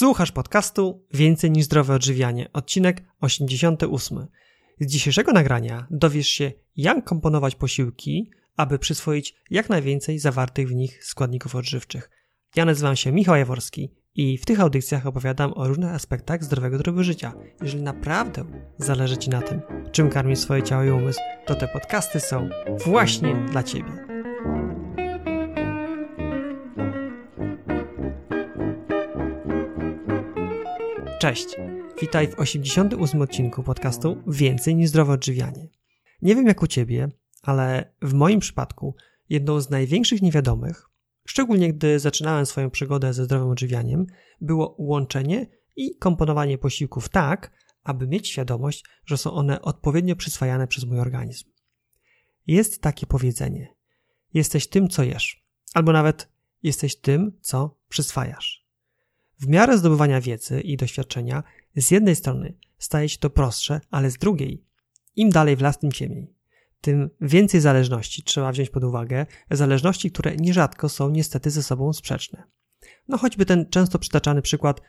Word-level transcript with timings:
Słuchasz 0.00 0.32
podcastu 0.32 1.06
Więcej 1.14 1.50
niż 1.50 1.64
zdrowe 1.64 1.94
odżywianie, 1.94 2.48
odcinek 2.52 3.02
88. 3.20 4.26
Z 4.80 4.86
dzisiejszego 4.86 5.32
nagrania 5.32 5.86
dowiesz 5.90 6.28
się, 6.28 6.52
jak 6.76 7.04
komponować 7.04 7.54
posiłki, 7.54 8.30
aby 8.56 8.78
przyswoić 8.78 9.34
jak 9.50 9.68
najwięcej 9.68 10.18
zawartych 10.18 10.68
w 10.68 10.74
nich 10.74 11.04
składników 11.04 11.54
odżywczych. 11.54 12.10
Ja 12.56 12.64
nazywam 12.64 12.96
się 12.96 13.12
Michał 13.12 13.36
Jaworski 13.36 13.94
i 14.14 14.38
w 14.38 14.44
tych 14.44 14.60
audycjach 14.60 15.06
opowiadam 15.06 15.52
o 15.54 15.68
różnych 15.68 15.94
aspektach 15.94 16.44
zdrowego 16.44 16.78
trybu 16.78 17.02
życia. 17.02 17.32
Jeżeli 17.62 17.82
naprawdę 17.82 18.44
zależy 18.78 19.16
Ci 19.16 19.30
na 19.30 19.42
tym, 19.42 19.60
czym 19.92 20.10
karmisz 20.10 20.38
swoje 20.38 20.62
ciało 20.62 20.84
i 20.84 20.90
umysł, 20.90 21.20
to 21.46 21.54
te 21.54 21.68
podcasty 21.68 22.20
są 22.20 22.48
właśnie 22.86 23.46
dla 23.50 23.62
Ciebie. 23.62 24.19
Cześć, 31.20 31.56
witaj 32.00 32.28
w 32.28 32.38
88 32.38 33.22
odcinku 33.22 33.62
podcastu 33.62 34.22
Więcej 34.26 34.76
niż 34.76 34.88
zdrowe 34.88 35.12
odżywianie. 35.12 35.68
Nie 36.22 36.34
wiem 36.34 36.46
jak 36.46 36.62
u 36.62 36.66
Ciebie, 36.66 37.08
ale 37.42 37.94
w 38.02 38.12
moim 38.14 38.40
przypadku 38.40 38.94
jedną 39.28 39.60
z 39.60 39.70
największych 39.70 40.22
niewiadomych, 40.22 40.90
szczególnie 41.26 41.72
gdy 41.72 41.98
zaczynałem 41.98 42.46
swoją 42.46 42.70
przygodę 42.70 43.12
ze 43.12 43.24
zdrowym 43.24 43.48
odżywianiem, 43.48 44.06
było 44.40 44.74
łączenie 44.78 45.46
i 45.76 45.96
komponowanie 45.96 46.58
posiłków 46.58 47.08
tak, 47.08 47.52
aby 47.82 48.06
mieć 48.06 48.28
świadomość, 48.28 48.84
że 49.04 49.16
są 49.16 49.32
one 49.32 49.62
odpowiednio 49.62 50.16
przyswajane 50.16 50.66
przez 50.66 50.84
mój 50.84 51.00
organizm. 51.00 51.50
Jest 52.46 52.82
takie 52.82 53.06
powiedzenie: 53.06 53.74
jesteś 54.34 54.68
tym, 54.68 54.88
co 54.88 55.02
jesz, 55.02 55.44
albo 55.74 55.92
nawet 55.92 56.28
jesteś 56.62 57.00
tym, 57.00 57.38
co 57.40 57.78
przyswajasz. 57.88 58.69
W 59.40 59.48
miarę 59.48 59.78
zdobywania 59.78 60.20
wiedzy 60.20 60.60
i 60.60 60.76
doświadczenia, 60.76 61.42
z 61.76 61.90
jednej 61.90 62.16
strony 62.16 62.54
staje 62.78 63.08
się 63.08 63.18
to 63.18 63.30
prostsze, 63.30 63.80
ale 63.90 64.10
z 64.10 64.18
drugiej, 64.18 64.64
im 65.16 65.30
dalej 65.30 65.56
w 65.56 65.60
las, 65.60 65.78
tym 65.78 65.92
ciemniej. 65.92 66.34
Tym 66.80 67.10
więcej 67.20 67.60
zależności 67.60 68.22
trzeba 68.22 68.52
wziąć 68.52 68.70
pod 68.70 68.84
uwagę, 68.84 69.26
zależności, 69.50 70.10
które 70.10 70.36
nierzadko 70.36 70.88
są 70.88 71.10
niestety 71.10 71.50
ze 71.50 71.62
sobą 71.62 71.92
sprzeczne. 71.92 72.42
No 73.08 73.18
choćby 73.18 73.46
ten 73.46 73.66
często 73.70 73.98
przytaczany 73.98 74.42
przykład 74.42 74.80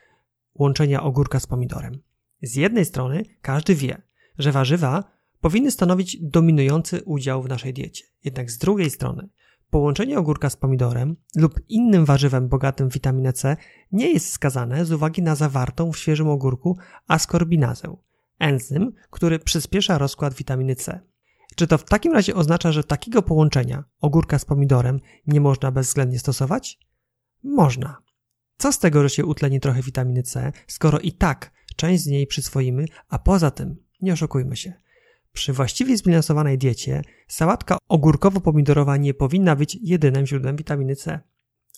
łączenia 0.56 1.04
ogórka 1.04 1.40
z 1.40 1.48
pomidorem. 1.48 2.02
Z 2.42 2.56
jednej 2.56 2.86
strony 2.86 3.24
każdy 3.42 3.76
wie, 3.76 4.02
że 4.38 4.52
warzywa 4.52 5.04
powinny 5.42 5.72
stanowić 5.72 6.18
dominujący 6.22 7.02
udział 7.04 7.44
w 7.44 7.50
naszej 7.50 7.74
diecie. 7.74 8.06
Jednak 8.24 8.52
z 8.52 8.58
drugiej 8.58 8.90
strony 8.90 9.30
Połączenie 9.72 10.20
ogórka 10.20 10.50
z 10.50 10.56
pomidorem 10.56 11.16
lub 11.36 11.60
innym 11.70 12.06
warzywem 12.06 12.50
bogatym 12.50 12.90
w 12.90 12.94
witaminę 12.94 13.34
C 13.34 13.58
nie 13.92 14.14
jest 14.14 14.30
skazane 14.30 14.86
z 14.86 14.92
uwagi 14.92 15.22
na 15.22 15.36
zawartą 15.36 15.92
w 15.92 15.98
świeżym 15.98 16.30
ogórku 16.30 16.78
askorbinazę, 17.08 17.96
enzym, 18.40 18.92
który 19.10 19.40
przyspiesza 19.40 19.98
rozkład 19.98 20.34
witaminy 20.34 20.76
C. 20.76 21.00
Czy 21.56 21.68
to 21.68 21.78
w 21.78 21.84
takim 21.84 22.14
razie 22.14 22.36
oznacza, 22.36 22.72
że 22.72 22.84
takiego 22.84 23.22
połączenia 23.22 23.84
ogórka 24.02 24.40
z 24.40 24.46
pomidorem 24.46 25.00
nie 25.28 25.42
można 25.42 25.72
bezwzględnie 25.72 26.20
stosować? 26.20 26.80
Można. 27.44 27.98
Co 28.58 28.72
z 28.72 28.80
tego, 28.80 29.04
że 29.04 29.10
się 29.10 29.26
utleni 29.26 29.60
trochę 29.60 29.82
witaminy 29.82 30.24
C, 30.24 30.52
skoro 30.68 31.00
i 31.00 31.12
tak 31.12 31.52
część 31.76 32.04
z 32.04 32.08
niej 32.08 32.28
przyswoimy, 32.28 32.86
a 33.10 33.20
poza 33.20 33.52
tym, 33.52 33.76
nie 34.02 34.14
oszukujmy 34.14 34.56
się, 34.56 34.74
przy 35.34 35.54
właściwie 35.54 35.98
zbilansowanej 35.98 36.58
diecie 36.58 37.02
sałatka 37.28 37.78
ogórkowo-pomidorowa 37.90 38.98
nie 39.00 39.14
powinna 39.14 39.56
być 39.56 39.78
jedynym 39.82 40.26
źródłem 40.26 40.56
witaminy 40.56 40.96
C. 40.96 41.20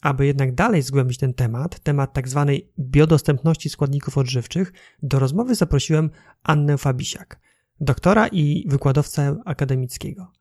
Aby 0.01 0.25
jednak 0.25 0.55
dalej 0.55 0.81
zgłębić 0.81 1.17
ten 1.17 1.33
temat, 1.33 1.79
temat 1.79 2.13
tzw. 2.15 2.45
Tak 2.47 2.69
biodostępności 2.79 3.69
składników 3.69 4.17
odżywczych, 4.17 4.73
do 5.03 5.19
rozmowy 5.19 5.55
zaprosiłem 5.55 6.09
Annę 6.43 6.77
Fabisiak, 6.77 7.39
doktora 7.79 8.27
i 8.27 8.65
wykładowcę 8.69 9.35
akademickiego. 9.45 10.31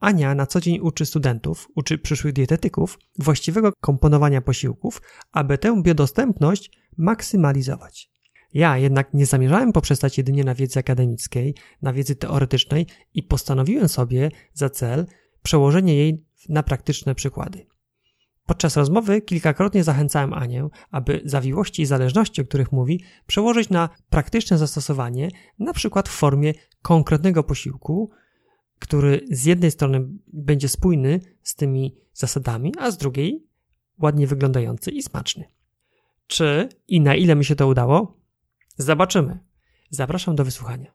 Ania 0.00 0.34
na 0.34 0.46
co 0.46 0.60
dzień 0.60 0.78
uczy 0.80 1.06
studentów, 1.06 1.68
uczy 1.74 1.98
przyszłych 1.98 2.32
dietetyków 2.32 2.98
właściwego 3.18 3.72
komponowania 3.80 4.40
posiłków, 4.40 5.02
aby 5.32 5.58
tę 5.58 5.82
biodostępność 5.82 6.70
maksymalizować. 6.96 8.15
Ja 8.56 8.78
jednak 8.78 9.14
nie 9.14 9.26
zamierzałem 9.26 9.72
poprzestać 9.72 10.18
jedynie 10.18 10.44
na 10.44 10.54
wiedzy 10.54 10.78
akademickiej, 10.78 11.54
na 11.82 11.92
wiedzy 11.92 12.16
teoretycznej 12.16 12.86
i 13.14 13.22
postanowiłem 13.22 13.88
sobie 13.88 14.30
za 14.52 14.70
cel 14.70 15.06
przełożenie 15.42 15.94
jej 15.94 16.24
na 16.48 16.62
praktyczne 16.62 17.14
przykłady. 17.14 17.66
Podczas 18.46 18.76
rozmowy 18.76 19.20
kilkakrotnie 19.20 19.84
zachęcałem 19.84 20.32
Anię, 20.32 20.68
aby 20.90 21.20
zawiłości 21.24 21.82
i 21.82 21.86
zależności, 21.86 22.42
o 22.42 22.44
których 22.44 22.72
mówi, 22.72 23.04
przełożyć 23.26 23.70
na 23.70 23.88
praktyczne 24.10 24.58
zastosowanie, 24.58 25.28
na 25.58 25.72
przykład 25.72 26.08
w 26.08 26.12
formie 26.12 26.52
konkretnego 26.82 27.42
posiłku, 27.42 28.10
który 28.78 29.20
z 29.30 29.44
jednej 29.44 29.70
strony 29.70 30.08
będzie 30.32 30.68
spójny 30.68 31.20
z 31.42 31.54
tymi 31.54 31.96
zasadami, 32.12 32.72
a 32.78 32.90
z 32.90 32.96
drugiej 32.96 33.46
ładnie 33.98 34.26
wyglądający 34.26 34.90
i 34.90 35.02
smaczny. 35.02 35.44
Czy 36.26 36.68
i 36.88 37.00
na 37.00 37.14
ile 37.14 37.34
mi 37.34 37.44
się 37.44 37.56
to 37.56 37.66
udało? 37.66 38.25
Zobaczymy. 38.76 39.38
Zapraszam 39.90 40.36
do 40.36 40.44
wysłuchania. 40.44 40.86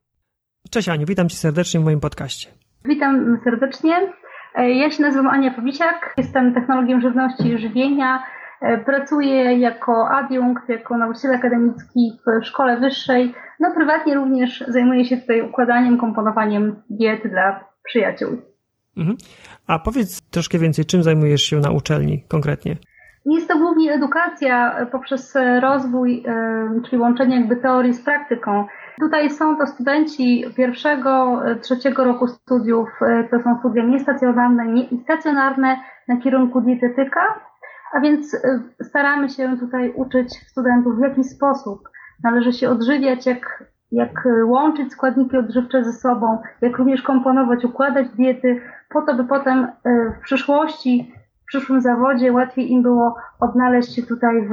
Cześć 0.70 0.90
Aniu, 0.90 1.06
witam 1.06 1.30
Cię 1.30 1.38
serdecznie 1.38 1.80
w 1.80 1.84
moim 1.84 2.00
podcaście. 2.00 2.50
Witam 2.86 3.40
serdecznie. 3.44 4.14
E, 4.56 4.72
ja 4.72 4.92
się 4.92 5.04
nazywam 5.04 5.28
Ania 5.28 5.52
Powisiak, 5.52 6.14
jestem 6.18 6.54
technologiem 6.54 7.02
żywności 7.02 7.48
i 7.48 7.58
żywienia. 7.58 8.24
E, 8.62 8.78
pracuję 8.78 9.60
jako 9.60 10.10
adiunkt, 10.10 10.70
jako 10.70 10.98
nauczyciel 10.98 11.36
akademicki 11.36 12.20
w 12.26 12.46
szkole 12.46 12.80
wyższej. 12.80 13.34
No 13.60 13.72
prywatnie 13.76 14.16
również 14.16 14.64
zajmuję 14.68 15.06
się 15.06 15.18
tutaj 15.18 15.42
układaniem, 15.42 15.98
komponowaniem 15.98 16.82
diet 16.90 17.28
dla 17.28 17.66
przyjaciół. 17.84 18.42
Mhm. 18.98 19.18
A 19.68 19.80
powiedz 19.80 20.22
troszkę 20.22 20.60
więcej, 20.60 20.86
czym 20.86 21.04
zajmujesz 21.04 21.44
się 21.44 21.60
na 21.60 21.72
uczelni 21.72 22.24
konkretnie? 22.28 22.78
Jest 23.26 23.48
to 23.48 23.58
głównie 23.58 23.94
edukacja 23.94 24.86
poprzez 24.92 25.38
rozwój, 25.60 26.24
e, 26.28 26.82
czyli 26.86 27.02
łączenie 27.02 27.36
jakby 27.36 27.56
teorii 27.56 27.94
z 27.94 28.04
praktyką. 28.04 28.66
Tutaj 29.00 29.30
są 29.30 29.58
to 29.58 29.68
studenci 29.68 30.46
pierwszego, 30.58 31.42
trzeciego 31.62 32.04
roku 32.04 32.28
studiów, 32.28 32.90
e, 33.02 33.24
to 33.24 33.40
są 33.40 33.60
studia 33.60 33.84
niestacjonarne 33.84 34.82
i 34.82 35.04
stacjonarne 35.04 35.78
na 36.08 36.18
kierunku 36.18 36.62
dietetyka, 36.62 37.22
a 37.94 38.00
więc 38.00 38.34
e, 38.34 38.40
staramy 38.84 39.30
się 39.30 39.58
tutaj 39.60 39.94
uczyć 39.96 40.34
studentów, 40.34 40.98
w 40.98 41.02
jaki 41.02 41.24
sposób 41.24 41.90
należy 42.24 42.54
się 42.54 42.70
odżywiać, 42.70 43.26
jak, 43.26 43.64
jak 43.92 44.28
łączyć 44.46 44.92
składniki 44.92 45.38
odżywcze 45.38 45.84
ze 45.84 45.94
sobą, 45.94 46.38
jak 46.62 46.78
również 46.78 47.02
komponować, 47.02 47.66
układać 47.66 48.10
diety, 48.10 48.62
po 48.90 49.02
to, 49.02 49.16
by 49.16 49.24
potem 49.24 49.68
w 49.86 50.24
przyszłości 50.24 51.14
przyszłym 51.52 51.82
zawodzie 51.82 52.32
łatwiej 52.32 52.72
im 52.72 52.84
było 52.84 53.16
odnaleźć 53.40 53.96
się 53.96 54.04
tutaj 54.04 54.48
w, 54.48 54.52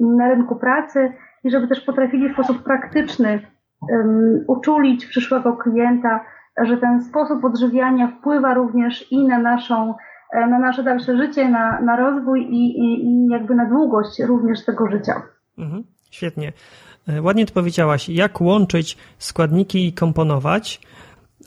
na 0.00 0.28
rynku 0.28 0.56
pracy 0.56 1.12
i 1.44 1.50
żeby 1.50 1.68
też 1.68 1.80
potrafili 1.80 2.28
w 2.28 2.32
sposób 2.32 2.62
praktyczny 2.62 3.40
um, 3.80 4.44
uczulić 4.46 5.06
przyszłego 5.06 5.56
klienta, 5.56 6.24
że 6.62 6.76
ten 6.76 7.02
sposób 7.02 7.44
odżywiania 7.44 8.08
wpływa 8.08 8.54
również 8.54 9.12
i 9.12 9.26
na 9.26 9.38
naszą 9.38 9.94
e, 10.32 10.46
na 10.46 10.58
nasze 10.58 10.82
dalsze 10.82 11.16
życie, 11.16 11.48
na, 11.48 11.80
na 11.80 11.96
rozwój 11.96 12.40
i, 12.42 12.78
i, 12.78 13.04
i 13.04 13.26
jakby 13.26 13.54
na 13.54 13.68
długość 13.68 14.20
również 14.20 14.64
tego 14.64 14.90
życia. 14.90 15.22
Mhm, 15.58 15.84
świetnie. 16.10 16.52
E, 17.08 17.22
ładnie 17.22 17.46
to 17.46 17.54
powiedziałaś. 17.54 18.08
Jak 18.08 18.40
łączyć 18.40 18.98
składniki 19.18 19.88
i 19.88 19.92
komponować? 19.92 20.80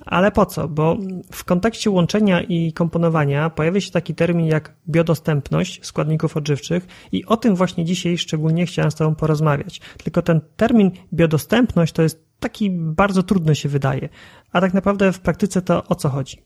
Ale 0.05 0.31
po 0.31 0.45
co? 0.45 0.67
Bo 0.67 0.97
w 1.31 1.43
kontekście 1.43 1.89
łączenia 1.91 2.41
i 2.41 2.73
komponowania 2.73 3.49
pojawia 3.49 3.81
się 3.81 3.91
taki 3.91 4.15
termin 4.15 4.45
jak 4.45 4.73
biodostępność 4.89 5.85
składników 5.85 6.37
odżywczych 6.37 6.87
i 7.11 7.25
o 7.25 7.37
tym 7.37 7.55
właśnie 7.55 7.85
dzisiaj 7.85 8.17
szczególnie 8.17 8.65
chciałem 8.65 8.91
z 8.91 8.95
Tobą 8.95 9.15
porozmawiać. 9.15 9.81
Tylko 10.03 10.21
ten 10.21 10.41
termin 10.55 10.91
biodostępność 11.13 11.93
to 11.93 12.01
jest 12.01 12.25
taki 12.39 12.69
bardzo 12.71 13.23
trudny 13.23 13.55
się 13.55 13.69
wydaje. 13.69 14.09
A 14.51 14.61
tak 14.61 14.73
naprawdę 14.73 15.11
w 15.11 15.19
praktyce 15.19 15.61
to 15.61 15.83
o 15.83 15.95
co 15.95 16.09
chodzi? 16.09 16.37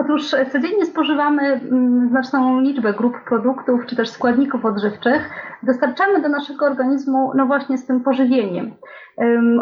Otóż 0.00 0.30
codziennie 0.52 0.86
spożywamy 0.86 1.42
mm, 1.42 2.08
znaczną 2.08 2.60
liczbę 2.60 2.92
grup 2.92 3.24
produktów 3.28 3.86
czy 3.86 3.96
też 3.96 4.08
składników 4.08 4.64
odżywczych. 4.64 5.30
Dostarczamy 5.62 6.22
do 6.22 6.28
naszego 6.28 6.66
organizmu 6.66 7.32
no 7.34 7.46
właśnie 7.46 7.78
z 7.78 7.86
tym 7.86 8.00
pożywieniem. 8.00 8.74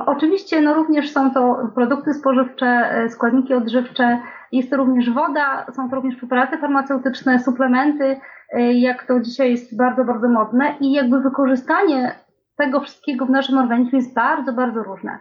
Oczywiście 0.07 0.61
no 0.61 0.75
również 0.75 1.13
są 1.13 1.31
to 1.31 1.71
produkty 1.75 2.15
spożywcze, 2.15 2.67
e, 2.67 3.09
składniki 3.09 3.55
odżywcze, 3.55 4.19
jest 4.53 4.71
to 4.71 4.77
również 4.77 5.11
woda, 5.11 5.67
są 5.73 5.91
to 5.91 5.97
również 5.97 6.17
preparaty 6.17 6.59
farmaceutyczne, 6.59 7.39
suplementy, 7.39 8.21
e, 8.53 8.73
jak 8.73 9.07
to 9.07 9.21
dzisiaj 9.21 9.51
jest 9.51 9.77
bardzo, 9.77 10.05
bardzo 10.05 10.29
modne 10.29 10.75
i 10.81 10.93
jakby 10.93 11.21
wykorzystanie 11.21 12.15
tego 12.57 12.81
wszystkiego 12.81 13.27
w 13.27 13.31
naszym 13.31 13.59
organizmie 13.59 13.99
jest 13.99 14.15
bardzo, 14.15 14.53
bardzo 14.53 14.83
różne. 14.83 15.19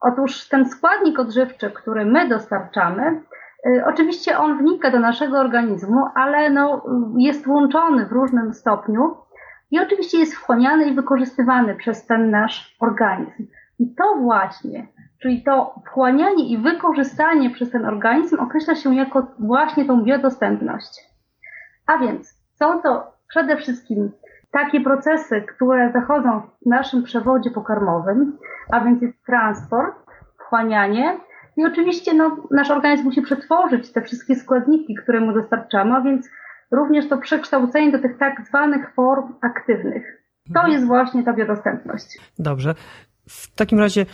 Otóż 0.00 0.48
ten 0.48 0.68
składnik 0.68 1.18
odżywczy, 1.18 1.70
który 1.70 2.04
my 2.04 2.28
dostarczamy, 2.28 3.02
e, 3.02 3.20
oczywiście 3.86 4.38
on 4.38 4.58
wnika 4.58 4.90
do 4.90 4.98
naszego 4.98 5.38
organizmu, 5.38 6.06
ale 6.14 6.50
no, 6.50 6.84
jest 7.18 7.46
łączony 7.46 8.06
w 8.06 8.12
różnym 8.12 8.54
stopniu 8.54 9.16
i 9.70 9.80
oczywiście 9.80 10.18
jest 10.18 10.34
wchłaniany 10.34 10.84
i 10.84 10.94
wykorzystywany 10.94 11.74
przez 11.74 12.06
ten 12.06 12.30
nasz 12.30 12.76
organizm. 12.80 13.46
I 13.78 13.94
to 13.94 14.16
właśnie, 14.16 14.86
czyli 15.22 15.42
to 15.42 15.74
wchłanianie 15.86 16.48
i 16.48 16.58
wykorzystanie 16.58 17.50
przez 17.50 17.70
ten 17.70 17.86
organizm 17.86 18.40
określa 18.40 18.74
się 18.74 18.94
jako 18.94 19.26
właśnie 19.38 19.84
tą 19.84 20.02
biodostępność. 20.04 21.00
A 21.86 21.98
więc 21.98 22.34
są 22.54 22.82
to 22.82 23.12
przede 23.28 23.56
wszystkim 23.56 24.12
takie 24.50 24.80
procesy, 24.80 25.42
które 25.42 25.92
zachodzą 25.92 26.42
w 26.62 26.66
naszym 26.66 27.02
przewodzie 27.02 27.50
pokarmowym, 27.50 28.38
a 28.72 28.80
więc 28.80 29.02
jest 29.02 29.24
transport, 29.26 29.96
wchłanianie 30.38 31.18
i 31.56 31.64
oczywiście 31.64 32.14
no, 32.14 32.36
nasz 32.50 32.70
organizm 32.70 33.04
musi 33.04 33.22
przetworzyć 33.22 33.92
te 33.92 34.02
wszystkie 34.02 34.36
składniki, 34.36 34.94
które 34.94 35.20
mu 35.20 35.32
dostarczamy, 35.32 35.94
a 35.94 36.00
więc 36.00 36.28
również 36.70 37.08
to 37.08 37.18
przekształcenie 37.18 37.92
do 37.92 37.98
tych 37.98 38.18
tak 38.18 38.46
zwanych 38.46 38.94
form 38.94 39.34
aktywnych. 39.40 40.24
To 40.54 40.60
mhm. 40.60 40.72
jest 40.72 40.86
właśnie 40.86 41.22
ta 41.22 41.32
biodostępność. 41.32 42.18
Dobrze. 42.38 42.74
W 43.28 43.54
takim 43.54 43.78
razie 43.78 44.06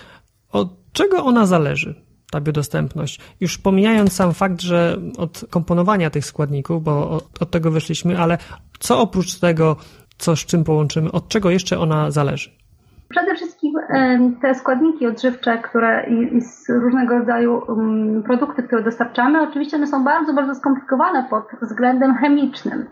od 0.53 0.69
czego 0.93 1.25
ona 1.25 1.47
zależy? 1.47 2.11
ta 2.31 2.41
biodostępność. 2.41 3.21
Już 3.41 3.59
pomijając 3.59 4.13
sam 4.13 4.35
fakt, 4.35 4.61
że 4.61 4.97
od 5.19 5.45
komponowania 5.51 6.11
tych 6.11 6.25
składników, 6.25 6.83
bo 6.83 7.11
od, 7.11 7.43
od 7.43 7.51
tego 7.51 7.71
wyszliśmy, 7.71 8.19
ale 8.19 8.39
co 8.81 9.01
oprócz 9.01 9.39
tego, 9.39 9.77
co 10.19 10.37
z 10.37 10.47
czym 10.47 10.65
połączymy, 10.65 11.13
od 11.13 11.29
czego 11.29 11.51
jeszcze 11.51 11.79
ona 11.79 12.11
zależy? 12.11 12.51
Przede 13.09 13.35
wszystkim 13.35 13.60
te 14.43 14.55
składniki 14.55 15.07
odżywcze, 15.07 15.59
które 15.59 16.07
i, 16.09 16.37
i 16.37 16.41
różnego 16.69 17.19
rodzaju 17.19 17.63
produkty, 18.25 18.63
które 18.63 18.83
dostarczamy, 18.83 19.43
oczywiście 19.43 19.77
one 19.77 19.87
są 19.87 20.05
bardzo, 20.05 20.35
bardzo 20.35 20.55
skomplikowane 20.55 21.25
pod 21.31 21.45
względem 21.63 22.15
chemicznym. 22.15 22.87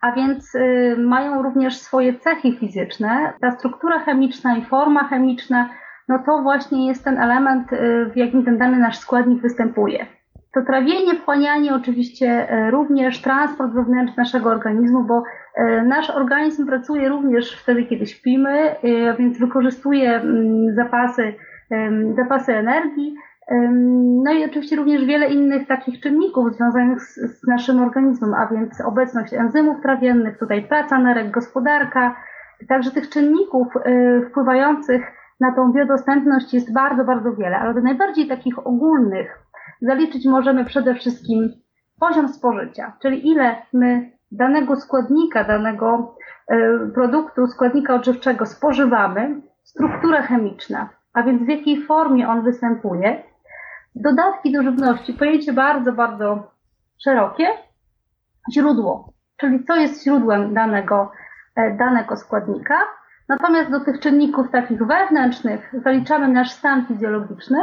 A 0.00 0.12
więc 0.12 0.54
y, 0.54 0.96
mają 0.98 1.42
również 1.42 1.78
swoje 1.78 2.18
cechy 2.18 2.52
fizyczne. 2.52 3.32
Ta 3.40 3.50
struktura 3.50 3.98
chemiczna 3.98 4.56
i 4.56 4.64
forma 4.64 5.08
chemiczna, 5.08 5.68
no 6.08 6.18
to 6.26 6.42
właśnie 6.42 6.86
jest 6.86 7.04
ten 7.04 7.18
element, 7.18 7.72
y, 7.72 8.10
w 8.12 8.16
jakim 8.16 8.44
ten 8.44 8.58
dany 8.58 8.78
nasz 8.78 8.98
składnik 8.98 9.42
występuje. 9.42 10.06
To 10.54 10.62
trawienie, 10.62 11.14
wchłanianie, 11.14 11.74
oczywiście 11.74 12.54
y, 12.66 12.70
również 12.70 13.22
transport 13.22 13.72
wewnętrzny 13.72 14.14
naszego 14.16 14.50
organizmu, 14.50 15.04
bo 15.04 15.22
E, 15.54 15.82
nasz 15.82 16.10
organizm 16.10 16.66
pracuje 16.66 17.08
również 17.08 17.62
wtedy, 17.62 17.84
kiedy 17.84 18.06
śpimy, 18.06 18.50
e, 18.50 19.16
więc 19.18 19.38
wykorzystuje 19.38 20.14
mm, 20.14 20.74
zapasy, 20.74 21.34
zapasy 22.16 22.54
energii. 22.54 23.14
No 24.24 24.32
i 24.32 24.44
oczywiście 24.44 24.76
również 24.76 25.04
wiele 25.04 25.28
innych 25.28 25.68
takich 25.68 26.00
czynników 26.00 26.54
związanych 26.54 27.02
z, 27.02 27.14
z 27.14 27.46
naszym 27.46 27.82
organizmem, 27.82 28.34
a 28.34 28.46
więc 28.46 28.80
obecność 28.80 29.34
enzymów 29.34 29.82
trawiennych, 29.82 30.38
tutaj 30.38 30.62
praca 30.62 30.98
nerek, 30.98 31.30
gospodarka. 31.30 32.16
Także 32.68 32.90
tych 32.90 33.08
czynników 33.08 33.68
e, 33.76 34.20
wpływających 34.30 35.02
na 35.40 35.52
tą 35.52 35.72
biodostępność 35.72 36.54
jest 36.54 36.72
bardzo, 36.72 37.04
bardzo 37.04 37.32
wiele, 37.32 37.58
ale 37.58 37.74
do 37.74 37.80
najbardziej 37.80 38.28
takich 38.28 38.66
ogólnych 38.66 39.38
zaliczyć 39.80 40.26
możemy 40.26 40.64
przede 40.64 40.94
wszystkim 40.94 41.52
poziom 42.00 42.28
spożycia, 42.28 42.92
czyli 43.02 43.28
ile 43.28 43.56
my 43.72 44.10
danego 44.32 44.76
składnika, 44.76 45.44
danego 45.44 46.16
e, 46.48 46.78
produktu, 46.94 47.46
składnika 47.46 47.94
odżywczego 47.94 48.46
spożywamy, 48.46 49.40
struktura 49.62 50.22
chemiczna, 50.22 50.88
a 51.12 51.22
więc 51.22 51.42
w 51.42 51.48
jakiej 51.48 51.86
formie 51.86 52.28
on 52.28 52.42
występuje, 52.42 53.22
dodatki 53.94 54.52
do 54.52 54.62
żywności, 54.62 55.14
pojęcie 55.14 55.52
bardzo, 55.52 55.92
bardzo 55.92 56.50
szerokie, 57.04 57.46
źródło, 58.52 59.12
czyli 59.36 59.64
co 59.64 59.76
jest 59.76 60.04
źródłem 60.04 60.54
danego, 60.54 61.12
e, 61.56 61.76
danego 61.76 62.16
składnika. 62.16 62.74
Natomiast 63.28 63.70
do 63.70 63.80
tych 63.80 64.00
czynników 64.00 64.50
takich 64.50 64.86
wewnętrznych 64.86 65.74
zaliczamy 65.84 66.28
nasz 66.28 66.50
stan 66.50 66.86
fizjologiczny, 66.86 67.58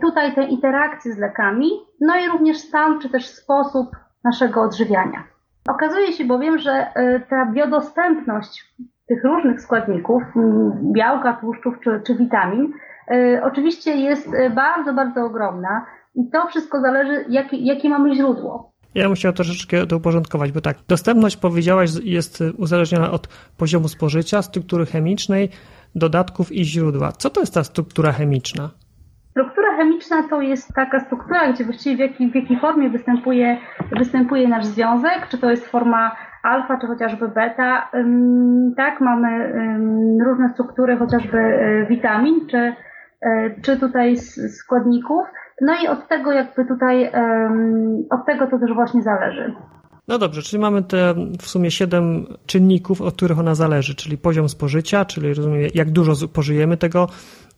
tutaj 0.00 0.34
te 0.34 0.44
interakcje 0.44 1.12
z 1.12 1.18
lekami, 1.18 1.70
no 2.00 2.16
i 2.16 2.28
również 2.28 2.58
stan 2.58 3.00
czy 3.00 3.08
też 3.08 3.26
sposób 3.26 3.96
naszego 4.24 4.62
odżywiania. 4.62 5.24
Okazuje 5.68 6.12
się 6.12 6.24
bowiem, 6.24 6.58
że 6.58 6.72
e, 6.72 7.20
ta 7.20 7.46
biodostępność 7.52 8.74
tych 9.08 9.24
różnych 9.24 9.60
składników, 9.60 10.22
białka, 10.92 11.32
tłuszczów 11.32 11.74
czy, 11.84 12.00
czy 12.06 12.14
witamin, 12.14 12.72
e, 13.10 13.40
oczywiście 13.44 13.96
jest 13.96 14.28
e, 14.34 14.50
bardzo, 14.50 14.94
bardzo 14.94 15.24
ogromna 15.24 15.86
i 16.14 16.30
to 16.30 16.46
wszystko 16.46 16.80
zależy, 16.80 17.24
jakie, 17.28 17.56
jakie 17.56 17.88
mamy 17.88 18.14
źródło. 18.14 18.74
Ja 18.94 19.04
bym 19.06 19.14
chciał 19.14 19.32
troszeczkę 19.32 19.86
to 19.86 19.96
uporządkować, 19.96 20.52
bo 20.52 20.60
tak, 20.60 20.76
dostępność, 20.88 21.36
powiedziałaś, 21.36 21.90
jest 22.04 22.44
uzależniona 22.56 23.10
od 23.10 23.28
poziomu 23.56 23.88
spożycia, 23.88 24.42
struktury 24.42 24.86
chemicznej, 24.86 25.48
dodatków 25.94 26.52
i 26.52 26.64
źródła. 26.64 27.12
Co 27.12 27.30
to 27.30 27.40
jest 27.40 27.54
ta 27.54 27.64
struktura 27.64 28.12
chemiczna? 28.12 28.70
Struktura 29.34 29.76
chemiczna 29.76 30.22
to 30.30 30.40
jest 30.40 30.74
taka 30.74 31.00
struktura, 31.00 31.52
gdzie 31.52 31.64
właściwie 31.64 31.96
w 31.96 32.10
jakiej, 32.10 32.30
w 32.30 32.34
jakiej 32.34 32.60
formie 32.60 32.90
występuje, 32.90 33.56
występuje 33.98 34.48
nasz 34.48 34.66
związek, 34.66 35.28
czy 35.28 35.38
to 35.38 35.50
jest 35.50 35.66
forma 35.66 36.16
alfa, 36.42 36.78
czy 36.80 36.86
chociażby 36.86 37.28
beta. 37.28 37.90
Tak, 38.76 39.00
mamy 39.00 39.52
różne 40.24 40.48
struktury, 40.48 40.96
chociażby 40.96 41.38
e, 41.38 41.86
witamin, 41.86 42.46
czy, 42.50 42.72
e, 43.22 43.60
czy 43.62 43.80
tutaj 43.80 44.16
składników. 44.62 45.26
No 45.60 45.72
i 45.84 45.88
od 45.88 46.08
tego 46.08 46.32
jakby 46.32 46.64
tutaj, 46.64 47.12
od 48.10 48.26
tego 48.26 48.46
to 48.46 48.58
też 48.58 48.74
właśnie 48.74 49.02
zależy. 49.02 49.54
No 50.08 50.18
dobrze, 50.18 50.42
czyli 50.42 50.60
mamy 50.60 50.82
te 50.82 51.14
w 51.38 51.48
sumie 51.48 51.70
siedem 51.70 52.26
czynników, 52.46 53.00
od 53.00 53.14
których 53.14 53.38
ona 53.38 53.54
zależy, 53.54 53.94
czyli 53.94 54.18
poziom 54.18 54.48
spożycia, 54.48 55.04
czyli 55.04 55.34
rozumiem, 55.34 55.70
jak 55.74 55.90
dużo 55.90 56.16
spożyjemy 56.16 56.76
tego, 56.76 57.08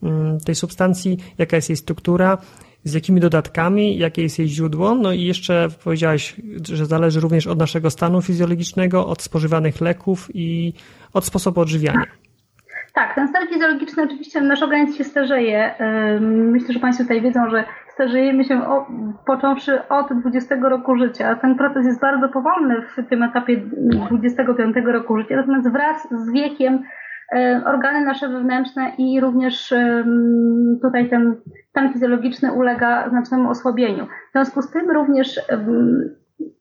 mm, 0.03 0.41
tej 0.41 0.55
substancji, 0.55 1.19
jaka 1.39 1.57
jest 1.57 1.69
jej 1.69 1.77
struktura, 1.77 2.39
z 2.85 2.95
jakimi 2.95 3.21
dodatkami, 3.21 3.99
jakie 3.99 4.23
jest 4.23 4.39
jej 4.39 4.49
źródło, 4.49 4.95
no 4.95 5.13
i 5.13 5.23
jeszcze 5.23 5.69
powiedziałeś, 5.85 6.37
że 6.63 6.87
zależy 6.87 7.21
również 7.21 7.47
od 7.47 7.59
naszego 7.59 7.91
stanu 7.91 8.23
fizjologicznego, 8.23 9.07
od 9.07 9.23
spożywanych 9.23 9.81
leków 9.81 10.29
i 10.35 10.73
od 11.13 11.25
sposobu 11.25 11.61
odżywiania. 11.61 12.05
Tak, 12.95 13.15
ten 13.15 13.29
stan 13.29 13.49
fizjologiczny 13.49 14.03
oczywiście 14.03 14.41
nasz 14.41 14.63
organizm 14.63 14.99
się 14.99 15.05
starzeje. 15.05 15.75
Myślę, 16.21 16.75
że 16.75 16.81
Państwo 16.81 17.05
tutaj 17.05 17.23
wiedzą, 17.23 17.51
że 17.51 17.65
starzejemy 17.97 18.45
się 18.45 18.69
o, 18.69 18.87
począwszy 19.27 19.89
od 19.89 20.21
20 20.21 20.55
roku 20.55 20.97
życia. 20.97 21.35
Ten 21.35 21.55
proces 21.55 21.87
jest 21.87 22.01
bardzo 22.01 22.29
powolny 22.29 22.83
w 22.83 23.09
tym 23.09 23.23
etapie 23.23 23.61
25 24.11 24.77
roku 24.87 25.19
życia, 25.19 25.37
natomiast 25.37 25.73
wraz 25.73 26.09
z 26.11 26.33
wiekiem 26.33 26.83
e, 27.33 27.63
organy 27.67 28.05
nasze 28.05 28.29
wewnętrzne 28.29 28.93
i 28.99 29.21
również 29.21 29.75
tutaj 30.83 31.09
ten 31.11 31.37
stan 31.71 31.93
fizjologiczny 31.93 32.53
ulega 32.53 33.09
znacznemu 33.11 33.50
osłabieniu. 33.50 34.07
W 34.07 34.33
związku 34.33 34.62
z 34.62 34.71
tym 34.71 34.91
również 34.91 35.41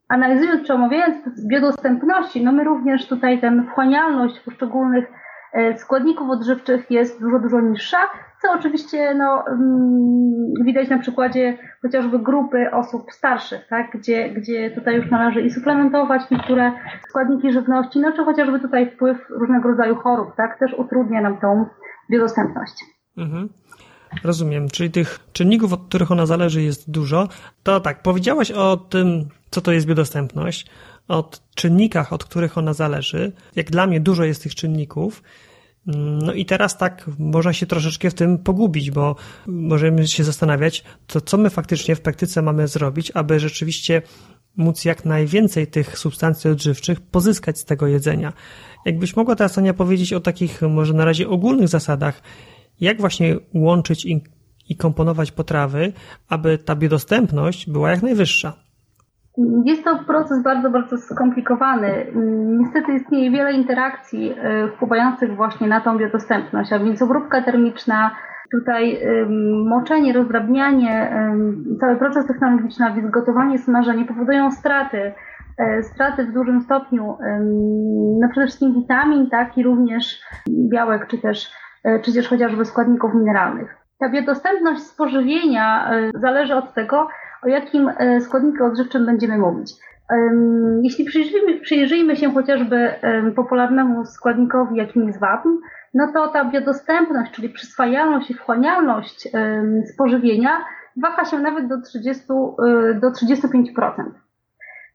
analizując 0.09 0.67
czy 0.67 0.73
omawiając 0.73 1.47
biodostępności, 1.47 2.43
no 2.43 2.51
my 2.51 2.63
również 2.63 3.07
tutaj 3.07 3.41
ten 3.41 3.67
wchłanialność 3.67 4.39
poszczególnych 4.39 5.05
e, 5.53 5.77
składników 5.77 6.29
odżywczych 6.29 6.91
jest 6.91 7.21
dużo, 7.21 7.39
dużo 7.39 7.61
niższa, 7.61 7.97
co 8.45 8.53
oczywiście 8.59 9.15
no, 9.15 9.43
mm, 9.47 10.53
widać 10.65 10.89
na 10.89 10.99
przykładzie 10.99 11.57
chociażby 11.81 12.19
grupy 12.19 12.71
osób 12.71 13.11
starszych, 13.11 13.67
tak, 13.69 13.91
gdzie, 13.93 14.29
gdzie 14.29 14.71
tutaj 14.71 14.95
już 14.95 15.11
należy 15.11 15.41
i 15.41 15.51
suplementować 15.51 16.21
niektóre 16.31 16.71
składniki 17.09 17.51
żywności, 17.51 17.99
no 17.99 18.11
czy 18.11 18.25
chociażby 18.25 18.59
tutaj 18.59 18.91
wpływ 18.91 19.17
różnego 19.29 19.69
rodzaju 19.69 19.95
chorób, 19.95 20.35
tak, 20.37 20.59
też 20.59 20.73
utrudnia 20.73 21.21
nam 21.21 21.37
tą 21.37 21.65
biodostępność. 22.11 22.73
Mhm. 23.17 23.49
Rozumiem, 24.23 24.69
czyli 24.69 24.91
tych 24.91 25.19
czynników, 25.33 25.73
od 25.73 25.87
których 25.87 26.11
ona 26.11 26.25
zależy, 26.25 26.61
jest 26.61 26.91
dużo. 26.91 27.27
To 27.63 27.79
tak, 27.79 28.01
powiedziałaś 28.01 28.51
o 28.51 28.77
tym, 28.77 29.25
co 29.49 29.61
to 29.61 29.71
jest 29.71 29.87
biodostępność, 29.87 30.69
o 31.07 31.29
czynnikach, 31.55 32.13
od 32.13 32.23
których 32.23 32.57
ona 32.57 32.73
zależy. 32.73 33.31
Jak 33.55 33.71
dla 33.71 33.87
mnie 33.87 33.99
dużo 33.99 34.23
jest 34.23 34.43
tych 34.43 34.55
czynników. 34.55 35.23
No 35.87 36.33
i 36.33 36.45
teraz 36.45 36.77
tak 36.77 37.09
można 37.19 37.53
się 37.53 37.65
troszeczkę 37.65 38.09
w 38.09 38.13
tym 38.13 38.37
pogubić, 38.37 38.91
bo 38.91 39.15
możemy 39.47 40.07
się 40.07 40.23
zastanawiać, 40.23 40.83
to 41.07 41.21
co 41.21 41.37
my 41.37 41.49
faktycznie 41.49 41.95
w 41.95 42.01
praktyce 42.01 42.41
mamy 42.41 42.67
zrobić, 42.67 43.11
aby 43.11 43.39
rzeczywiście 43.39 44.01
móc 44.57 44.85
jak 44.85 45.05
najwięcej 45.05 45.67
tych 45.67 45.97
substancji 45.97 46.49
odżywczych 46.49 47.01
pozyskać 47.01 47.59
z 47.59 47.65
tego 47.65 47.87
jedzenia. 47.87 48.33
Jakbyś 48.85 49.15
mogła 49.15 49.35
teraz, 49.35 49.57
Ania, 49.57 49.73
powiedzieć 49.73 50.13
o 50.13 50.19
takich 50.19 50.61
może 50.61 50.93
na 50.93 51.05
razie 51.05 51.29
ogólnych 51.29 51.67
zasadach, 51.67 52.21
jak 52.79 52.99
właśnie 52.99 53.35
łączyć 53.53 54.05
i, 54.69 54.75
komponować 54.77 55.31
potrawy, 55.31 55.93
aby 56.27 56.57
ta 56.57 56.75
biodostępność 56.75 57.69
była 57.69 57.91
jak 57.91 58.01
najwyższa? 58.01 58.64
Jest 59.65 59.83
to 59.83 59.99
proces 60.07 60.43
bardzo, 60.43 60.69
bardzo 60.69 60.97
skomplikowany. 60.97 62.05
Niestety 62.59 62.93
istnieje 62.93 63.31
wiele 63.31 63.53
interakcji 63.53 64.35
e, 64.37 64.67
wpływających 64.67 65.35
właśnie 65.35 65.67
na 65.67 65.81
tą 65.81 65.97
biodostępność, 65.97 66.73
a 66.73 66.79
więc 66.79 67.01
obróbka 67.01 67.41
termiczna, 67.41 68.11
tutaj 68.51 68.99
moczenie, 69.65 70.13
rozdrabnianie, 70.13 71.11
cały 71.79 71.95
proces 71.95 72.27
technologiczny, 72.27 72.85
a 72.85 72.93
więc 72.93 73.11
gotowanie, 73.11 73.57
smażenie 73.57 74.05
powodują 74.05 74.51
straty 74.51 75.13
straty 75.81 76.25
w 76.25 76.33
dużym 76.33 76.61
stopniu 76.61 77.17
no 78.19 78.29
przede 78.31 78.47
wszystkim 78.47 78.73
witamin, 78.73 79.29
tak 79.29 79.57
i 79.57 79.63
również 79.63 80.21
białek, 80.49 81.07
czy 81.07 81.17
też, 81.17 81.51
czy 82.03 82.13
też 82.13 82.29
chociażby 82.29 82.65
składników 82.65 83.13
mineralnych. 83.13 83.77
Ta 83.99 84.09
biodostępność 84.09 84.81
spożywienia 84.81 85.91
zależy 86.13 86.55
od 86.55 86.73
tego, 86.73 87.07
o 87.45 87.47
jakim 87.47 87.91
składniku 88.19 88.65
odżywczym 88.65 89.05
będziemy 89.05 89.37
mówić. 89.37 89.71
Jeśli 90.83 91.05
przyjrzyjmy, 91.05 91.59
przyjrzyjmy 91.59 92.15
się 92.15 92.33
chociażby 92.33 92.93
popularnemu 93.35 94.05
składnikowi, 94.05 94.75
jakim 94.75 95.07
jest 95.07 95.19
wapń, 95.19 95.49
no 95.93 96.11
to 96.13 96.27
ta 96.27 96.45
biodostępność, 96.45 97.31
czyli 97.31 97.49
przyswajalność 97.49 98.31
i 98.31 98.33
wchłanialność 98.33 99.27
spożywienia 99.93 100.65
waha 100.97 101.25
się 101.25 101.39
nawet 101.39 101.67
do, 101.67 101.81
30, 101.81 102.23
y, 102.23 102.99
do 102.99 103.11
35%. 103.11 104.11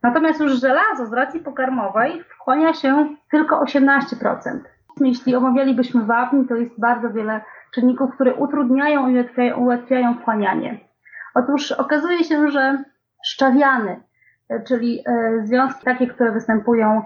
Natomiast 0.03 0.41
już 0.41 0.61
żelazo 0.61 1.07
z 1.07 1.13
racji 1.13 1.41
pokarmowej 1.41 2.23
wchłania 2.23 2.75
się 2.75 3.09
tylko 3.31 3.61
18%. 3.61 4.61
Jeśli 5.01 5.37
omawialibyśmy 5.37 6.05
wapń, 6.05 6.45
to 6.49 6.55
jest 6.55 6.81
bardzo 6.81 7.11
wiele 7.11 7.41
czynników, 7.75 8.15
które 8.15 8.35
utrudniają 8.35 9.09
i 9.09 9.15
ułatwiają, 9.15 9.57
ułatwiają 9.57 10.15
wchłanianie. 10.15 10.90
Otóż 11.35 11.73
okazuje 11.73 12.25
się, 12.25 12.51
że 12.51 12.85
szczawiany, 13.25 14.01
czyli 14.67 15.03
e, 15.07 15.47
związki 15.47 15.85
takie, 15.85 16.07
które 16.07 16.33
występują 16.33 17.03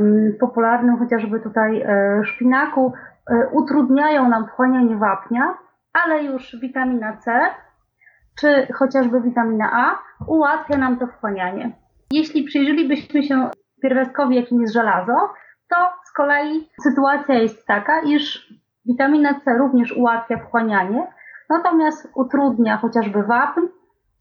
w 0.00 0.38
popularnym 0.40 0.98
chociażby 0.98 1.40
tutaj 1.40 1.82
e, 1.82 2.20
szpinaku, 2.24 2.92
e, 3.30 3.48
utrudniają 3.52 4.28
nam 4.28 4.46
wchłanianie 4.46 4.96
wapnia, 4.96 5.54
ale 5.92 6.24
już 6.24 6.56
witamina 6.60 7.16
C 7.16 7.40
czy 8.40 8.66
chociażby 8.72 9.20
witamina 9.20 9.70
A 9.72 9.98
ułatwia 10.26 10.78
nam 10.78 10.98
to 10.98 11.06
wchłanianie. 11.06 11.72
Jeśli 12.10 12.44
przyjrzelibyśmy 12.44 13.22
się 13.22 13.50
pierwiastkowi, 13.82 14.36
jakim 14.36 14.60
jest 14.60 14.74
żelazo, 14.74 15.16
to 15.70 15.76
z 16.04 16.12
kolei 16.12 16.68
sytuacja 16.82 17.34
jest 17.34 17.66
taka, 17.66 18.00
iż 18.00 18.52
witamina 18.84 19.40
C 19.40 19.58
również 19.58 19.92
ułatwia 19.92 20.38
wchłanianie, 20.38 21.06
natomiast 21.50 22.08
utrudnia 22.14 22.76
chociażby 22.76 23.22
wapń, 23.22 23.60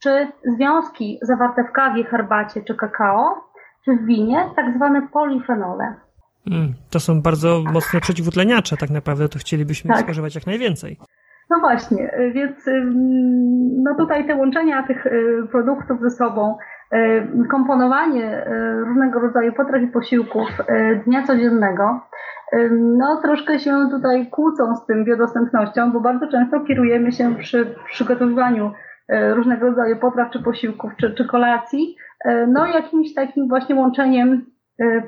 czy 0.03 0.27
związki 0.55 1.19
zawarte 1.21 1.63
w 1.63 1.71
kawie, 1.71 2.03
herbacie 2.03 2.61
czy 2.61 2.75
kakao, 2.75 3.43
czy 3.85 3.95
w 3.95 4.05
winie, 4.05 4.49
tak 4.55 4.75
zwane 4.75 5.07
polifenole. 5.07 5.95
Mm, 6.51 6.73
to 6.89 6.99
są 6.99 7.21
bardzo 7.21 7.63
mocne 7.73 8.01
przeciwutleniacze, 8.01 8.77
tak 8.77 8.89
naprawdę 8.89 9.29
to 9.29 9.39
chcielibyśmy 9.39 9.93
tak. 9.93 9.99
spożywać 9.99 10.35
jak 10.35 10.47
najwięcej. 10.47 10.97
No 11.49 11.59
właśnie, 11.59 12.11
więc 12.33 12.55
no 13.83 13.95
tutaj 13.95 14.27
te 14.27 14.35
łączenia 14.35 14.83
tych 14.87 15.05
y, 15.05 15.47
produktów 15.51 16.01
ze 16.01 16.09
sobą, 16.09 16.57
komponowanie 17.51 18.47
y, 18.47 18.79
różnego 18.79 19.19
rodzaju 19.19 19.53
potraw 19.53 19.81
i 19.81 19.87
posiłków 19.87 20.47
dnia 21.05 21.23
codziennego, 21.23 22.01
no 22.71 23.21
troszkę 23.21 23.59
się 23.59 23.87
tutaj 23.91 24.27
kłócą 24.29 24.75
z 24.75 24.85
tym 24.85 25.05
biodostępnością, 25.05 25.91
bo 25.91 25.99
bardzo 25.99 26.27
często 26.27 26.59
kierujemy 26.59 27.11
się 27.11 27.35
przy 27.35 27.75
przygotowywaniu 27.85 28.71
różnego 29.09 29.65
rodzaju 29.65 29.97
potraw 29.97 30.31
czy 30.31 30.43
posiłków, 30.43 30.91
czy, 30.97 31.13
czy 31.15 31.27
kolacji, 31.27 31.95
no 32.47 32.65
jakimś 32.65 33.13
takim 33.13 33.47
właśnie 33.47 33.75
łączeniem, 33.75 34.45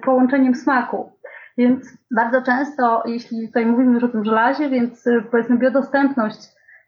połączeniem 0.03 0.55
smaku. 0.55 1.11
Więc 1.57 1.97
bardzo 2.15 2.41
często, 2.41 3.03
jeśli 3.05 3.47
tutaj 3.47 3.65
mówimy 3.65 3.93
już 3.93 4.03
o 4.03 4.07
tym 4.07 4.25
żelazie, 4.25 4.69
więc 4.69 5.05
powiedzmy 5.31 5.57
biodostępność 5.57 6.39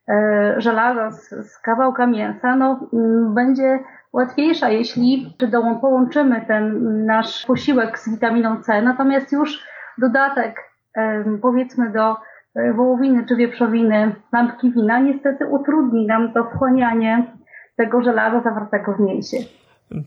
e, 0.09 0.55
żelaza 0.57 1.11
z, 1.11 1.29
z 1.29 1.59
kawałka 1.61 2.07
mięsa, 2.07 2.55
no, 2.55 2.89
mm, 2.93 3.33
będzie 3.33 3.79
łatwiejsza, 4.13 4.69
jeśli 4.69 5.33
połączymy 5.81 6.45
ten 6.47 7.05
nasz 7.05 7.45
posiłek 7.45 7.99
z 7.99 8.11
witaminą 8.11 8.63
C, 8.63 8.81
natomiast 8.81 9.31
już 9.31 9.63
dodatek 9.97 10.69
powiedzmy 11.41 11.91
do 11.91 12.15
e, 12.55 12.73
wołowiny 12.73 13.25
czy 13.27 13.35
wieprzowiny, 13.35 14.15
lampki 14.33 14.71
wina 14.71 14.99
niestety 14.99 15.45
utrudni 15.45 16.05
nam 16.05 16.33
to 16.33 16.43
wchłanianie 16.43 17.35
tego 17.77 18.01
żelaza 18.01 18.41
zawartego 18.41 18.93
w 18.93 18.99
mięsie. 18.99 19.37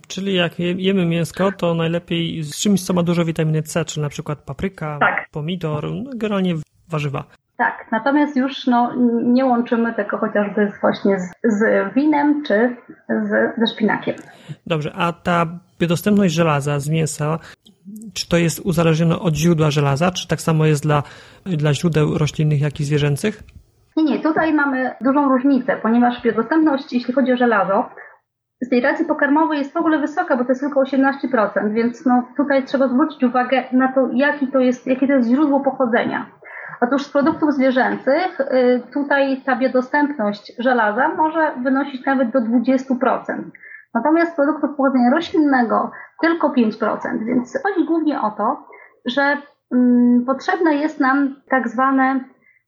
Czyli 0.09 0.35
jak 0.35 0.59
jemy 0.59 1.07
mięsko, 1.07 1.53
to 1.53 1.75
najlepiej 1.75 2.43
z 2.43 2.57
czymś, 2.57 2.83
co 2.83 2.93
ma 2.93 3.03
dużo 3.03 3.25
witaminy 3.25 3.63
C, 3.63 3.85
czyli 3.85 4.03
na 4.03 4.09
przykład 4.09 4.39
papryka, 4.39 4.99
tak. 5.01 5.29
pomidor, 5.31 5.93
no 5.93 6.11
generalnie 6.15 6.55
warzywa. 6.89 7.25
Tak, 7.63 7.87
natomiast 7.93 8.37
już 8.37 8.67
no, 8.67 8.93
nie 9.25 9.45
łączymy 9.45 9.95
tego 9.95 10.19
chociażby 10.19 10.73
właśnie 10.81 11.21
z, 11.21 11.33
z 11.45 11.95
winem 11.95 12.43
czy 12.47 12.77
z, 13.09 13.29
ze 13.59 13.75
szpinakiem. 13.75 14.15
Dobrze, 14.67 14.93
a 14.97 15.13
ta 15.13 15.47
biodostępność 15.81 16.35
żelaza 16.35 16.81
z 16.81 16.89
mięsa, 16.89 17.39
czy 18.15 18.29
to 18.29 18.37
jest 18.37 18.61
uzależnione 18.61 19.19
od 19.19 19.35
źródła 19.35 19.71
żelaza, 19.71 20.11
czy 20.11 20.29
tak 20.29 20.41
samo 20.41 20.67
jest 20.67 20.83
dla, 20.83 21.03
dla 21.45 21.75
źródeł 21.75 22.19
roślinnych, 22.19 22.61
jak 22.61 22.81
i 22.81 22.85
zwierzęcych? 22.85 23.43
Nie, 23.97 24.05
nie, 24.05 24.21
tutaj 24.21 24.55
mamy 24.55 24.95
dużą 25.01 25.29
różnicę, 25.29 25.77
ponieważ 25.83 26.23
biodostępność, 26.23 26.93
jeśli 26.93 27.15
chodzi 27.15 27.33
o 27.33 27.37
żelazo, 27.37 27.89
z 28.61 28.69
tej 28.69 28.81
racji 28.81 29.05
pokarmowej 29.05 29.59
jest 29.59 29.73
w 29.73 29.77
ogóle 29.77 29.99
wysoka, 29.99 30.37
bo 30.37 30.45
to 30.45 30.51
jest 30.51 30.61
tylko 30.61 30.83
18%, 30.83 31.73
więc 31.73 32.07
no, 32.07 32.29
tutaj 32.37 32.65
trzeba 32.65 32.89
zwrócić 32.89 33.23
uwagę 33.23 33.65
na 33.73 33.93
to, 33.93 34.09
jaki 34.13 34.49
to 34.49 34.61
jest, 34.61 34.87
jakie 34.87 35.07
to 35.07 35.13
jest 35.13 35.29
źródło 35.29 35.61
pochodzenia. 35.61 36.27
Otóż 36.83 37.03
z 37.03 37.13
produktów 37.13 37.55
zwierzęcych 37.55 38.41
y, 38.41 38.83
tutaj 38.93 39.43
ta 39.47 39.57
biodostępność 39.57 40.53
żelaza 40.59 41.09
może 41.09 41.53
wynosić 41.63 42.07
nawet 42.07 42.31
do 42.31 42.39
20%. 42.41 43.43
Natomiast 43.95 44.33
z 44.33 44.37
produktów 44.37 44.71
pochodzenia 44.77 45.11
roślinnego 45.11 45.91
tylko 46.21 46.49
5%, 46.49 47.25
więc 47.25 47.59
chodzi 47.63 47.87
głównie 47.87 48.21
o 48.21 48.31
to, 48.31 48.67
że 49.05 49.37
mm, 49.73 50.25
potrzebne 50.27 50.75
jest 50.75 51.01
nam 51.01 51.37
tak 51.51 51.69
zwane 51.69 52.21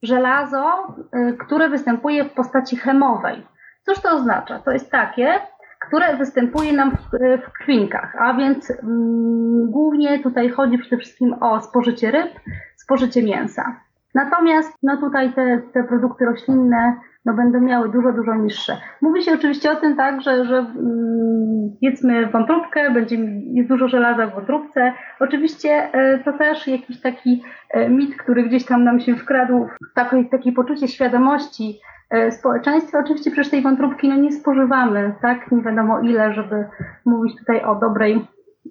żelazo, 0.02 0.94
y, 1.16 1.36
które 1.36 1.68
występuje 1.68 2.24
w 2.24 2.34
postaci 2.34 2.76
chemowej. 2.76 3.46
Cóż 3.86 4.00
to 4.00 4.12
oznacza? 4.12 4.58
To 4.58 4.70
jest 4.70 4.90
takie, 4.90 5.40
które 5.86 6.16
występuje 6.16 6.72
nam 6.72 6.90
w, 6.90 7.08
w 7.46 7.52
krwinkach, 7.52 8.16
a 8.18 8.34
więc 8.34 8.70
mm, 8.70 9.70
głównie 9.70 10.18
tutaj 10.22 10.50
chodzi 10.50 10.78
przede 10.78 10.96
wszystkim 10.96 11.34
o 11.40 11.60
spożycie 11.60 12.10
ryb, 12.10 12.30
spożycie 12.76 13.22
mięsa. 13.22 13.83
Natomiast 14.14 14.78
no 14.82 14.96
tutaj 14.96 15.32
te, 15.32 15.60
te 15.72 15.84
produkty 15.84 16.24
roślinne 16.24 16.96
no 17.24 17.34
będą 17.34 17.60
miały 17.60 17.88
dużo, 17.88 18.12
dużo 18.12 18.34
niższe. 18.34 18.76
Mówi 19.02 19.22
się 19.22 19.32
oczywiście 19.34 19.70
o 19.70 19.76
tym 19.76 19.96
tak, 19.96 20.22
że, 20.22 20.44
że 20.44 20.56
mm, 20.58 21.76
jedzmy 21.82 22.26
wątróbkę, 22.26 22.90
będzie, 22.90 23.16
jest 23.52 23.68
dużo 23.68 23.88
żelaza 23.88 24.26
w 24.26 24.34
wątróbce. 24.34 24.92
Oczywiście 25.20 25.70
e, 25.92 26.18
to 26.18 26.32
też 26.32 26.68
jakiś 26.68 27.00
taki 27.00 27.42
e, 27.70 27.88
mit, 27.90 28.16
który 28.16 28.42
gdzieś 28.42 28.64
tam 28.64 28.84
nam 28.84 29.00
się 29.00 29.16
wkradł, 29.16 29.66
takie, 29.94 30.24
takie 30.24 30.52
poczucie 30.52 30.88
świadomości, 30.88 31.80
E, 32.10 32.32
społeczeństwie. 32.32 32.98
Oczywiście 32.98 33.30
przecież 33.30 33.50
tej 33.50 33.62
wątróbki 33.62 34.08
no, 34.08 34.16
nie 34.16 34.32
spożywamy, 34.32 35.14
tak? 35.22 35.52
Nie 35.52 35.62
wiadomo 35.62 36.00
ile, 36.00 36.34
żeby 36.34 36.64
mówić 37.04 37.38
tutaj 37.38 37.64
o 37.64 37.74
dobrej, 37.74 38.26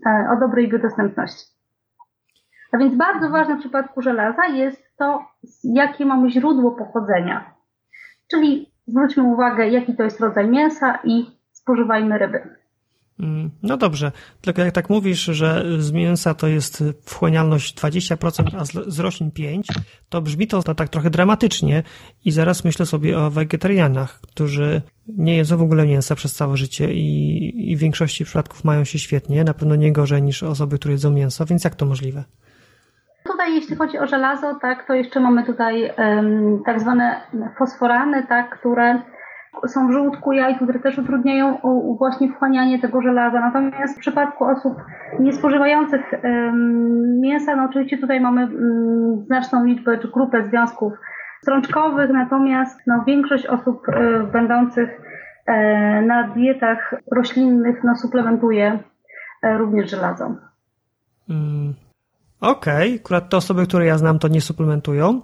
o 0.05 0.39
dobrej 0.39 0.69
biodostępności. 0.69 1.52
A 2.73 2.77
więc 2.77 2.95
bardzo 2.95 3.29
ważne 3.29 3.55
w 3.55 3.59
przypadku 3.59 4.01
żelaza 4.01 4.45
jest 4.45 4.83
to, 4.97 5.25
jakie 5.63 6.05
mamy 6.05 6.31
źródło 6.31 6.71
pochodzenia. 6.71 7.53
Czyli 8.31 8.71
zwróćmy 8.87 9.23
uwagę, 9.23 9.69
jaki 9.69 9.95
to 9.95 10.03
jest 10.03 10.19
rodzaj 10.19 10.49
mięsa 10.49 10.99
i 11.03 11.25
spożywajmy 11.51 12.17
ryby. 12.17 12.63
Mm, 13.19 13.51
no 13.63 13.77
dobrze, 13.77 14.11
tylko 14.41 14.61
jak 14.61 14.73
tak 14.73 14.89
mówisz, 14.89 15.23
że 15.23 15.65
z 15.79 15.91
mięsa 15.91 16.33
to 16.33 16.47
jest 16.47 16.83
wchłanialność 17.05 17.77
20%, 17.77 18.43
a 18.57 18.65
z 18.91 18.99
roślin 18.99 19.31
5%, 19.31 19.61
to 20.09 20.21
brzmi 20.21 20.47
to 20.47 20.63
tak 20.63 20.89
trochę 20.89 21.09
dramatycznie 21.09 21.83
i 22.25 22.31
zaraz 22.31 22.63
myślę 22.63 22.85
sobie 22.85 23.19
o 23.19 23.29
wegetarianach, 23.29 24.21
którzy 24.21 24.81
nie 25.07 25.37
jedzą 25.37 25.57
w 25.57 25.61
ogóle 25.61 25.85
mięsa 25.85 26.15
przez 26.15 26.33
całe 26.33 26.57
życie 26.57 26.93
i, 26.93 27.71
i 27.71 27.75
w 27.75 27.79
większości 27.79 28.25
przypadków 28.25 28.63
mają 28.63 28.83
się 28.83 28.99
świetnie, 28.99 29.43
na 29.43 29.53
pewno 29.53 29.75
nie 29.75 29.91
gorzej 29.91 30.23
niż 30.23 30.43
osoby, 30.43 30.79
które 30.79 30.91
jedzą 30.91 31.11
mięso, 31.11 31.45
więc 31.45 31.63
jak 31.63 31.75
to 31.75 31.85
możliwe? 31.85 32.23
Tutaj 33.33 33.55
jeśli 33.55 33.75
chodzi 33.75 33.99
o 33.99 34.07
żelazo, 34.07 34.55
tak, 34.55 34.87
to 34.87 34.93
jeszcze 34.93 35.19
mamy 35.19 35.43
tutaj 35.43 35.91
um, 35.97 36.63
tak 36.65 36.79
zwane 36.79 37.21
fosforany, 37.57 38.23
tak, 38.27 38.59
które 38.59 39.01
są 39.67 39.87
w 39.87 39.91
żołądku 39.91 40.31
jaj, 40.31 40.55
które 40.55 40.79
też 40.79 40.97
utrudniają 40.97 41.57
właśnie 41.97 42.31
wchłanianie 42.31 42.79
tego 42.79 43.01
żelaza. 43.01 43.39
Natomiast 43.39 43.97
w 43.97 43.99
przypadku 43.99 44.45
osób 44.45 44.73
niespożywających 45.19 46.13
mięsa, 47.21 47.55
no 47.55 47.63
oczywiście 47.63 47.97
tutaj 47.97 48.19
mamy 48.21 48.41
mm, 48.41 49.25
znaczną 49.25 49.65
liczbę 49.65 49.97
czy 49.97 50.07
grupę 50.07 50.43
związków 50.43 50.93
strączkowych, 51.41 52.09
natomiast 52.09 52.79
no, 52.87 53.03
większość 53.07 53.45
osób 53.45 53.89
e, 53.89 54.23
będących 54.23 55.01
e, 55.45 56.01
na 56.01 56.27
dietach 56.27 56.95
roślinnych 57.11 57.83
no, 57.83 57.95
suplementuje 57.95 58.79
e, 59.43 59.57
również 59.57 59.91
żelazo. 59.91 60.35
Mm. 61.29 61.73
Okej, 62.43 62.87
okay. 62.87 62.99
akurat 62.99 63.29
te 63.29 63.37
osoby, 63.37 63.67
które 63.67 63.85
ja 63.85 63.97
znam, 63.97 64.19
to 64.19 64.27
nie 64.27 64.41
suplementują 64.41 65.21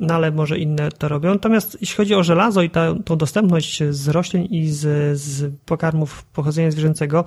no 0.00 0.14
ale 0.14 0.30
może 0.30 0.58
inne 0.58 0.90
to 0.90 1.08
robią. 1.08 1.30
Natomiast 1.30 1.78
jeśli 1.80 1.96
chodzi 1.96 2.14
o 2.14 2.22
żelazo 2.22 2.62
i 2.62 2.70
ta, 2.70 2.94
tą 3.04 3.16
dostępność 3.16 3.82
z 3.90 4.08
roślin 4.08 4.44
i 4.44 4.68
z, 4.68 5.18
z 5.20 5.54
pokarmów 5.66 6.24
pochodzenia 6.24 6.70
zwierzęcego, 6.70 7.24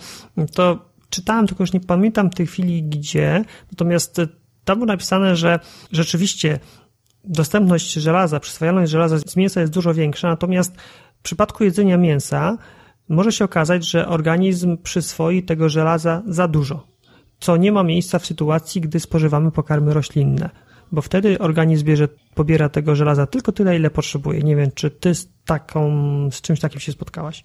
to 0.53 0.85
czytałem, 1.09 1.47
tylko 1.47 1.63
już 1.63 1.73
nie 1.73 1.79
pamiętam 1.79 2.31
w 2.31 2.35
tej 2.35 2.47
chwili 2.47 2.83
gdzie, 2.83 3.45
natomiast 3.71 4.21
tam 4.63 4.77
było 4.77 4.85
napisane, 4.85 5.35
że 5.35 5.59
rzeczywiście 5.91 6.59
dostępność 7.23 7.93
żelaza, 7.93 8.39
przyswajalność 8.39 8.91
żelaza 8.91 9.17
z 9.19 9.35
mięsa 9.35 9.61
jest 9.61 9.73
dużo 9.73 9.93
większa, 9.93 10.27
natomiast 10.27 10.75
w 11.19 11.23
przypadku 11.23 11.63
jedzenia 11.63 11.97
mięsa 11.97 12.57
może 13.09 13.31
się 13.31 13.45
okazać, 13.45 13.89
że 13.89 14.07
organizm 14.07 14.77
przyswoi 14.77 15.43
tego 15.43 15.69
żelaza 15.69 16.21
za 16.27 16.47
dużo, 16.47 16.87
co 17.41 17.57
nie 17.57 17.71
ma 17.71 17.83
miejsca 17.83 18.19
w 18.19 18.25
sytuacji, 18.25 18.81
gdy 18.81 18.99
spożywamy 18.99 19.51
pokarmy 19.51 19.93
roślinne, 19.93 20.49
bo 20.91 21.01
wtedy 21.01 21.39
organizm 21.39 21.85
bierze, 21.85 22.07
pobiera 22.35 22.69
tego 22.69 22.95
żelaza 22.95 23.25
tylko 23.27 23.51
tyle, 23.51 23.75
ile 23.75 23.89
potrzebuje. 23.89 24.39
Nie 24.39 24.55
wiem, 24.55 24.69
czy 24.75 24.91
ty 24.91 25.15
z, 25.15 25.43
taką, 25.45 25.91
z 26.31 26.41
czymś 26.41 26.59
takim 26.59 26.79
się 26.79 26.91
spotkałaś? 26.91 27.43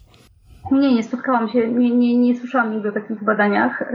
Nie, 0.71 0.95
nie 0.95 1.03
spotkałam 1.03 1.49
się, 1.49 1.67
nie, 1.67 1.95
nie, 1.95 2.17
nie 2.17 2.35
słyszałam 2.35 2.73
nigdy 2.73 2.89
o 2.89 2.91
takich 2.91 3.23
badaniach. 3.23 3.81
Y, 3.81 3.85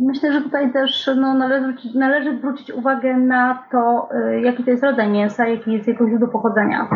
myślę, 0.00 0.32
że 0.32 0.42
tutaj 0.42 0.72
też 0.72 1.10
no, 1.16 1.34
należy, 1.34 1.74
należy 1.94 2.38
zwrócić 2.38 2.70
uwagę 2.70 3.16
na 3.16 3.62
to, 3.72 4.08
y, 4.14 4.40
jaki 4.40 4.64
to 4.64 4.70
jest 4.70 4.82
rodzaj 4.82 5.10
mięsa, 5.10 5.48
jaki 5.48 5.72
jest 5.72 5.88
jego 5.88 6.08
źródło 6.08 6.28
pochodzenia. 6.28 6.88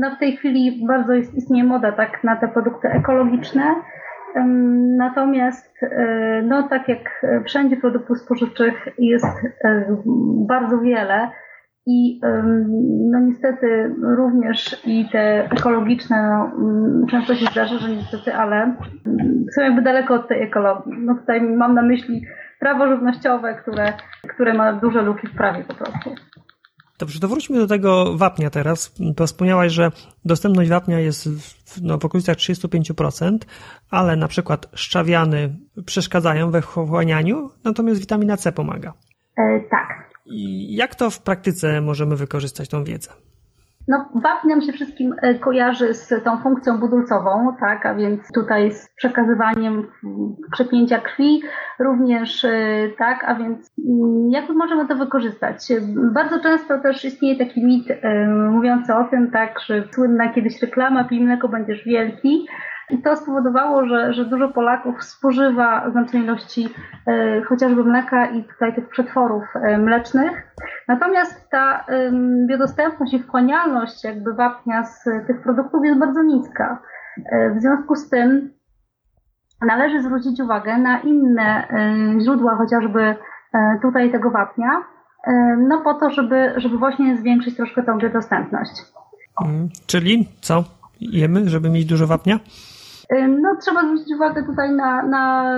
No 0.00 0.10
w 0.16 0.18
tej 0.18 0.36
chwili 0.36 0.86
bardzo 0.86 1.14
istnieje 1.14 1.64
moda 1.64 1.92
tak 1.92 2.24
na 2.24 2.36
te 2.36 2.48
produkty 2.48 2.88
ekologiczne. 2.88 3.74
Natomiast, 4.96 5.82
e, 5.82 6.42
no 6.46 6.68
tak 6.68 6.88
jak 6.88 7.26
wszędzie 7.46 7.76
produktów 7.76 8.18
spożywczych 8.18 8.88
jest 8.98 9.36
e, 9.64 9.96
bardzo 10.48 10.80
wiele 10.80 11.30
i 11.86 12.20
no 13.10 13.20
niestety 13.20 13.94
również 14.02 14.86
i 14.86 15.08
te 15.12 15.44
ekologiczne, 15.44 16.22
no, 16.28 17.06
często 17.10 17.34
się 17.34 17.46
zdarza, 17.46 17.78
że 17.78 17.88
niestety, 17.88 18.34
ale 18.34 18.76
są 19.54 19.62
jakby 19.62 19.82
daleko 19.82 20.14
od 20.14 20.28
tej 20.28 20.42
ekologii. 20.42 20.92
No 20.98 21.14
tutaj 21.14 21.42
mam 21.42 21.74
na 21.74 21.82
myśli 21.82 22.22
prawo 22.58 22.86
żywnościowe, 22.86 23.54
które, 23.54 23.92
które 24.28 24.54
ma 24.54 24.72
duże 24.72 25.02
luki 25.02 25.26
w 25.26 25.36
prawie 25.36 25.64
po 25.64 25.74
prostu. 25.74 26.14
Dobrze, 27.00 27.20
to 27.20 27.28
wróćmy 27.28 27.58
do 27.58 27.66
tego 27.66 28.16
wapnia 28.16 28.50
teraz. 28.50 28.94
To 29.16 29.26
wspomniałaś, 29.26 29.72
że 29.72 29.90
dostępność 30.24 30.70
wapnia 30.70 31.00
jest 31.00 31.28
w, 31.28 31.82
no, 31.82 31.98
w 31.98 32.04
okolicach 32.04 32.36
35%, 32.36 33.38
ale 33.90 34.16
na 34.16 34.28
przykład 34.28 34.66
szczawiany 34.74 35.56
przeszkadzają 35.86 36.50
we 36.50 36.62
wchłanianiu, 36.62 37.50
natomiast 37.64 38.00
witamina 38.00 38.36
C 38.36 38.52
pomaga. 38.52 38.92
E, 39.38 39.60
tak. 39.70 40.10
I 40.26 40.74
jak 40.76 40.94
to 40.94 41.10
w 41.10 41.22
praktyce 41.22 41.80
możemy 41.80 42.16
wykorzystać 42.16 42.68
tą 42.68 42.84
wiedzę? 42.84 43.10
No, 43.88 44.08
wapń 44.14 44.48
nam 44.48 44.62
się 44.62 44.72
wszystkim 44.72 45.14
e, 45.22 45.34
kojarzy 45.34 45.94
z 45.94 46.24
tą 46.24 46.38
funkcją 46.42 46.78
budulcową, 46.78 47.56
tak, 47.60 47.86
a 47.86 47.94
więc 47.94 48.32
tutaj 48.34 48.72
z 48.72 48.94
przekazywaniem 48.96 49.86
przepięcia 50.52 50.98
krwi 50.98 51.42
również, 51.78 52.44
e, 52.44 52.88
tak, 52.98 53.24
a 53.24 53.34
więc 53.34 53.70
mm, 53.88 54.30
jak 54.30 54.48
możemy 54.48 54.88
to 54.88 54.96
wykorzystać? 54.96 55.56
Bardzo 56.14 56.40
często 56.40 56.78
też 56.78 57.04
istnieje 57.04 57.38
taki 57.38 57.64
mit 57.64 57.90
e, 57.90 58.28
mówiący 58.28 58.94
o 58.94 59.04
tym, 59.04 59.30
tak, 59.30 59.60
że 59.60 59.88
słynna 59.94 60.32
kiedyś 60.32 60.62
reklama 60.62 61.04
pij 61.04 61.24
mleko, 61.24 61.48
będziesz 61.48 61.84
wielki, 61.84 62.46
i 62.92 62.98
to 62.98 63.16
spowodowało, 63.16 63.86
że, 63.86 64.12
że 64.14 64.24
dużo 64.24 64.48
Polaków 64.48 65.04
spożywa 65.04 65.90
znacznej 65.90 66.22
ilości 66.22 66.68
e, 67.06 67.42
chociażby 67.42 67.84
mleka 67.84 68.26
i 68.26 68.44
tutaj 68.44 68.74
tych 68.74 68.88
przetworów 68.88 69.44
e, 69.54 69.78
mlecznych. 69.78 70.54
Natomiast 70.88 71.50
ta 71.50 71.84
e, 71.88 72.12
biodostępność 72.46 73.14
i 73.14 73.22
wchłanialność 73.22 74.04
jakby 74.04 74.34
wapnia 74.34 74.84
z 74.84 75.04
tych 75.26 75.42
produktów 75.42 75.84
jest 75.84 76.00
bardzo 76.00 76.22
niska. 76.22 76.82
E, 77.32 77.54
w 77.54 77.60
związku 77.60 77.96
z 77.96 78.08
tym 78.08 78.50
należy 79.66 80.02
zwrócić 80.02 80.40
uwagę 80.40 80.78
na 80.78 81.00
inne 81.00 81.68
źródła 82.22 82.56
chociażby 82.56 83.14
tutaj 83.82 84.12
tego 84.12 84.30
wapnia, 84.30 84.70
no 85.68 85.80
po 85.80 85.94
to, 85.94 86.10
żeby, 86.10 86.54
żeby 86.56 86.78
właśnie 86.78 87.16
zwiększyć 87.16 87.56
troszkę 87.56 87.82
tą 87.82 87.98
biodostępność. 87.98 88.72
Hmm, 89.38 89.68
czyli 89.86 90.28
co? 90.40 90.64
Jemy, 91.00 91.48
żeby 91.48 91.70
mieć 91.70 91.84
dużo 91.86 92.06
wapnia? 92.06 92.38
No, 93.28 93.56
trzeba 93.60 93.80
zwrócić 93.80 94.14
uwagę 94.14 94.42
tutaj 94.42 94.70
na, 94.70 95.02
na, 95.02 95.54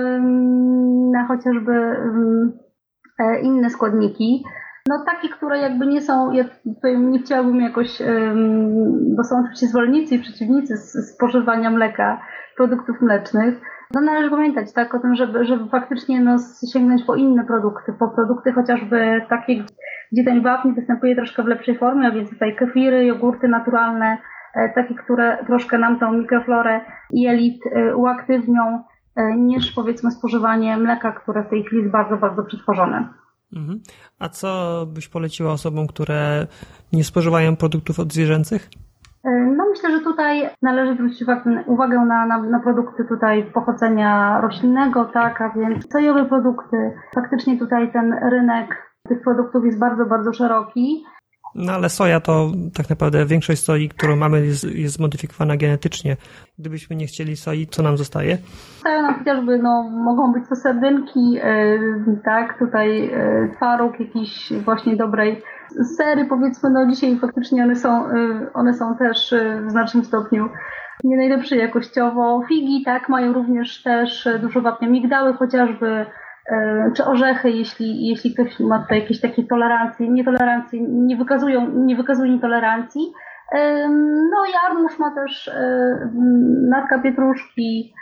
na 1.11 1.27
chociażby 1.27 1.73
e, 3.19 3.41
inne 3.41 3.69
składniki. 3.69 4.43
No 4.87 5.03
takie, 5.05 5.29
które 5.29 5.59
jakby 5.59 5.87
nie 5.87 6.01
są, 6.01 6.31
ja 6.31 6.43
tutaj 6.75 6.99
nie 6.99 7.19
chciałabym 7.19 7.61
jakoś, 7.61 8.01
bo 9.15 9.23
są 9.23 9.39
oczywiście 9.39 9.67
zwolennicy 9.67 10.15
i 10.15 10.19
przeciwnicy 10.19 10.77
spożywania 10.77 11.69
mleka, 11.69 12.21
produktów 12.57 13.01
mlecznych. 13.01 13.61
No 13.93 14.01
należy 14.01 14.29
pamiętać 14.29 14.73
tak 14.73 14.95
o 14.95 14.99
tym, 14.99 15.15
żeby, 15.15 15.45
żeby 15.45 15.69
faktycznie 15.69 16.21
no, 16.21 16.35
sięgnąć 16.73 17.03
po 17.03 17.15
inne 17.15 17.45
produkty, 17.45 17.93
po 17.99 18.07
produkty 18.07 18.51
chociażby 18.51 19.21
takie, 19.29 19.63
gdzie 20.11 20.23
ten 20.23 20.41
wapń 20.41 20.73
występuje 20.73 21.15
troszkę 21.15 21.43
w 21.43 21.47
lepszej 21.47 21.77
formie, 21.77 22.07
a 22.07 22.11
więc 22.11 22.29
tutaj 22.29 22.55
kefiry, 22.55 23.05
jogurty 23.05 23.47
naturalne, 23.47 24.17
takie, 24.75 24.95
które 24.95 25.37
troszkę 25.47 25.77
nam 25.77 25.99
tą 25.99 26.13
mikroflorę 26.13 26.81
jelit 27.11 27.63
e, 27.65 27.95
uaktywnią, 27.95 28.83
e, 29.15 29.35
niż 29.35 29.71
powiedzmy 29.71 30.11
spożywanie 30.11 30.77
mleka, 30.77 31.11
które 31.11 31.43
w 31.43 31.49
tej 31.49 31.63
chwili 31.63 31.81
jest 31.81 31.91
bardzo, 31.91 32.17
bardzo 32.17 32.43
przetworzone. 32.43 33.07
Mhm. 33.55 33.79
A 34.19 34.29
co 34.29 34.83
byś 34.93 35.07
poleciła 35.07 35.51
osobom, 35.51 35.87
które 35.87 36.47
nie 36.93 37.03
spożywają 37.03 37.55
produktów 37.55 37.99
odzwierzęcych? 37.99 38.69
No 39.57 39.65
myślę, 39.69 39.91
że 39.91 39.99
tutaj 39.99 40.49
należy 40.61 40.93
zwrócić 40.93 41.23
uwagę 41.65 42.05
na, 42.05 42.25
na, 42.25 42.41
na, 42.41 42.59
produkty 42.59 43.05
tutaj 43.05 43.51
pochodzenia 43.53 44.41
roślinnego, 44.41 45.05
tak, 45.05 45.41
a 45.41 45.49
więc 45.49 45.91
sojowe 45.91 46.25
produkty. 46.25 46.93
Faktycznie 47.15 47.59
tutaj 47.59 47.91
ten 47.91 48.13
rynek 48.13 48.93
tych 49.07 49.21
produktów 49.21 49.65
jest 49.65 49.79
bardzo, 49.79 50.05
bardzo 50.05 50.33
szeroki. 50.33 51.03
No 51.55 51.73
ale 51.73 51.89
soja 51.89 52.19
to 52.19 52.51
tak 52.73 52.89
naprawdę 52.89 53.25
większość 53.25 53.63
soi, 53.63 53.89
którą 53.89 54.15
mamy 54.15 54.45
jest, 54.45 54.63
jest 54.63 54.95
zmodyfikowana 54.95 55.57
genetycznie. 55.57 56.17
Gdybyśmy 56.59 56.95
nie 56.95 57.07
chcieli 57.07 57.37
soi, 57.37 57.67
co 57.67 57.83
nam 57.83 57.97
zostaje? 57.97 58.37
Soja 58.83 59.01
no, 59.01 59.13
chociażby 59.13 59.57
no, 59.57 59.83
mogą 59.83 60.33
być 60.33 60.43
to 60.49 60.55
sardynki, 60.55 61.31
yy, 61.31 62.19
tak, 62.25 62.59
tutaj 62.59 63.01
yy, 63.01 63.51
twaróg 63.55 63.99
jakiś 63.99 64.53
właśnie 64.65 64.95
dobrej 64.95 65.41
sery 65.97 66.25
powiedzmy, 66.25 66.69
no 66.69 66.87
dzisiaj 66.87 67.19
faktycznie 67.19 67.63
one 67.63 67.75
są, 67.75 68.15
yy, 68.15 68.53
one 68.53 68.73
są 68.73 68.95
też 68.97 69.35
w 69.67 69.71
znacznym 69.71 70.05
stopniu 70.05 70.49
nie 71.03 71.17
najlepsze 71.17 71.55
jakościowo. 71.55 72.41
Figi, 72.47 72.83
tak, 72.85 73.09
mają 73.09 73.33
również 73.33 73.83
też 73.83 74.27
dużo 74.41 74.61
wapnia 74.61 74.89
migdały 74.89 75.33
chociażby, 75.33 76.05
czy 76.95 77.05
orzechy, 77.05 77.51
jeśli, 77.51 78.07
jeśli 78.07 78.33
ktoś 78.33 78.59
ma 78.59 78.79
tutaj 78.79 78.99
jakieś 78.99 79.21
takie 79.21 79.43
tolerancje, 79.43 80.09
nietolerancje, 80.09 80.81
nie 80.81 81.17
wykazują, 81.17 81.69
nie 81.69 81.95
wykazuje 81.95 82.31
nietolerancji. 82.31 83.13
E, 83.51 83.89
no 84.31 84.45
jarmuż 84.53 84.99
ma 84.99 85.15
też 85.15 85.47
e, 85.47 86.09
natka 86.69 86.99
pietruszki, 86.99 87.93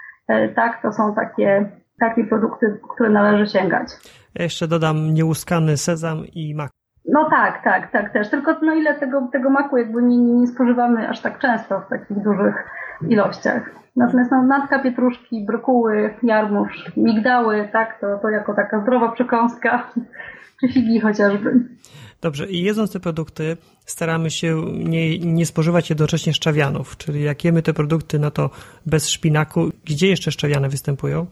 tak, 0.56 0.82
to 0.82 0.94
są 0.94 1.16
takie, 1.16 1.70
takie 2.00 2.24
produkty, 2.24 2.80
które 2.96 3.10
należy 3.10 3.52
sięgać. 3.52 3.88
Ja 4.36 4.44
jeszcze 4.44 4.68
dodam 4.68 5.14
nieuskany 5.14 5.78
sezam 5.78 6.18
i 6.34 6.56
mak. 6.56 6.72
No 7.06 7.30
tak, 7.30 7.64
tak, 7.64 7.92
tak 7.92 8.14
też. 8.14 8.30
Tylko 8.30 8.56
no 8.62 8.74
ile 8.74 8.96
tego, 8.96 9.30
tego 9.32 9.50
maku 9.50 9.78
jakby 9.78 10.02
nie, 10.02 10.18
nie 10.18 10.48
spożywamy 10.48 11.10
aż 11.10 11.22
tak 11.22 11.40
często 11.40 11.80
w 11.80 11.90
takich 11.90 12.24
dużych 12.24 12.56
ilościach. 13.10 13.82
Natomiast 13.96 14.32
no, 14.32 14.44
natka 14.44 14.80
pietruszki, 14.80 15.46
brokuły, 15.46 16.14
jarmuż, 16.24 16.92
migdały, 16.98 17.70
tak, 17.74 18.02
to, 18.02 18.18
to 18.22 18.30
jako 18.30 18.54
taka 18.54 18.82
zdrowa 18.82 19.12
przekąska, 19.12 19.92
czy 20.62 20.74
figi 20.74 21.00
chociażby. 21.00 21.54
Dobrze, 22.22 22.48
i 22.48 22.64
jedząc 22.64 22.94
te 22.94 23.00
produkty, 23.00 23.58
staramy 23.86 24.30
się 24.30 24.62
nie, 24.74 25.20
nie 25.20 25.46
spożywać 25.46 25.90
jednocześnie 25.90 26.34
szczawianów, 26.34 26.98
czyli 26.98 27.24
jak 27.24 27.46
jemy 27.46 27.62
te 27.62 27.74
produkty, 27.74 28.20
no 28.20 28.32
to 28.32 28.50
bez 28.86 29.10
szpinaku. 29.10 29.70
Gdzie 29.86 30.08
jeszcze 30.08 30.32
szczawiane 30.32 30.70
występują? 30.70 31.26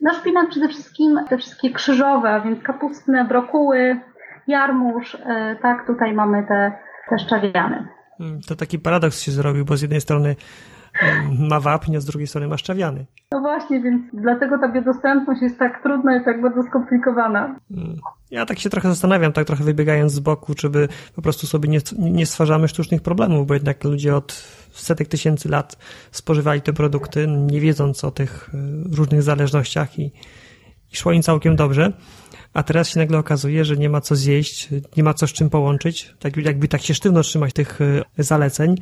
Na 0.00 0.14
szpinak 0.14 0.48
przede 0.48 0.68
wszystkim 0.68 1.20
te 1.28 1.38
wszystkie 1.38 1.70
krzyżowe, 1.70 2.30
a 2.30 2.40
więc 2.40 2.62
kapustne, 2.62 3.24
brokuły, 3.24 4.00
jarmuż, 4.46 5.14
e, 5.14 5.56
tak, 5.62 5.86
tutaj 5.86 6.14
mamy 6.14 6.46
te, 6.48 6.72
te 7.10 7.18
szczawiany. 7.18 7.88
Hmm, 8.22 8.40
to 8.40 8.56
taki 8.56 8.78
paradoks 8.78 9.20
się 9.20 9.32
zrobił, 9.32 9.64
bo 9.64 9.76
z 9.76 9.82
jednej 9.82 10.00
strony 10.00 10.36
ma 11.48 11.60
wapń, 11.60 11.96
a 11.96 12.00
z 12.00 12.04
drugiej 12.04 12.26
strony 12.26 12.48
ma 12.48 12.56
szczawiany. 12.56 13.06
No 13.32 13.40
właśnie, 13.40 13.80
więc 13.80 14.02
dlatego 14.12 14.58
ta 14.58 14.68
biodostępność 14.68 15.42
jest 15.42 15.58
tak 15.58 15.82
trudna 15.82 16.16
i 16.16 16.24
tak 16.24 16.42
bardzo 16.42 16.62
skomplikowana. 16.62 17.56
Hmm. 17.74 17.96
Ja 18.30 18.46
tak 18.46 18.58
się 18.58 18.70
trochę 18.70 18.88
zastanawiam, 18.88 19.32
tak 19.32 19.46
trochę 19.46 19.64
wybiegając 19.64 20.12
z 20.12 20.20
boku, 20.20 20.54
czy 20.54 20.70
by 20.70 20.88
po 21.16 21.22
prostu 21.22 21.46
sobie 21.46 21.68
nie, 21.68 21.78
nie 21.98 22.26
stwarzamy 22.26 22.68
sztucznych 22.68 23.02
problemów, 23.02 23.46
bo 23.46 23.54
jednak 23.54 23.84
ludzie 23.84 24.16
od 24.16 24.32
setek 24.72 25.08
tysięcy 25.08 25.48
lat 25.48 25.76
spożywali 26.10 26.60
te 26.60 26.72
produkty, 26.72 27.26
nie 27.28 27.60
wiedząc 27.60 28.04
o 28.04 28.10
tych 28.10 28.50
y, 28.54 28.96
różnych 28.96 29.22
zależnościach 29.22 29.98
i, 29.98 30.12
i 30.92 30.96
szło 30.96 31.12
im 31.12 31.22
całkiem 31.22 31.56
dobrze. 31.56 31.92
A 32.54 32.62
teraz 32.62 32.88
się 32.88 33.00
nagle 33.00 33.18
okazuje, 33.18 33.64
że 33.64 33.76
nie 33.76 33.88
ma 33.88 34.00
co 34.00 34.16
zjeść, 34.16 34.68
nie 34.96 35.02
ma 35.02 35.14
co 35.14 35.26
z 35.26 35.32
czym 35.32 35.50
połączyć, 35.50 36.14
tak 36.20 36.36
jakby 36.36 36.68
tak 36.68 36.80
się 36.80 36.94
sztywno 36.94 37.22
trzymać 37.22 37.52
tych 37.52 37.80
y, 37.80 38.02
zaleceń, 38.18 38.74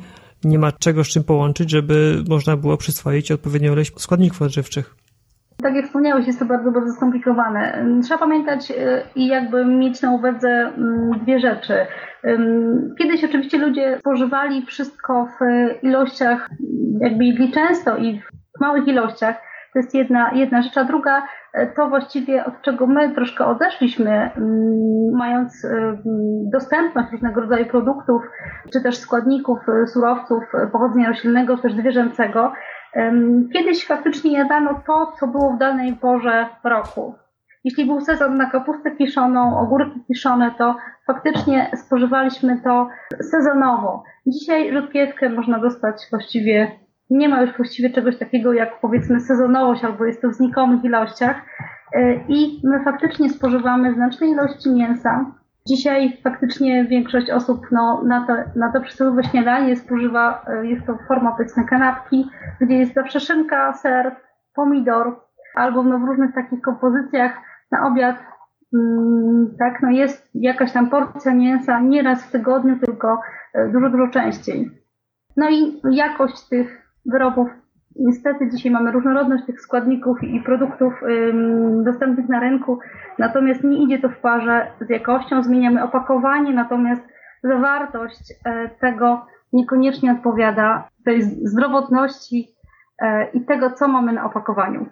nie 0.43 0.59
ma 0.59 0.71
czego 0.71 1.03
z 1.03 1.07
czym 1.07 1.23
połączyć, 1.23 1.69
żeby 1.69 2.23
można 2.29 2.57
było 2.57 2.77
przyswoić 2.77 3.31
odpowiednią 3.31 3.73
ilość 3.73 3.93
składników 3.97 4.41
odżywczych. 4.41 4.95
Tak 5.61 5.75
jak 5.75 5.85
wspomniałeś, 5.85 6.27
jest 6.27 6.39
to 6.39 6.45
bardzo, 6.45 6.71
bardzo 6.71 6.93
skomplikowane. 6.93 7.85
Trzeba 8.03 8.17
pamiętać 8.17 8.73
i 9.15 9.27
jakby 9.27 9.65
mieć 9.65 10.01
na 10.01 10.11
uwadze 10.11 10.49
mm, 10.49 11.19
dwie 11.19 11.39
rzeczy. 11.39 11.73
Kiedyś 12.99 13.23
oczywiście 13.23 13.57
ludzie 13.57 13.97
spożywali 13.99 14.65
wszystko 14.65 15.27
w 15.39 15.39
ilościach, 15.83 16.49
jakby 16.99 17.25
jedli 17.25 17.51
często 17.51 17.97
i 17.97 18.21
w 18.57 18.61
małych 18.61 18.87
ilościach. 18.87 19.35
To 19.73 19.79
jest 19.79 19.93
jedna, 19.93 20.31
jedna 20.33 20.61
rzecz, 20.61 20.77
a 20.77 20.83
druga 20.83 21.17
e, 21.17 21.23
to 21.75 21.89
właściwie 21.89 22.45
od 22.45 22.61
czego 22.61 22.87
my 22.87 23.15
troszkę 23.15 23.45
odeszliśmy, 23.45 24.11
mm, 24.11 25.11
mając 25.13 25.65
e, 25.65 25.97
dostępność 26.51 27.11
różnego 27.11 27.41
rodzaju 27.41 27.65
produktów, 27.65 28.21
czy 28.73 28.81
też 28.81 28.97
składników, 28.97 29.59
e, 29.69 29.87
surowców 29.87 30.43
pochodzenia 30.71 31.07
roślinnego, 31.07 31.57
też 31.57 31.73
zwierzęcego. 31.73 32.53
Kiedyś 33.53 33.87
faktycznie 33.87 34.37
jadano 34.37 34.81
to, 34.87 35.13
co 35.19 35.27
było 35.27 35.53
w 35.53 35.59
danej 35.59 35.93
porze 35.93 36.47
roku. 36.63 37.15
Jeśli 37.63 37.85
był 37.85 38.01
sezon 38.01 38.37
na 38.37 38.49
kapustę 38.49 38.91
kiszoną, 38.91 39.59
ogórki 39.59 39.99
kiszone, 40.07 40.51
to 40.57 40.75
faktycznie 41.07 41.71
spożywaliśmy 41.75 42.61
to 42.63 42.89
sezonowo. 43.31 44.03
Dzisiaj 44.27 44.73
rzodkiewkę 44.73 45.29
można 45.29 45.59
dostać 45.59 46.07
właściwie, 46.11 46.71
nie 47.11 47.29
ma 47.29 47.41
już 47.41 47.57
właściwie 47.57 47.89
czegoś 47.89 48.17
takiego 48.17 48.53
jak 48.53 48.79
powiedzmy 48.79 49.19
sezonowość, 49.19 49.83
albo 49.83 50.05
jest 50.05 50.21
to 50.21 50.29
w 50.29 50.33
znikomych 50.33 50.83
ilościach. 50.83 51.41
E, 51.93 52.13
I 52.27 52.61
my 52.63 52.83
faktycznie 52.83 53.29
spożywamy 53.29 53.93
znaczne 53.93 54.27
ilości 54.27 54.69
mięsa. 54.69 55.25
Dzisiaj 55.67 56.17
faktycznie 56.23 56.85
większość 56.85 57.29
osób 57.29 57.67
no, 57.71 58.03
na, 58.03 58.27
to, 58.27 58.33
na 58.55 58.71
to 58.71 58.81
przysłowiowe 58.81 59.23
śniadanie 59.23 59.75
spożywa, 59.75 60.45
e, 60.47 60.67
jest 60.67 60.85
to 60.85 60.97
forma 61.07 61.31
powiedzmy 61.31 61.65
kanapki, 61.65 62.29
gdzie 62.61 62.77
jest 62.77 62.93
zawsze 62.93 63.19
szynka, 63.19 63.73
ser, 63.73 64.15
pomidor, 64.55 65.19
albo 65.55 65.83
no, 65.83 65.99
w 65.99 66.03
różnych 66.03 66.35
takich 66.35 66.61
kompozycjach 66.61 67.31
na 67.71 67.87
obiad, 67.87 68.15
mm, 68.73 69.55
tak, 69.59 69.81
no 69.81 69.89
jest 69.89 70.29
jakaś 70.33 70.71
tam 70.71 70.89
porcja 70.89 71.33
mięsa 71.33 71.79
nie 71.79 72.03
raz 72.03 72.23
w 72.23 72.31
tygodniu, 72.31 72.79
tylko 72.79 73.21
e, 73.53 73.67
dużo, 73.67 73.89
dużo 73.89 74.07
częściej. 74.07 74.71
No 75.37 75.49
i 75.49 75.81
jakość 75.91 76.47
tych 76.49 76.80
wyrobów, 77.05 77.47
niestety 77.95 78.49
dzisiaj 78.49 78.71
mamy 78.71 78.91
różnorodność 78.91 79.45
tych 79.45 79.61
składników 79.61 80.23
i 80.23 80.41
produktów 80.41 80.93
ym, 81.03 81.83
dostępnych 81.83 82.29
na 82.29 82.39
rynku, 82.39 82.79
natomiast 83.19 83.63
nie 83.63 83.83
idzie 83.83 83.99
to 83.99 84.09
w 84.09 84.17
parze 84.17 84.67
z 84.81 84.89
jakością, 84.89 85.43
zmieniamy 85.43 85.83
opakowanie, 85.83 86.53
natomiast 86.53 87.01
zawartość 87.43 88.33
e, 88.45 88.69
tego 88.69 89.25
niekoniecznie 89.53 90.11
odpowiada 90.11 90.89
tej 91.05 91.23
zdrowotności 91.23 92.47
e, 93.01 93.31
i 93.31 93.45
tego, 93.45 93.71
co 93.71 93.87
mamy 93.87 94.13
na 94.13 94.25
opakowaniu. 94.25 94.85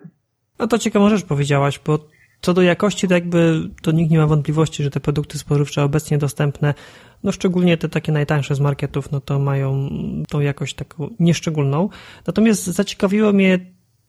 No 0.59 0.67
to 0.67 0.77
ciekawa 0.77 1.09
rzecz 1.09 1.25
powiedziałaś, 1.25 1.79
bo 1.85 1.99
co 2.41 2.53
do 2.53 2.61
jakości, 2.61 3.07
to 3.07 3.13
jakby 3.13 3.61
to 3.81 3.91
nikt 3.91 4.11
nie 4.11 4.17
ma 4.17 4.27
wątpliwości, 4.27 4.83
że 4.83 4.89
te 4.89 4.99
produkty 4.99 5.37
spożywcze 5.37 5.83
obecnie 5.83 6.17
dostępne, 6.17 6.73
no 7.23 7.31
szczególnie 7.31 7.77
te 7.77 7.89
takie 7.89 8.11
najtańsze 8.11 8.55
z 8.55 8.59
marketów, 8.59 9.11
no 9.11 9.19
to 9.19 9.39
mają 9.39 9.89
tą 10.29 10.39
jakość 10.39 10.75
taką 10.75 11.09
nieszczególną. 11.19 11.89
Natomiast 12.27 12.65
zaciekawiło 12.65 13.33
mnie 13.33 13.59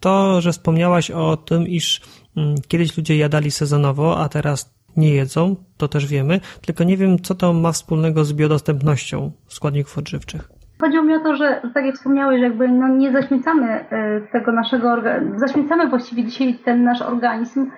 to, 0.00 0.40
że 0.40 0.52
wspomniałaś 0.52 1.10
o 1.10 1.36
tym, 1.36 1.66
iż 1.66 2.00
mm, 2.36 2.54
kiedyś 2.68 2.96
ludzie 2.96 3.16
jadali 3.16 3.50
sezonowo, 3.50 4.18
a 4.18 4.28
teraz 4.28 4.74
nie 4.96 5.14
jedzą, 5.14 5.56
to 5.76 5.88
też 5.88 6.06
wiemy, 6.06 6.40
tylko 6.66 6.84
nie 6.84 6.96
wiem, 6.96 7.18
co 7.18 7.34
to 7.34 7.52
ma 7.52 7.72
wspólnego 7.72 8.24
z 8.24 8.32
biodostępnością 8.32 9.32
składników 9.46 9.98
odżywczych. 9.98 10.48
Chodziło 10.80 11.04
mi 11.04 11.14
o 11.14 11.20
to, 11.20 11.36
że 11.36 11.62
tak 11.74 11.84
jak 11.86 11.94
wspomniałeś, 11.94 12.42
jakby 12.42 12.68
no 12.68 12.88
nie 12.88 13.12
zaśmiecamy 13.12 13.66
e, 13.66 14.20
tego 14.32 14.52
naszego 14.52 14.96
zaśmiecamy 15.36 15.88
właściwie 15.88 16.24
dzisiaj 16.24 16.58
ten 16.64 16.84
nasz 16.84 17.02
organizm 17.02 17.70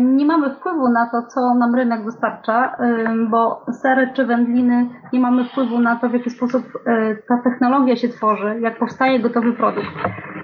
nie 0.00 0.26
mamy 0.26 0.50
wpływu 0.54 0.88
na 0.88 1.06
to, 1.06 1.22
co 1.22 1.54
nam 1.54 1.74
rynek 1.74 2.04
dostarcza, 2.04 2.76
e, 2.78 3.14
bo 3.30 3.64
sery 3.72 4.10
czy 4.14 4.26
wędliny 4.26 4.86
nie 5.12 5.20
mamy 5.20 5.44
wpływu 5.44 5.78
na 5.78 5.96
to, 5.96 6.08
w 6.08 6.12
jaki 6.12 6.30
sposób 6.30 6.64
e, 6.86 7.16
ta 7.28 7.38
technologia 7.38 7.96
się 7.96 8.08
tworzy, 8.08 8.60
jak 8.60 8.78
powstaje 8.78 9.20
gotowy 9.20 9.52
produkt. 9.52 9.88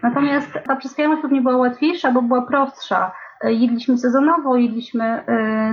Natomiast 0.02 0.52
ta 0.66 0.76
przyswajalność 0.76 1.22
pewnie 1.22 1.40
była 1.40 1.56
łatwiejsza, 1.56 2.12
bo 2.12 2.22
była 2.22 2.42
prostsza. 2.42 3.12
Jedliśmy 3.44 3.98
sezonowo, 3.98 4.56
jedliśmy 4.56 5.24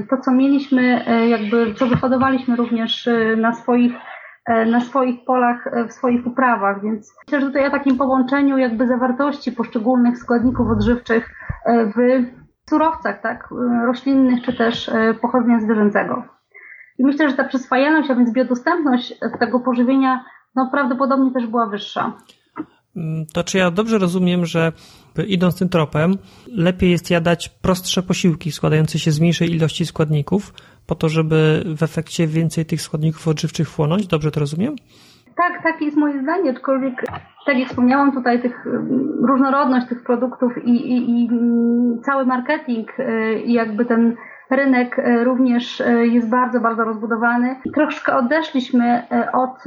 to, 0.10 0.18
co 0.18 0.32
mieliśmy, 0.32 1.06
jakby 1.28 1.74
co 1.74 1.88
wyhodowaliśmy 1.88 2.56
również 2.56 3.10
na 3.38 3.54
swoich 3.54 3.94
na 4.72 4.80
swoich 4.80 5.26
polach, 5.26 5.70
w 5.88 5.92
swoich 5.92 6.28
uprawach, 6.28 6.84
więc 6.84 7.16
myślę, 7.28 7.42
że 7.42 7.48
tutaj 7.48 7.68
o 7.68 7.72
takim 7.72 7.98
połączeniu 7.98 8.58
jakby 8.58 8.88
zawartości 8.88 9.52
poszczególnych 9.52 10.18
składników 10.18 10.70
odżywczych 10.70 11.30
w 11.96 12.24
surowcach, 12.72 13.22
tak, 13.22 13.50
roślinnych 13.86 14.44
czy 14.46 14.54
też 14.54 14.90
e, 14.90 15.14
pochodzenia 15.22 15.60
zwierzęcego. 15.60 16.24
I 16.98 17.06
myślę, 17.06 17.30
że 17.30 17.36
ta 17.36 17.44
przyswajalność, 17.44 18.10
a 18.12 18.16
więc 18.16 18.34
biodostępność 18.34 19.14
tego 19.40 19.60
pożywienia, 19.60 20.26
no 20.56 20.70
prawdopodobnie 20.72 21.32
też 21.32 21.48
była 21.48 21.66
wyższa. 21.66 22.14
Mm, 22.96 23.26
to 23.34 23.44
czy 23.44 23.58
ja 23.58 23.72
dobrze 23.72 23.98
rozumiem, 23.98 24.46
że 24.46 24.72
idąc 25.28 25.60
tym 25.60 25.70
tropem, 25.70 26.18
lepiej 26.48 26.92
jest 26.92 27.10
jadać 27.10 27.50
prostsze 27.50 28.04
posiłki 28.04 28.52
składające 28.52 29.00
się 29.00 29.12
z 29.12 29.20
mniejszej 29.20 29.52
ilości 29.56 29.86
składników, 29.86 30.54
po 30.88 30.96
to, 30.96 31.10
żeby 31.10 31.64
w 31.78 31.84
efekcie 31.84 32.28
więcej 32.28 32.66
tych 32.66 32.82
składników 32.82 33.28
odżywczych 33.28 33.70
wchłonąć? 33.70 34.08
Dobrze 34.08 34.32
to 34.32 34.40
rozumiem? 34.40 34.76
Tak, 35.42 35.64
tak 35.64 35.82
jest 35.82 35.98
moje 35.98 36.22
zdanie, 36.22 36.52
aczkolwiek 36.52 36.94
tak 37.46 37.60
jak 37.60 37.70
wspomniałam 37.70 38.12
tutaj, 38.12 38.42
tych, 38.42 38.66
różnorodność 39.28 39.88
tych 39.88 40.04
produktów 40.04 40.66
i, 40.66 40.70
i, 40.70 41.24
i 41.24 41.30
cały 42.02 42.26
marketing 42.26 43.00
y, 43.00 43.40
i 43.46 43.54
jakby 43.54 43.86
ten 43.86 44.16
rynek 44.50 45.00
y, 45.00 45.24
również 45.24 45.82
y, 45.82 46.08
jest 46.08 46.30
bardzo, 46.30 46.60
bardzo 46.60 46.84
rozbudowany. 46.84 47.56
Troszkę 47.74 48.16
odeszliśmy 48.16 49.04
od 49.34 49.64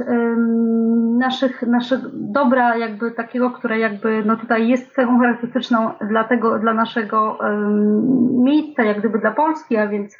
naszych, 1.17 1.61
naszych 1.61 1.99
dobra 2.13 2.77
jakby 2.77 3.11
takiego, 3.11 3.51
które 3.51 3.79
jakby 3.79 4.23
no 4.25 4.35
tutaj 4.35 4.67
jest 4.67 4.93
cechą 4.93 5.19
charakterystyczną 5.19 5.91
dla 6.01 6.23
tego, 6.23 6.59
dla 6.59 6.73
naszego 6.73 7.37
miejsca, 8.43 8.83
jak 8.83 8.99
gdyby 8.99 9.19
dla 9.19 9.31
Polski, 9.31 9.77
a 9.77 9.87
więc 9.87 10.19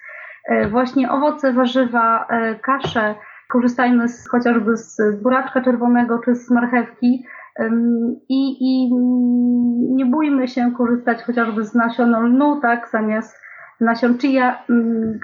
właśnie 0.71 1.11
owoce, 1.11 1.53
warzywa, 1.53 2.27
kasze, 2.61 3.15
korzystajmy 3.55 4.09
z, 4.09 4.27
chociażby 4.27 4.77
z 4.77 5.21
buraczka 5.21 5.61
czerwonego 5.61 6.19
czy 6.19 6.35
z 6.35 6.49
marchewki 6.51 7.25
i, 8.29 8.57
i 8.59 8.93
nie 9.95 10.05
bójmy 10.05 10.47
się 10.47 10.71
korzystać 10.77 11.23
chociażby 11.23 11.65
z 11.65 11.73
nasion 11.73 12.15
lnu, 12.15 12.61
tak, 12.61 12.89
zamiast 12.91 13.41
nasion 13.81 14.17
chia, 14.17 14.63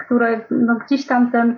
które 0.06 0.40
no, 0.50 0.76
gdzieś 0.86 1.06
tam 1.06 1.30
ten, 1.30 1.56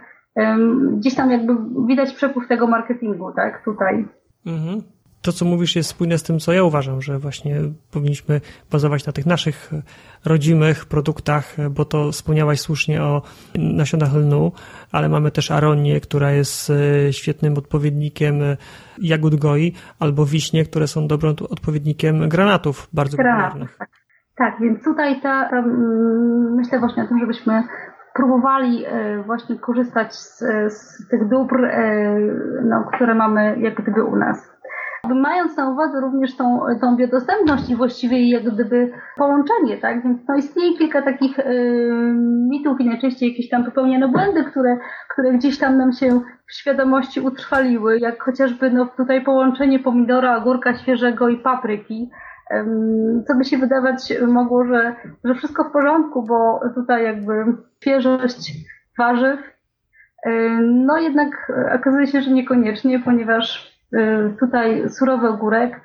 gdzieś 0.92 1.14
tam 1.14 1.30
jakby 1.30 1.56
widać 1.86 2.12
przepływ 2.12 2.48
tego 2.48 2.66
marketingu, 2.66 3.32
tak, 3.32 3.64
tutaj. 3.64 4.08
Mhm 4.46 4.93
to, 5.24 5.32
co 5.32 5.44
mówisz, 5.44 5.76
jest 5.76 5.90
spójne 5.90 6.18
z 6.18 6.22
tym, 6.22 6.38
co 6.38 6.52
ja 6.52 6.62
uważam, 6.62 7.02
że 7.02 7.18
właśnie 7.18 7.56
powinniśmy 7.92 8.40
bazować 8.72 9.06
na 9.06 9.12
tych 9.12 9.26
naszych 9.26 9.70
rodzimych 10.24 10.86
produktach, 10.86 11.56
bo 11.70 11.84
to 11.84 12.12
wspomniałaś 12.12 12.60
słusznie 12.60 13.02
o 13.02 13.22
nasionach 13.54 14.14
lnu, 14.14 14.52
ale 14.92 15.08
mamy 15.08 15.30
też 15.30 15.50
aronię, 15.50 16.00
która 16.00 16.30
jest 16.30 16.70
e, 16.70 17.12
świetnym 17.12 17.58
odpowiednikiem 17.58 18.42
e, 18.42 18.56
jagód 18.98 19.34
goi, 19.34 19.72
albo 19.98 20.26
wiśnie, 20.26 20.64
które 20.64 20.86
są 20.86 21.06
dobrym 21.06 21.34
odpowiednikiem 21.50 22.28
granatów, 22.28 22.88
bardzo 22.92 23.16
Granatów, 23.16 23.44
popularnych. 23.44 23.78
Tak. 23.78 23.88
tak, 24.36 24.60
więc 24.60 24.84
tutaj 24.84 25.20
ta, 25.20 25.48
ta, 25.50 25.62
myślę 26.56 26.78
właśnie 26.78 27.02
o 27.02 27.06
tym, 27.06 27.18
żebyśmy 27.18 27.62
próbowali 28.14 28.84
e, 28.86 29.22
właśnie 29.22 29.58
korzystać 29.58 30.14
z, 30.14 30.38
z 30.72 31.08
tych 31.08 31.28
dóbr, 31.28 31.56
no, 32.64 32.84
które 32.94 33.14
mamy 33.14 33.60
jak 33.60 33.74
gdyby 33.74 34.04
u 34.04 34.16
nas. 34.16 34.53
Mając 35.08 35.56
na 35.56 35.70
uwadze 35.70 36.00
również 36.00 36.36
tą, 36.36 36.60
tą 36.80 36.96
biodostępność 36.96 37.70
i 37.70 37.76
właściwie 37.76 38.30
jak 38.30 38.44
gdyby 38.44 38.92
połączenie, 39.16 39.78
tak? 39.78 40.02
Więc 40.02 40.28
no 40.28 40.36
istnieje 40.36 40.78
kilka 40.78 41.02
takich 41.02 41.38
y, 41.38 41.44
mitów 42.50 42.80
i 42.80 42.84
najczęściej 42.84 43.28
jakieś 43.28 43.48
tam 43.48 43.64
popełniane 43.64 44.08
błędy, 44.08 44.44
które, 44.44 44.78
które 45.10 45.32
gdzieś 45.32 45.58
tam 45.58 45.78
nam 45.78 45.92
się 45.92 46.20
w 46.46 46.54
świadomości 46.54 47.20
utrwaliły, 47.20 47.98
jak 47.98 48.22
chociażby 48.22 48.70
no 48.70 48.86
tutaj 48.96 49.24
połączenie 49.24 49.78
pomidora, 49.78 50.36
ogórka 50.36 50.74
świeżego 50.74 51.28
i 51.28 51.36
papryki. 51.36 52.10
Co 53.26 53.34
by 53.34 53.44
się 53.44 53.58
wydawać 53.58 54.12
mogło, 54.26 54.64
że, 54.64 54.96
że 55.24 55.34
wszystko 55.34 55.64
w 55.64 55.72
porządku, 55.72 56.22
bo 56.22 56.60
tutaj 56.74 57.04
jakby 57.04 57.32
świeżość 57.80 58.52
warzyw, 58.98 59.40
no 60.60 60.98
jednak 60.98 61.52
okazuje 61.74 62.06
się, 62.06 62.22
że 62.22 62.30
niekoniecznie, 62.30 63.00
ponieważ 63.00 63.73
tutaj 64.40 64.88
surowy 64.88 65.28
ogórek 65.28 65.80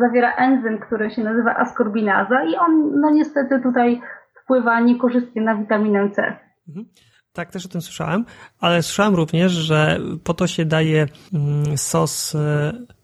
zawiera 0.00 0.34
enzym, 0.34 0.78
który 0.78 1.10
się 1.10 1.24
nazywa 1.24 1.56
askorbinaza 1.56 2.44
i 2.44 2.56
on 2.56 3.00
no 3.00 3.10
niestety 3.10 3.60
tutaj 3.62 4.00
wpływa 4.44 4.80
niekorzystnie 4.80 5.42
na 5.42 5.54
witaminę 5.54 6.10
C. 6.10 6.36
Mhm. 6.68 6.86
Tak, 7.32 7.50
też 7.50 7.66
o 7.66 7.68
tym 7.68 7.80
słyszałem, 7.80 8.24
ale 8.60 8.82
słyszałem 8.82 9.14
również, 9.14 9.52
że 9.52 9.98
po 10.24 10.34
to 10.34 10.46
się 10.46 10.64
daje 10.64 11.06
mm, 11.34 11.78
sos 11.78 12.34
y, 12.34 12.38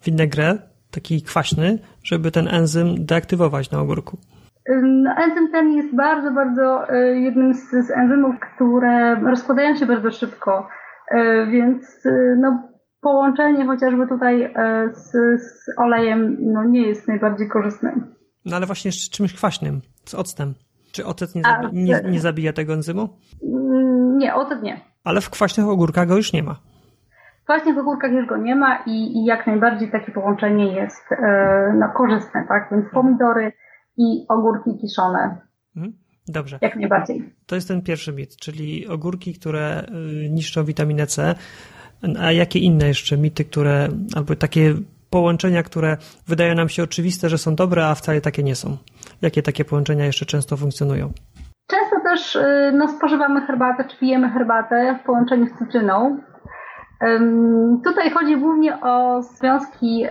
vinaigrette, 0.05 0.69
taki 0.91 1.21
kwaśny, 1.21 1.79
żeby 2.03 2.31
ten 2.31 2.47
enzym 2.47 3.05
deaktywować 3.05 3.71
na 3.71 3.79
ogórku. 3.79 4.17
No, 4.81 5.11
enzym 5.17 5.51
ten 5.51 5.71
jest 5.71 5.95
bardzo, 5.95 6.31
bardzo 6.31 6.93
jednym 7.13 7.53
z, 7.53 7.69
z 7.69 7.91
enzymów, 7.91 8.35
które 8.39 9.15
rozkładają 9.15 9.75
się 9.75 9.85
bardzo 9.85 10.11
szybko, 10.11 10.67
więc 11.51 12.07
no, 12.37 12.70
połączenie 13.01 13.65
chociażby 13.65 14.07
tutaj 14.07 14.53
z, 14.93 15.11
z 15.41 15.77
olejem 15.77 16.37
no, 16.39 16.63
nie 16.63 16.87
jest 16.87 17.07
najbardziej 17.07 17.47
korzystne. 17.47 17.93
No 18.45 18.55
ale 18.55 18.65
właśnie 18.65 18.91
z 18.91 19.09
czymś 19.09 19.33
kwaśnym, 19.33 19.81
z 20.05 20.15
octem. 20.15 20.53
Czy 20.91 21.05
ocet 21.05 21.35
nie, 21.35 21.41
zabi 21.41 21.77
nie, 21.77 22.01
nie 22.11 22.19
zabija 22.19 22.53
tego 22.53 22.73
enzymu? 22.73 23.09
Mm, 23.43 24.17
nie, 24.17 24.35
ocet 24.35 24.63
nie. 24.63 24.81
Ale 25.03 25.21
w 25.21 25.29
kwaśnych 25.29 25.67
ogórkach 25.67 26.07
go 26.07 26.17
już 26.17 26.33
nie 26.33 26.43
ma. 26.43 26.55
W 27.41 27.43
kwaśnych 27.43 27.77
ogórkach 27.77 28.11
już 28.11 28.25
go 28.27 28.37
nie 28.37 28.55
ma 28.55 28.83
i, 28.85 29.17
i 29.17 29.25
jak 29.25 29.47
najbardziej 29.47 29.91
takie 29.91 30.11
połączenie 30.11 30.73
jest 30.73 31.03
no, 31.79 31.89
korzystne, 31.97 32.45
tak? 32.47 32.67
Więc 32.71 32.85
pomidory, 32.93 33.51
i 33.97 34.25
ogórki 34.29 34.77
kiszone. 34.81 35.37
Mhm. 35.75 35.93
Dobrze. 36.27 36.59
Jak 36.61 36.75
najbardziej. 36.75 37.33
To 37.45 37.55
jest 37.55 37.67
ten 37.67 37.81
pierwszy 37.81 38.13
mit, 38.13 38.35
czyli 38.35 38.87
ogórki, 38.87 39.33
które 39.33 39.85
y, 40.25 40.29
niszczą 40.29 40.63
witaminę 40.63 41.07
C. 41.07 41.35
A 42.19 42.31
jakie 42.31 42.59
inne 42.59 42.87
jeszcze 42.87 43.17
mity, 43.17 43.45
które, 43.45 43.87
albo 44.15 44.35
takie 44.35 44.73
połączenia, 45.09 45.63
które 45.63 45.97
wydają 46.27 46.55
nam 46.55 46.69
się 46.69 46.83
oczywiste, 46.83 47.29
że 47.29 47.37
są 47.37 47.55
dobre, 47.55 47.87
a 47.87 47.95
wcale 47.95 48.21
takie 48.21 48.43
nie 48.43 48.55
są? 48.55 48.77
Jakie 49.21 49.41
takie 49.41 49.65
połączenia 49.65 50.05
jeszcze 50.05 50.25
często 50.25 50.57
funkcjonują? 50.57 51.11
Często 51.67 51.95
też 52.03 52.35
y, 52.35 52.71
no, 52.73 52.87
spożywamy 52.87 53.41
herbatę, 53.41 53.83
czy 53.83 53.97
pijemy 53.97 54.29
herbatę 54.29 54.99
w 55.01 55.05
połączeniu 55.05 55.47
z 55.47 55.59
cytryną. 55.59 56.17
Tutaj 57.83 58.09
chodzi 58.11 58.37
głównie 58.37 58.81
o 58.81 59.21
związki, 59.21 60.05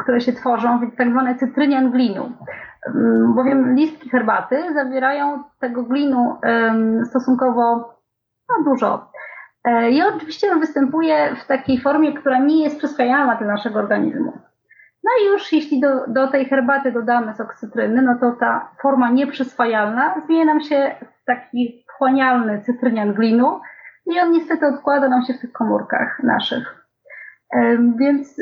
które 0.00 0.20
się 0.20 0.32
tworzą 0.32 0.78
w 0.78 0.96
tak 0.96 1.10
zwane 1.10 1.34
cytrynian 1.34 1.90
glinu. 1.90 2.32
Bowiem 3.34 3.74
listki 3.74 4.10
herbaty 4.10 4.56
zawierają 4.74 5.42
tego 5.60 5.82
glinu 5.82 6.36
stosunkowo 7.04 7.94
no, 8.48 8.64
dużo. 8.64 9.11
E, 9.64 9.90
I 9.90 10.02
oczywiście 10.02 10.52
on 10.52 10.60
występuje 10.60 11.36
w 11.36 11.46
takiej 11.46 11.80
formie, 11.80 12.12
która 12.12 12.38
nie 12.38 12.64
jest 12.64 12.78
przyswajalna 12.78 13.36
dla 13.36 13.46
naszego 13.46 13.78
organizmu. 13.78 14.32
No 15.04 15.10
i 15.22 15.26
już 15.26 15.52
jeśli 15.52 15.80
do, 15.80 16.06
do 16.06 16.28
tej 16.28 16.44
herbaty 16.44 16.92
dodamy 16.92 17.34
sok 17.34 17.54
cytryny, 17.54 18.02
no 18.02 18.18
to 18.20 18.36
ta 18.40 18.70
forma 18.82 19.10
nieprzyswajalna 19.10 20.20
zmienia 20.20 20.44
nam 20.44 20.60
się 20.60 20.96
w 21.00 21.24
taki 21.24 21.84
wchłanialny 21.88 22.62
cytrynian 22.62 23.14
glinu, 23.14 23.60
i 24.06 24.20
on 24.20 24.30
niestety 24.30 24.66
odkłada 24.66 25.08
nam 25.08 25.22
się 25.22 25.34
w 25.34 25.40
tych 25.40 25.52
komórkach 25.52 26.20
naszych. 26.22 26.86
Więc 27.98 28.36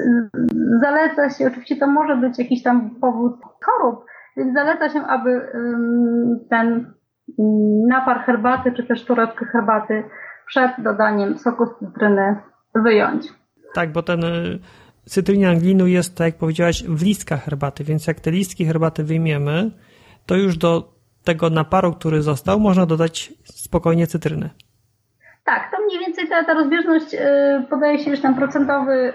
zaleca 0.81 1.31
się, 1.31 1.47
oczywiście 1.47 1.77
to 1.77 1.87
może 1.87 2.17
być 2.17 2.39
jakiś 2.39 2.63
tam 2.63 2.91
powód 3.01 3.41
chorób, 3.65 4.05
więc 4.37 4.55
zaleca 4.55 4.89
się, 4.89 5.07
aby 5.07 5.53
ten 6.51 6.95
napar 7.89 8.21
herbaty, 8.21 8.73
czy 8.73 8.87
też 8.87 9.05
torebkę 9.05 9.45
herbaty 9.45 10.05
przed 10.51 10.71
dodaniem 10.79 11.39
soku 11.39 11.67
z 11.67 11.79
cytryny 11.79 12.37
wyjąć. 12.75 13.27
Tak, 13.75 13.93
bo 13.93 14.03
ten 14.03 14.25
y, 14.25 14.59
cytrynian 15.05 15.59
glinu 15.59 15.87
jest, 15.87 16.17
tak 16.17 16.25
jak 16.25 16.37
powiedziałaś, 16.37 16.85
w 16.85 17.03
listkach 17.03 17.45
herbaty, 17.45 17.85
więc 17.85 18.07
jak 18.07 18.21
te 18.21 18.31
listki 18.31 18.67
herbaty 18.67 19.05
wyjmiemy, 19.05 19.71
to 20.27 20.37
już 20.37 20.57
do 20.57 20.93
tego 21.25 21.51
naparu, 21.51 21.93
który 21.93 22.23
został, 22.23 22.61
można 22.61 22.87
dodać 22.87 23.33
spokojnie 23.45 24.07
cytrynę. 24.07 24.51
Tak, 25.45 25.71
to 25.71 25.77
mniej 25.85 25.99
więcej 25.99 26.29
ta, 26.29 26.45
ta 26.45 26.55
rozbieżność 26.55 27.15
y, 27.15 27.19
podaje 27.71 27.99
się, 27.99 28.17
że 28.17 28.23
ten 28.23 28.35
procentowy 28.35 29.13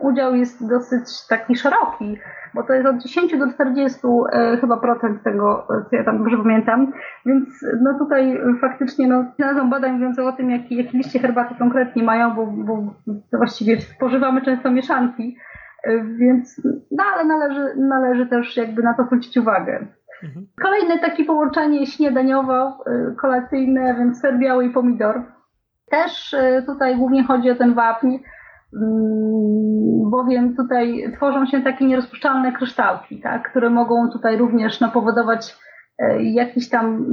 udział 0.00 0.34
jest 0.34 0.68
dosyć 0.68 1.26
taki 1.28 1.56
szeroki, 1.56 2.18
bo 2.56 2.62
to 2.62 2.72
jest 2.72 2.86
od 2.86 3.02
10 3.02 3.38
do 3.38 3.52
40 3.52 4.00
y, 4.06 4.56
chyba 4.60 4.76
procent 4.76 5.22
tego, 5.22 5.66
co 5.90 5.96
ja 5.96 6.04
tam 6.04 6.18
dobrze 6.18 6.36
pamiętam, 6.36 6.92
więc 7.26 7.48
no 7.82 7.98
tutaj 7.98 8.40
faktycznie 8.60 9.06
no, 9.06 9.24
znalazłam 9.36 9.70
badań 9.70 9.92
mówiących 9.92 10.24
o 10.24 10.32
tym, 10.32 10.50
jakie, 10.50 10.74
jakie 10.74 10.98
liście 10.98 11.18
herbaty 11.18 11.54
konkretnie 11.58 12.02
mają, 12.02 12.34
bo, 12.34 12.46
bo 12.46 12.94
właściwie 13.32 13.80
spożywamy 13.80 14.42
często 14.42 14.70
mieszanki, 14.70 15.36
y, 15.88 16.04
więc 16.18 16.62
no 16.90 17.04
ale 17.14 17.24
należy, 17.24 17.76
należy 17.76 18.26
też 18.26 18.56
jakby 18.56 18.82
na 18.82 18.94
to 18.94 19.04
zwrócić 19.04 19.36
uwagę. 19.36 19.86
Mhm. 20.22 20.46
Kolejne 20.62 20.98
takie 20.98 21.24
połączenie 21.24 21.86
śniadaniowo-kolacyjne, 21.86 23.98
więc 23.98 24.20
ser 24.20 24.38
biały 24.38 24.64
i 24.64 24.70
pomidor 24.70 25.22
też 25.90 26.32
y, 26.32 26.62
tutaj 26.66 26.96
głównie 26.96 27.24
chodzi 27.24 27.50
o 27.50 27.54
ten 27.54 27.74
wapń, 27.74 28.16
bowiem 30.10 30.56
tutaj 30.56 31.12
tworzą 31.16 31.46
się 31.46 31.62
takie 31.62 31.86
nierozpuszczalne 31.86 32.52
kryształki, 32.52 33.20
tak, 33.20 33.50
które 33.50 33.70
mogą 33.70 34.10
tutaj 34.10 34.36
również 34.36 34.80
no, 34.80 34.88
powodować 34.88 35.58
y, 36.02 36.22
jakieś 36.22 36.68
tam 36.68 36.86
mm, 36.86 37.06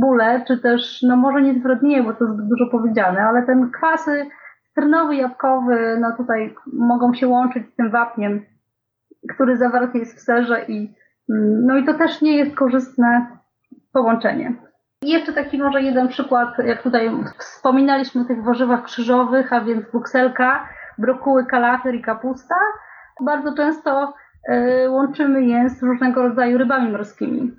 bóle, 0.00 0.44
czy 0.46 0.58
też, 0.58 1.02
no 1.02 1.16
może 1.16 1.42
nie 1.42 1.54
zwrotnie, 1.54 2.02
bo 2.02 2.14
to 2.14 2.26
zbyt 2.26 2.48
dużo 2.48 2.66
powiedziane, 2.70 3.20
ale 3.20 3.46
ten 3.46 3.70
kwasy 3.70 4.26
strnowy, 4.70 5.16
jabłkowy, 5.16 5.98
no 6.00 6.16
tutaj 6.16 6.54
mogą 6.72 7.14
się 7.14 7.28
łączyć 7.28 7.66
z 7.72 7.76
tym 7.76 7.90
wapniem, 7.90 8.42
który 9.34 9.56
zawarty 9.56 9.98
jest 9.98 10.16
w 10.16 10.20
serze 10.20 10.64
i 10.68 10.94
mm, 11.30 11.66
no 11.66 11.76
i 11.76 11.84
to 11.84 11.94
też 11.94 12.22
nie 12.22 12.36
jest 12.36 12.56
korzystne 12.56 13.26
połączenie. 13.92 14.65
I 15.06 15.10
jeszcze 15.10 15.32
taki 15.32 15.58
może 15.58 15.82
jeden 15.82 16.08
przykład, 16.08 16.58
jak 16.58 16.82
tutaj 16.82 17.10
wspominaliśmy 17.38 18.20
o 18.20 18.24
tych 18.24 18.44
warzywach 18.44 18.82
krzyżowych, 18.82 19.52
a 19.52 19.60
więc 19.60 19.90
bukselka, 19.92 20.68
brokuły, 20.98 21.46
kalafior 21.46 21.94
i 21.94 22.02
kapusta. 22.02 22.54
Bardzo 23.20 23.54
często 23.54 24.14
y, 24.48 24.90
łączymy 24.90 25.42
je 25.42 25.70
z 25.70 25.82
różnego 25.82 26.22
rodzaju 26.22 26.58
rybami 26.58 26.92
morskimi. 26.92 27.56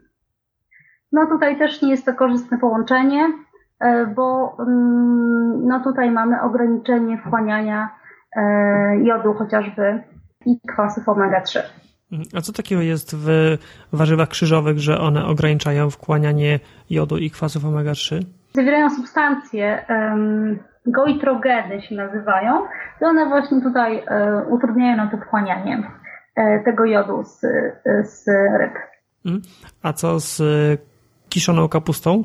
No 1.12 1.26
tutaj 1.26 1.58
też 1.58 1.82
nie 1.82 1.90
jest 1.90 2.06
to 2.06 2.14
korzystne 2.14 2.58
połączenie, 2.58 3.26
y, 3.26 4.08
bo 4.08 4.58
y, 4.60 4.66
no 5.64 5.80
tutaj 5.80 6.12
mamy 6.12 6.42
ograniczenie 6.42 7.18
wchłaniania 7.18 7.90
e, 8.36 8.98
jodu 9.04 9.34
chociażby 9.34 10.04
i 10.46 10.60
kwasów 10.74 11.06
omega-3. 11.06 11.60
A 12.36 12.41
co 12.41 12.54
takiego 12.54 12.82
jest 12.82 13.15
w 13.15 13.58
warzywach 13.93 14.30
krzyżowych, 14.30 14.80
że 14.80 15.00
one 15.00 15.26
ograniczają 15.26 15.89
wchłanianie 15.89 16.60
jodu 16.89 17.17
i 17.17 17.32
kwasów 17.32 17.63
omega-3? 17.63 18.22
Zawierają 18.54 18.89
substancje, 18.89 19.86
um, 19.89 20.60
goitrogeny 20.86 21.82
się 21.82 21.96
nazywają, 21.96 22.65
i 23.02 23.06
one 23.06 23.26
właśnie 23.26 23.62
tutaj 23.62 24.04
um, 24.10 24.54
utrudniają 24.54 24.98
nam 24.98 25.10
to 25.10 25.17
wchłanianie 25.17 25.91
um, 26.38 26.63
tego 26.63 26.86
jodu 26.86 27.24
z, 27.24 27.39
z 28.04 28.28
ryb. 28.60 28.74
Mhm. 29.26 29.41
A 29.84 29.93
co 29.93 30.20
z 30.20 30.41
kiszoną 31.30 31.70
kapustą? 31.70 32.24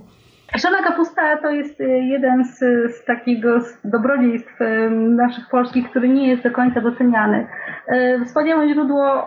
Kiszona 0.52 0.82
kapusta 0.82 1.36
to 1.36 1.50
jest 1.50 1.80
y, 1.80 1.84
jeden 1.84 2.44
z, 2.44 2.58
z 2.96 3.04
takiego 3.04 3.58
dobrodziejstw 3.84 4.60
y, 4.60 4.90
naszych 4.90 5.48
polskich, 5.48 5.90
który 5.90 6.08
nie 6.08 6.28
jest 6.28 6.42
do 6.42 6.50
końca 6.50 6.80
doceniany. 6.80 7.46
Y, 7.92 8.24
wspaniałe 8.24 8.68
źródło 8.68 9.26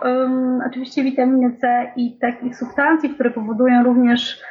oczywiście 0.66 1.02
witaminy 1.02 1.56
C 1.60 1.92
i 1.96 2.18
takich 2.18 2.56
substancji, 2.56 3.10
które 3.10 3.30
powodują 3.30 3.82
również 3.82 4.42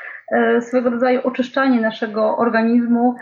swego 0.60 0.90
rodzaju 0.90 1.22
oczyszczanie 1.24 1.82
naszego 1.82 2.38
organizmu, 2.38 3.16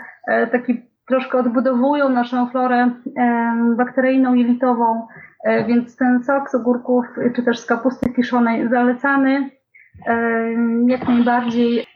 taki 0.52 0.82
troszkę 1.08 1.38
odbudowują 1.38 2.08
naszą 2.08 2.50
florę 2.50 2.90
bakteryjną, 3.76 4.34
jelitową, 4.34 5.06
więc 5.66 5.96
ten 5.96 6.22
sok 6.22 6.50
z 6.50 6.54
ogórków 6.54 7.04
czy 7.36 7.42
też 7.42 7.58
z 7.58 7.66
kapusty 7.66 8.12
kiszonej 8.12 8.68
zalecany 8.68 9.50
jak 10.86 11.08
najbardziej. 11.08 11.86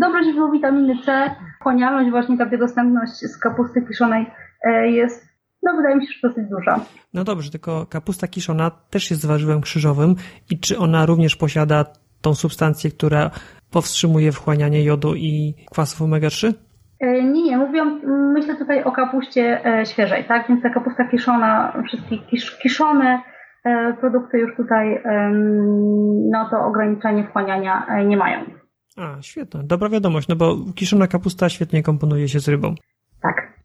Dobre 0.00 0.24
źródło 0.24 0.52
witaminy 0.52 1.02
C, 1.04 1.30
wchłanialność, 1.60 2.10
właśnie 2.10 2.38
ta 2.38 2.46
biodostępność 2.46 3.12
z 3.12 3.38
kapusty 3.38 3.82
kiszonej 3.82 4.26
e, 4.64 4.90
jest, 4.90 5.28
no 5.62 5.76
wydaje 5.76 5.96
mi 5.96 6.06
się, 6.06 6.12
że 6.12 6.28
dosyć 6.28 6.48
duża. 6.50 6.80
No 7.14 7.24
dobrze, 7.24 7.50
tylko 7.50 7.86
kapusta 7.86 8.26
kiszona 8.26 8.70
też 8.90 9.10
jest 9.10 9.26
warzywem 9.26 9.60
krzyżowym 9.60 10.14
i 10.50 10.58
czy 10.58 10.78
ona 10.78 11.06
również 11.06 11.36
posiada 11.36 11.84
tą 12.20 12.34
substancję, 12.34 12.90
która 12.90 13.30
powstrzymuje 13.70 14.32
wchłanianie 14.32 14.84
jodu 14.84 15.14
i 15.14 15.54
kwasów 15.70 16.00
omega-3? 16.00 16.52
E, 17.00 17.22
nie, 17.22 17.42
nie, 17.42 17.56
mówiłam, 17.58 18.00
myślę 18.32 18.56
tutaj 18.56 18.84
o 18.84 18.92
kapuście 18.92 19.66
e, 19.66 19.86
świeżej, 19.86 20.24
tak? 20.24 20.48
Więc 20.48 20.62
ta 20.62 20.70
kapusta 20.70 21.04
kiszona, 21.04 21.82
wszystkie 21.86 22.18
kisz, 22.18 22.58
kiszone 22.58 23.22
produkty 24.00 24.38
już 24.38 24.56
tutaj 24.56 25.02
no 26.30 26.48
to 26.50 26.66
ograniczenie 26.66 27.26
wchłaniania 27.28 27.86
e, 27.86 28.04
nie 28.04 28.16
mają. 28.16 28.44
A, 28.96 29.22
świetne. 29.22 29.64
Dobra 29.64 29.88
wiadomość, 29.88 30.28
no 30.28 30.36
bo 30.36 30.56
kiszona 30.74 31.06
kapusta 31.06 31.48
świetnie 31.48 31.82
komponuje 31.82 32.28
się 32.28 32.40
z 32.40 32.48
rybą. 32.48 32.74
Tak. 33.22 33.58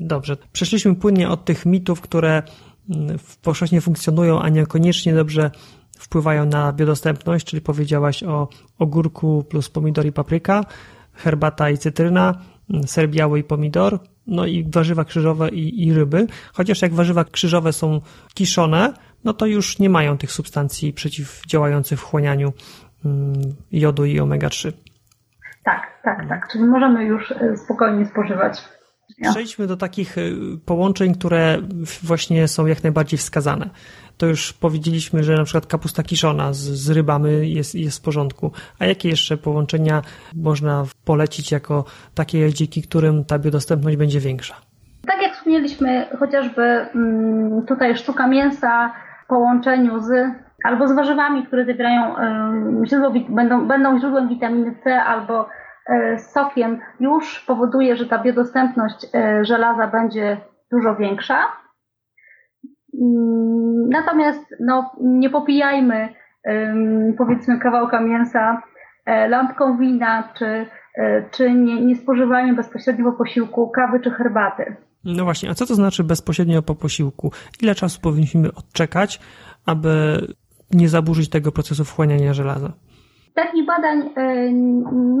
Dobrze. 0.00 0.36
Przeszliśmy 0.52 0.94
płynnie 0.94 1.28
od 1.28 1.44
tych 1.44 1.66
mitów, 1.66 2.00
które 2.00 2.42
mm, 2.90 3.18
powszechnie 3.42 3.80
funkcjonują, 3.80 4.42
a 4.42 4.48
niekoniecznie 4.48 5.14
dobrze 5.14 5.50
wpływają 5.98 6.46
na 6.46 6.72
biodostępność, 6.72 7.46
czyli 7.46 7.62
powiedziałaś 7.62 8.22
o 8.22 8.48
ogórku 8.78 9.44
plus 9.50 9.68
pomidor 9.68 10.06
i 10.06 10.12
papryka, 10.12 10.64
herbata 11.12 11.70
i 11.70 11.78
cytryna, 11.78 12.34
mm, 12.70 12.86
ser 12.86 13.08
biały 13.08 13.38
i 13.38 13.44
pomidor, 13.44 13.98
no 14.26 14.46
i 14.46 14.70
warzywa 14.70 15.04
krzyżowe 15.04 15.48
i, 15.48 15.86
i 15.86 15.94
ryby. 15.94 16.26
Chociaż 16.52 16.82
jak 16.82 16.92
warzywa 16.92 17.24
krzyżowe 17.24 17.72
są 17.72 18.00
kiszone, 18.34 18.94
no 19.24 19.32
to 19.32 19.46
już 19.46 19.78
nie 19.78 19.90
mają 19.90 20.18
tych 20.18 20.32
substancji 20.32 20.92
przeciwdziałających 20.92 22.00
wchłanianiu 22.00 22.52
mm, 23.04 23.32
jodu 23.72 24.04
i 24.04 24.20
omega-3. 24.20 24.72
Tak, 25.64 25.82
tak, 26.02 26.28
tak. 26.28 26.48
Czyli 26.52 26.64
możemy 26.64 27.04
już 27.04 27.34
spokojnie 27.64 28.06
spożywać. 28.06 28.58
Przejdźmy 29.30 29.66
do 29.66 29.76
takich 29.76 30.16
połączeń, 30.66 31.14
które 31.14 31.58
właśnie 32.02 32.48
są 32.48 32.66
jak 32.66 32.82
najbardziej 32.82 33.18
wskazane 33.18 33.70
to 34.22 34.26
już 34.26 34.52
powiedzieliśmy, 34.52 35.24
że 35.24 35.36
na 35.36 35.44
przykład 35.44 35.66
kapusta 35.66 36.02
kiszona 36.02 36.52
z, 36.52 36.58
z 36.58 36.90
rybami 36.90 37.54
jest, 37.54 37.74
jest 37.74 37.98
w 37.98 38.02
porządku. 38.02 38.52
A 38.78 38.86
jakie 38.86 39.08
jeszcze 39.08 39.36
połączenia 39.36 40.02
można 40.34 40.84
polecić 41.04 41.52
jako 41.52 41.84
takie 42.14 42.52
dzięki 42.52 42.82
którym 42.82 43.24
ta 43.24 43.38
biodostępność 43.38 43.96
będzie 43.96 44.20
większa? 44.20 44.54
Tak 45.06 45.22
jak 45.22 45.34
wspomnieliśmy, 45.34 46.06
chociażby 46.18 46.62
mm, 46.62 47.66
tutaj 47.66 47.96
sztuka 47.96 48.26
mięsa 48.26 48.92
połączeniu 49.32 50.00
z 50.00 50.12
albo 50.64 50.88
z 50.88 50.92
warzywami, 50.92 51.46
które 51.46 51.64
zawierają 51.64 52.14
źródło, 52.84 53.12
będą, 53.28 53.66
będą 53.66 53.98
źródłem 53.98 54.28
witaminy 54.28 54.74
C 54.84 55.02
albo 55.02 55.48
e, 55.86 56.18
z 56.18 56.30
sokiem, 56.32 56.80
już 57.00 57.40
powoduje, 57.40 57.96
że 57.96 58.06
ta 58.06 58.18
biodostępność 58.18 59.06
e, 59.14 59.44
żelaza 59.44 59.86
będzie 59.86 60.36
dużo 60.72 60.96
większa. 60.96 61.38
Mm, 63.02 63.88
natomiast 63.88 64.54
no, 64.60 64.92
nie 65.00 65.30
popijajmy 65.30 66.08
powiedzmy 67.18 67.58
kawałka 67.58 68.00
mięsa 68.00 68.62
e, 69.06 69.28
lampką 69.28 69.78
wina, 69.78 70.28
czy, 70.34 70.66
e, 70.96 71.22
czy 71.30 71.52
nie, 71.52 71.84
nie 71.84 71.96
spożywajmy 71.96 72.54
bezpośrednio 72.54 73.04
po 73.04 73.18
posiłku 73.18 73.70
kawy 73.70 74.00
czy 74.00 74.10
herbaty. 74.10 74.76
No 75.04 75.24
właśnie, 75.24 75.50
a 75.50 75.54
co 75.54 75.66
to 75.66 75.74
znaczy 75.74 76.04
bezpośrednio 76.04 76.62
po 76.62 76.74
posiłku? 76.74 77.32
Ile 77.62 77.74
czasu 77.74 78.00
powinniśmy 78.00 78.54
odczekać, 78.54 79.20
aby 79.66 80.20
nie 80.70 80.88
zaburzyć 80.88 81.30
tego 81.30 81.52
procesu 81.52 81.84
wchłaniania 81.84 82.34
żelaza? 82.34 82.72
Takich 83.34 83.66
badań 83.66 84.10
e, 84.16 84.52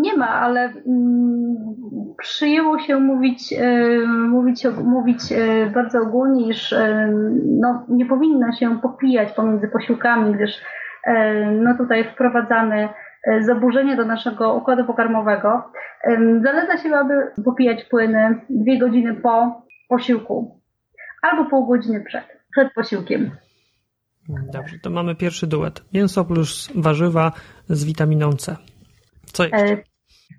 nie 0.00 0.16
ma, 0.16 0.28
ale 0.28 0.60
mm, 0.60 1.56
przyjęło 2.18 2.78
się 2.78 3.00
mówić, 3.00 3.52
e, 3.52 4.06
mówić, 4.06 4.66
mówić 4.84 5.32
e, 5.32 5.70
bardzo 5.74 5.98
ogólnie, 6.00 6.48
iż 6.48 6.74
no, 7.60 7.86
nie 7.88 8.06
powinno 8.06 8.52
się 8.52 8.78
popijać 8.82 9.32
pomiędzy 9.32 9.68
posiłkami, 9.68 10.34
gdyż 10.34 10.50
no, 11.62 11.76
tutaj 11.78 12.04
wprowadzamy 12.04 12.88
zaburzenie 13.40 13.96
do 13.96 14.04
naszego 14.04 14.54
układu 14.54 14.84
pokarmowego. 14.84 15.62
Zaleca 16.42 16.76
się, 16.76 16.96
aby 16.96 17.14
popijać 17.44 17.84
płyny 17.84 18.40
dwie 18.50 18.78
godziny 18.78 19.14
po 19.14 19.61
posiłku 19.92 20.60
albo 21.22 21.44
pół 21.44 21.66
godziny 21.66 22.04
przed, 22.04 22.24
przed 22.52 22.74
posiłkiem. 22.74 23.30
Dobrze, 24.52 24.76
to 24.82 24.90
mamy 24.90 25.14
pierwszy 25.14 25.46
duet. 25.46 25.82
Mięso 25.94 26.24
plus 26.24 26.68
warzywa 26.74 27.32
z 27.68 27.84
witaminą 27.84 28.32
C. 28.32 28.56
Co 29.24 29.42
jeszcze? 29.42 29.58
E, 29.58 29.76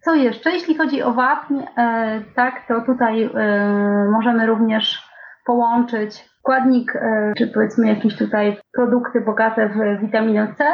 co 0.03 0.15
jeszcze? 0.15 0.51
Jeśli 0.51 0.77
chodzi 0.77 1.03
o 1.03 1.13
wapń, 1.13 1.55
e, 1.77 2.21
tak, 2.35 2.67
to 2.67 2.81
tutaj 2.81 3.23
e, 3.23 3.29
możemy 4.11 4.45
również 4.45 5.01
połączyć 5.45 6.29
składnik, 6.39 6.93
czy 7.37 7.47
powiedzmy 7.47 7.87
jakieś 7.87 8.17
tutaj 8.17 8.57
produkty 8.73 9.21
bogate 9.21 9.69
w 9.69 10.01
witaminę 10.01 10.53
C 10.57 10.65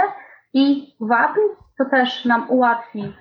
i 0.54 0.94
wapń, 1.02 1.40
to 1.78 1.86
też 1.86 2.26
nam 2.26 2.50
ułatwi 2.50 3.14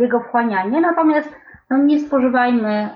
jego 0.00 0.20
wchłanianie. 0.20 0.80
Natomiast 0.80 1.41
no, 1.72 1.84
nie 1.84 2.00
spożywajmy 2.00 2.88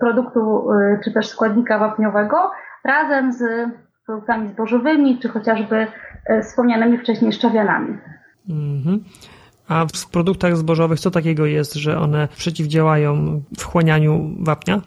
produktu 0.00 0.68
czy 1.04 1.12
też 1.12 1.28
składnika 1.28 1.78
wapniowego 1.78 2.50
razem 2.84 3.32
z 3.32 3.42
produktami 4.10 4.48
zbożowymi, 4.48 5.18
czy 5.18 5.28
chociażby 5.28 5.86
e, 6.26 6.42
wspomnianymi 6.42 6.98
wcześniej 6.98 7.32
szczawianami. 7.32 7.98
Mhm. 8.48 9.04
A 9.68 9.86
w 9.86 10.10
produktach 10.12 10.56
zbożowych 10.56 11.00
co 11.00 11.10
takiego 11.10 11.46
jest, 11.46 11.74
że 11.74 11.98
one 11.98 12.28
przeciwdziałają 12.28 13.42
wchłanianiu 13.58 14.20
wapnia? 14.40 14.80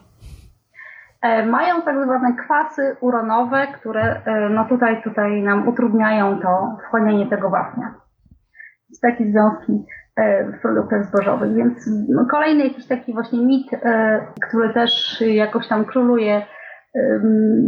E, 1.22 1.46
mają 1.46 1.82
tak 1.82 2.04
zwane 2.04 2.36
kwasy 2.44 2.96
uronowe, 3.00 3.66
które 3.80 4.22
e, 4.24 4.48
no 4.50 4.64
tutaj, 4.64 5.02
tutaj 5.02 5.42
nam 5.42 5.68
utrudniają 5.68 6.40
to 6.40 6.78
wchłanianie 6.86 7.26
tego 7.26 7.50
wapnia. 7.50 7.94
Jest 8.88 9.02
taki 9.02 9.30
związki 9.30 9.84
w 10.58 10.60
produktach 10.62 11.04
zbożowych. 11.04 11.54
Więc 11.54 11.90
no, 12.08 12.26
kolejny 12.30 12.64
jakiś 12.64 12.86
taki 12.86 13.12
właśnie 13.12 13.46
mit, 13.46 13.66
który 14.48 14.74
też 14.74 15.22
jakoś 15.26 15.68
tam 15.68 15.84
króluje 15.84 16.46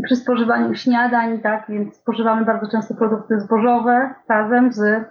przy 0.04 0.16
spożywaniu 0.16 0.74
śniadań, 0.74 1.40
tak, 1.40 1.64
więc 1.68 1.96
spożywamy 1.96 2.44
bardzo 2.44 2.70
często 2.70 2.94
produkty 2.94 3.40
zbożowe 3.40 4.14
razem 4.28 4.72
z 4.72 5.04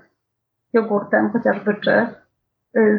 jogurtem 0.73 1.31
chociażby, 1.31 1.75
czy 1.83 2.07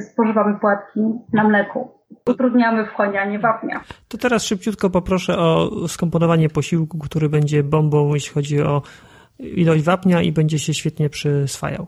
spożywamy 0.00 0.58
płatki 0.60 1.00
na 1.32 1.44
mleku. 1.44 1.90
Utrudniamy 2.26 2.86
wchłanianie 2.86 3.38
wapnia. 3.38 3.80
To 4.08 4.18
teraz 4.18 4.44
szybciutko 4.44 4.90
poproszę 4.90 5.38
o 5.38 5.70
skomponowanie 5.88 6.48
posiłku, 6.48 6.98
który 6.98 7.28
będzie 7.28 7.62
bombą, 7.62 8.14
jeśli 8.14 8.34
chodzi 8.34 8.62
o 8.62 8.82
ilość 9.38 9.84
wapnia 9.84 10.22
i 10.22 10.32
będzie 10.32 10.58
się 10.58 10.74
świetnie 10.74 11.10
przyswajał. 11.10 11.86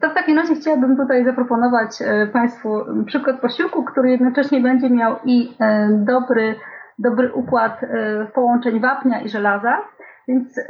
To 0.00 0.10
w 0.10 0.14
takim 0.14 0.38
razie 0.38 0.54
chciałabym 0.54 0.96
tutaj 0.96 1.24
zaproponować 1.24 2.02
e, 2.02 2.26
Państwu 2.26 2.84
przykład 3.06 3.40
posiłku, 3.40 3.84
który 3.84 4.10
jednocześnie 4.10 4.60
będzie 4.60 4.90
miał 4.90 5.16
i 5.24 5.56
e, 5.60 5.88
dobry 5.92 6.54
dobry 6.98 7.32
układ 7.32 7.82
y, 7.82 7.86
połączeń 8.34 8.80
wapnia 8.80 9.20
i 9.20 9.28
żelaza. 9.28 9.78
Więc 10.28 10.60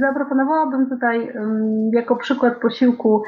zaproponowałabym 0.00 0.88
tutaj 0.88 1.32
jako 1.92 2.16
przykład 2.16 2.60
posiłku 2.60 3.22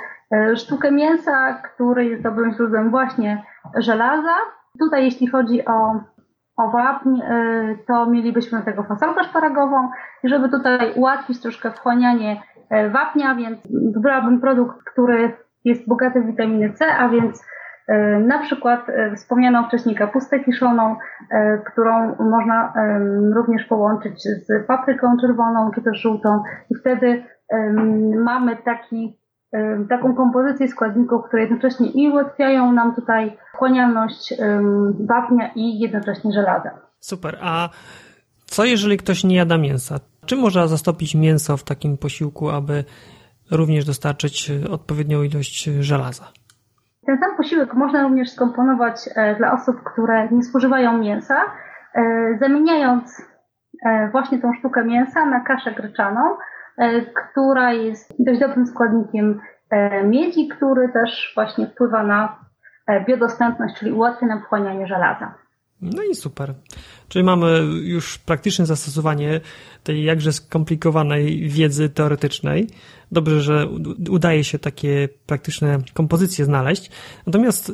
sztukę 0.56 0.92
mięsa, 0.92 1.52
który 1.52 2.04
jest 2.04 2.22
dobrym 2.22 2.52
źródłem 2.52 2.90
właśnie 2.90 3.42
żelaza. 3.76 4.34
Tutaj 4.78 5.04
jeśli 5.04 5.26
chodzi 5.26 5.64
o, 5.64 6.00
o 6.56 6.70
wapń, 6.70 7.20
to 7.86 8.06
mielibyśmy 8.06 8.62
tego 8.62 8.82
fasolkę 8.82 9.24
szparagową 9.24 9.88
żeby 10.24 10.48
tutaj 10.48 10.92
ułatwić 10.94 11.40
troszkę 11.40 11.70
wchłanianie 11.70 12.42
wapnia, 12.92 13.34
więc 13.34 13.58
wybrałabym 13.94 14.40
produkt, 14.40 14.84
który 14.92 15.32
jest 15.64 15.88
bogaty 15.88 16.20
w 16.20 16.26
witaminę 16.26 16.72
C, 16.72 16.86
a 16.86 17.08
więc 17.08 17.44
E, 17.86 18.20
na 18.20 18.38
przykład 18.38 18.88
e, 18.88 19.16
wspomnianą 19.16 19.68
wcześniej 19.68 19.94
kapustę 19.94 20.44
kiszoną, 20.44 20.96
e, 21.30 21.58
którą 21.72 22.14
można 22.18 22.74
również 23.34 23.64
połączyć 23.64 24.22
z 24.22 24.66
papryką 24.66 25.16
czerwoną 25.20 25.70
czy 25.74 25.82
też 25.82 26.00
żółtą 26.00 26.42
i 26.70 26.74
wtedy 26.74 27.24
mamy 28.24 28.56
taki, 28.56 29.18
taką 29.88 30.14
kompozycję 30.14 30.68
składników, 30.68 31.24
które 31.26 31.42
jednocześnie 31.42 31.90
i 31.90 32.10
ułatwiają 32.10 32.72
nam 32.72 32.94
tutaj 32.94 33.36
wchłanialność 33.54 34.34
wapnia 35.00 35.50
i 35.54 35.78
jednocześnie 35.78 36.32
żelaza. 36.32 36.70
Super. 37.00 37.38
A 37.42 37.68
co 38.44 38.64
jeżeli 38.64 38.96
ktoś 38.96 39.24
nie 39.24 39.36
jada 39.36 39.58
mięsa? 39.58 40.00
Czy 40.26 40.36
można 40.36 40.66
zastąpić 40.66 41.14
mięso 41.14 41.56
w 41.56 41.64
takim 41.64 41.98
posiłku, 41.98 42.50
aby 42.50 42.84
również 43.50 43.84
dostarczyć 43.84 44.52
odpowiednią 44.70 45.22
ilość 45.22 45.64
żelaza? 45.80 46.24
Ten 47.06 47.18
sam 47.18 47.36
posiłek 47.36 47.74
można 47.74 48.02
również 48.02 48.30
skomponować 48.30 48.96
e, 49.16 49.36
dla 49.36 49.52
osób, 49.52 49.82
które 49.92 50.28
nie 50.30 50.42
spożywają 50.42 50.98
mięsa, 50.98 51.34
e, 51.94 52.02
zamieniając 52.40 53.22
e, 53.86 54.08
właśnie 54.12 54.38
tą 54.38 54.52
sztukę 54.58 54.84
mięsa 54.84 55.26
na 55.26 55.40
kaszę 55.40 55.72
gryczaną, 55.72 56.20
która 57.14 57.72
jest 57.72 58.14
dość 58.18 58.40
dobrym 58.40 58.66
składnikiem 58.66 59.40
miedzi, 60.04 60.48
który 60.48 60.88
też 60.88 61.32
właśnie 61.34 61.66
wpływa 61.66 62.02
na 62.02 62.38
biodostępność, 63.06 63.78
czyli 63.78 63.92
ułatwia 63.92 64.26
nam 64.26 64.42
wchłanianie 64.42 64.86
żelaza. 64.86 65.34
No 65.80 66.02
i 66.02 66.14
super. 66.14 66.54
Czyli 67.08 67.24
mamy 67.24 67.60
już 67.82 68.18
praktyczne 68.18 68.66
zastosowanie 68.66 69.40
tej 69.82 70.04
jakże 70.04 70.32
skomplikowanej 70.32 71.48
wiedzy 71.48 71.88
teoretycznej. 71.88 72.66
Dobrze, 73.12 73.42
że 73.42 73.68
udaje 74.10 74.44
się 74.44 74.58
takie 74.58 75.08
praktyczne 75.26 75.78
kompozycje 75.94 76.44
znaleźć. 76.44 76.90
Natomiast 77.26 77.72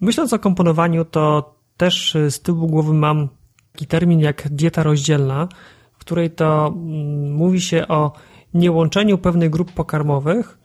myśląc 0.00 0.32
o 0.32 0.38
komponowaniu, 0.38 1.04
to 1.04 1.54
też 1.76 2.16
z 2.30 2.40
tyłu 2.40 2.66
głowy 2.66 2.94
mam 2.94 3.28
taki 3.72 3.86
termin 3.86 4.20
jak 4.20 4.48
dieta 4.50 4.82
rozdzielna, 4.82 5.48
w 5.92 5.98
której 5.98 6.30
to 6.30 6.66
mm, 6.66 7.32
mówi 7.32 7.60
się 7.60 7.88
o 7.88 8.12
niełączeniu 8.54 9.18
pewnych 9.18 9.50
grup 9.50 9.72
pokarmowych, 9.72 10.58
y, 10.58 10.63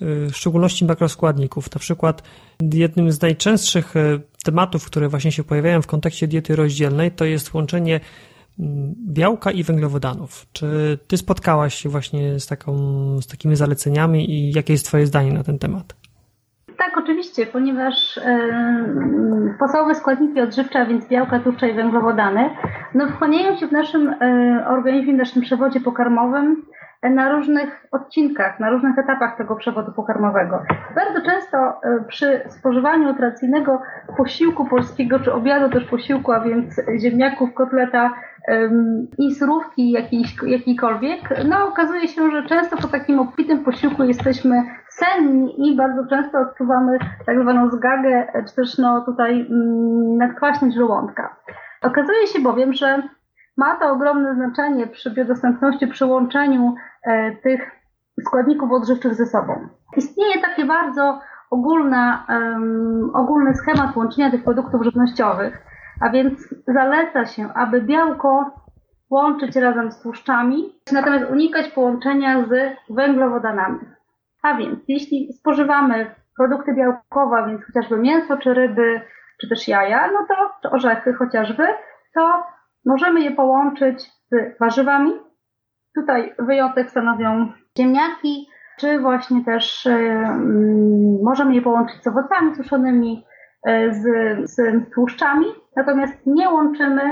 w 0.00 0.30
szczególności 0.32 0.84
makroskładników. 0.84 1.74
Na 1.74 1.78
przykład 1.78 2.22
jednym 2.72 3.12
z 3.12 3.22
najczęstszych 3.22 3.96
y, 3.96 4.20
tematów, 4.44 4.86
które 4.86 5.08
właśnie 5.08 5.32
się 5.32 5.44
pojawiają 5.44 5.82
w 5.82 5.86
kontekście 5.86 6.28
diety 6.28 6.56
rozdzielnej, 6.56 7.10
to 7.10 7.24
jest 7.24 7.54
łączenie 7.54 8.00
mm, 8.58 8.94
białka 9.08 9.50
i 9.50 9.62
węglowodanów. 9.62 10.46
Czy 10.52 10.98
ty 11.06 11.16
spotkałaś 11.16 11.74
się 11.74 11.88
właśnie 11.88 12.40
z, 12.40 12.46
taką, 12.46 12.72
z 13.20 13.26
takimi 13.26 13.56
zaleceniami 13.56 14.30
i 14.30 14.52
jakie 14.52 14.72
jest 14.72 14.86
twoje 14.86 15.06
zdanie 15.06 15.32
na 15.32 15.44
ten 15.44 15.58
temat? 15.58 15.94
Tak, 16.78 16.98
oczywiście, 16.98 17.46
ponieważ 17.46 18.16
yy, 18.16 19.54
podstawowe 19.58 19.94
składniki 19.94 20.40
odżywcze, 20.40 20.78
a 20.80 20.86
więc 20.86 21.08
białka, 21.08 21.40
tłuszcze 21.40 21.70
i 21.70 21.74
węglowodany, 21.74 22.50
no 22.94 23.08
wchłaniają 23.08 23.56
się 23.56 23.66
w 23.66 23.72
naszym 23.72 24.14
yy, 24.20 24.66
organizmie, 24.68 25.14
w 25.14 25.16
naszym 25.16 25.42
przewodzie 25.42 25.80
pokarmowym 25.80 26.62
na 27.02 27.32
różnych 27.32 27.86
odcinkach, 27.92 28.60
na 28.60 28.70
różnych 28.70 28.98
etapach 28.98 29.36
tego 29.36 29.56
przewodu 29.56 29.92
pokarmowego. 29.92 30.62
Bardzo 30.94 31.30
często 31.30 31.58
e, 31.58 32.04
przy 32.08 32.40
spożywaniu 32.48 33.14
tradycyjnego 33.14 33.82
posiłku 34.16 34.64
polskiego, 34.64 35.20
czy 35.20 35.32
obiadu 35.32 35.70
też 35.70 35.84
posiłku, 35.84 36.32
a 36.32 36.40
więc 36.40 36.80
ziemniaków, 37.00 37.54
kotleta 37.54 38.14
i 39.18 39.34
surówki 39.34 39.90
jakiejś, 39.90 40.36
jakiejkolwiek, 40.46 41.20
no 41.48 41.68
okazuje 41.68 42.08
się, 42.08 42.30
że 42.30 42.46
często 42.46 42.76
po 42.76 42.88
takim 42.88 43.18
obfitym 43.18 43.64
posiłku 43.64 44.04
jesteśmy 44.04 44.62
senni 44.88 45.68
i 45.68 45.76
bardzo 45.76 46.06
często 46.06 46.38
odczuwamy 46.38 46.98
tak 47.26 47.42
zwaną 47.42 47.70
zgagę, 47.70 48.26
czy 48.48 48.54
też 48.56 48.78
no 48.78 49.00
tutaj 49.00 49.46
mm, 49.50 50.16
nadkwaśność 50.16 50.76
żołądka. 50.76 51.36
Okazuje 51.82 52.26
się 52.26 52.40
bowiem, 52.40 52.72
że 52.72 53.02
ma 53.56 53.76
to 53.76 53.92
ogromne 53.92 54.34
znaczenie 54.34 54.86
przy 54.86 55.10
biodostępności, 55.10 55.86
przy 55.86 56.06
łączeniu 56.06 56.74
e, 56.74 56.80
tych 57.42 57.70
składników 58.26 58.72
odżywczych 58.72 59.14
ze 59.14 59.26
sobą. 59.26 59.68
Istnieje 59.96 60.42
takie 60.42 60.64
bardzo 60.64 61.20
ogólna, 61.50 62.26
um, 62.28 63.10
ogólny 63.14 63.54
schemat 63.54 63.96
łączenia 63.96 64.30
tych 64.30 64.44
produktów 64.44 64.82
żywnościowych, 64.82 65.62
a 66.00 66.10
więc 66.10 66.54
zaleca 66.66 67.26
się, 67.26 67.48
aby 67.54 67.82
białko 67.82 68.50
łączyć 69.10 69.56
razem 69.56 69.92
z 69.92 70.00
tłuszczami, 70.00 70.74
natomiast 70.92 71.30
unikać 71.30 71.68
połączenia 71.68 72.44
z 72.46 72.76
węglowodanami. 72.90 73.80
A 74.42 74.54
więc 74.54 74.78
jeśli 74.88 75.32
spożywamy 75.32 76.14
produkty 76.36 76.74
białkowe, 76.74 77.46
więc 77.46 77.64
chociażby 77.64 77.96
mięso 77.96 78.36
czy 78.36 78.54
ryby, 78.54 79.00
czy 79.40 79.48
też 79.48 79.68
jaja, 79.68 80.10
no 80.12 80.26
to 80.28 80.34
czy 80.62 80.70
orzechy 80.70 81.12
chociażby, 81.12 81.66
to 82.14 82.42
możemy 82.84 83.20
je 83.20 83.30
połączyć 83.30 84.10
z 84.30 84.58
warzywami. 84.58 85.12
Tutaj 86.00 86.34
wyjątek 86.38 86.90
stanowią 86.90 87.52
ziemniaki, 87.78 88.48
czy 88.80 89.00
właśnie 89.00 89.44
też 89.44 89.84
yy, 89.84 91.22
możemy 91.22 91.54
je 91.54 91.62
połączyć 91.62 92.02
z 92.02 92.06
owocami 92.06 92.56
suszonymi, 92.56 93.24
yy, 93.66 93.94
z, 93.94 94.04
z 94.50 94.60
tłuszczami, 94.94 95.46
natomiast 95.76 96.14
nie 96.26 96.50
łączymy 96.50 97.02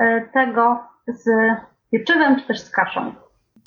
yy, 0.00 0.28
tego 0.34 0.80
z 1.08 1.24
pieczywem 1.92 2.40
czy 2.40 2.46
też 2.46 2.60
z 2.60 2.70
kaszą. 2.70 3.12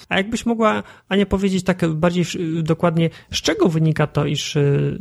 A 0.09 0.17
jakbyś 0.17 0.45
mogła, 0.45 0.83
Ania, 1.09 1.25
powiedzieć 1.25 1.63
tak 1.63 1.87
bardziej 1.87 2.25
dokładnie, 2.63 3.09
z 3.31 3.41
czego 3.41 3.69
wynika 3.69 4.07
to, 4.07 4.25
iż 4.25 4.57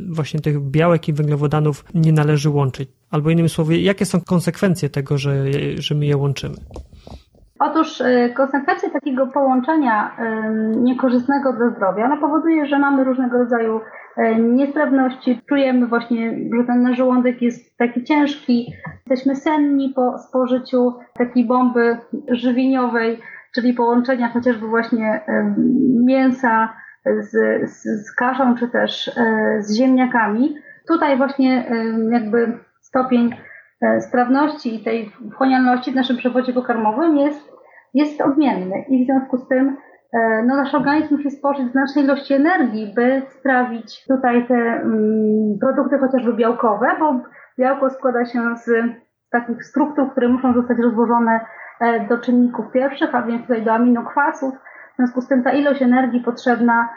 właśnie 0.09 0.39
tych 0.39 0.61
białek 0.61 1.07
i 1.07 1.13
węglowodanów 1.13 1.85
nie 1.93 2.11
należy 2.11 2.49
łączyć? 2.49 2.89
Albo 3.11 3.29
innymi 3.29 3.49
słowy, 3.49 3.77
jakie 3.77 4.05
są 4.05 4.21
konsekwencje 4.21 4.89
tego, 4.89 5.17
że, 5.17 5.45
że 5.77 5.95
my 5.95 6.05
je 6.05 6.17
łączymy? 6.17 6.55
Otóż 7.59 8.01
y, 8.01 8.33
konsekwencje 8.35 8.89
takiego 8.89 9.27
połączenia 9.27 10.17
niekorzystnego 10.75 11.53
dla 11.53 11.69
zdrowia 11.69 12.07
no 12.07 12.17
powoduje, 12.17 12.65
że 12.65 12.79
mamy 12.79 13.03
różnego 13.03 13.37
rodzaju 13.37 13.81
y, 14.17 14.35
niesprawności, 14.35 15.41
czujemy 15.49 15.87
właśnie, 15.87 16.31
że 16.57 16.63
ten 16.67 16.95
żołądek 16.95 17.41
jest 17.41 17.77
taki 17.77 18.03
ciężki, 18.03 18.73
jesteśmy 19.09 19.35
senni 19.35 19.93
po 19.95 20.17
spożyciu 20.17 20.93
takiej 21.13 21.45
bomby 21.45 21.97
żywieniowej, 22.29 23.21
czyli 23.55 23.73
połączenia 23.73 24.29
chociażby 24.29 24.67
właśnie 24.67 25.21
mięsa 26.05 26.73
z, 27.05 27.31
z, 27.69 28.05
z 28.07 28.15
kaszą 28.15 28.55
czy 28.55 28.67
też 28.67 29.11
z 29.59 29.77
ziemniakami. 29.77 30.55
Tutaj 30.87 31.17
właśnie 31.17 31.65
jakby 32.11 32.57
stopień 32.95 33.29
e, 33.33 33.35
sprawności 33.99 34.75
i 34.75 34.83
tej 34.83 35.11
wchłanialności 35.31 35.91
w 35.91 35.95
naszym 35.95 36.17
przewodzie 36.17 36.53
pokarmowym 36.53 37.17
jest, 37.17 37.51
jest 37.93 38.21
odmienny 38.21 38.85
i 38.89 39.03
w 39.03 39.05
związku 39.05 39.37
z 39.37 39.47
tym 39.47 39.77
e, 40.13 40.43
no, 40.47 40.55
nasz 40.55 40.73
organizm 40.73 41.15
musi 41.15 41.31
spożyć 41.31 41.71
znacznej 41.71 42.03
ilości 42.03 42.33
energii, 42.33 42.93
by 42.95 43.21
sprawić 43.39 44.05
tutaj 44.07 44.47
te 44.47 44.53
mm, 44.53 45.57
produkty 45.59 45.97
chociażby 45.97 46.33
białkowe, 46.33 46.87
bo 46.99 47.19
białko 47.59 47.89
składa 47.89 48.25
się 48.25 48.39
z 48.65 48.69
takich 49.31 49.63
struktur, 49.63 50.11
które 50.11 50.27
muszą 50.27 50.53
zostać 50.53 50.77
rozłożone 50.77 51.39
e, 51.79 52.07
do 52.07 52.17
czynników 52.17 52.65
pierwszych, 52.73 53.15
a 53.15 53.21
więc 53.21 53.41
tutaj 53.41 53.65
do 53.65 53.73
aminokwasów. 53.73 54.53
W 54.93 54.95
związku 54.97 55.21
z 55.21 55.27
tym 55.27 55.43
ta 55.43 55.51
ilość 55.51 55.81
energii 55.81 56.19
potrzebna 56.19 56.89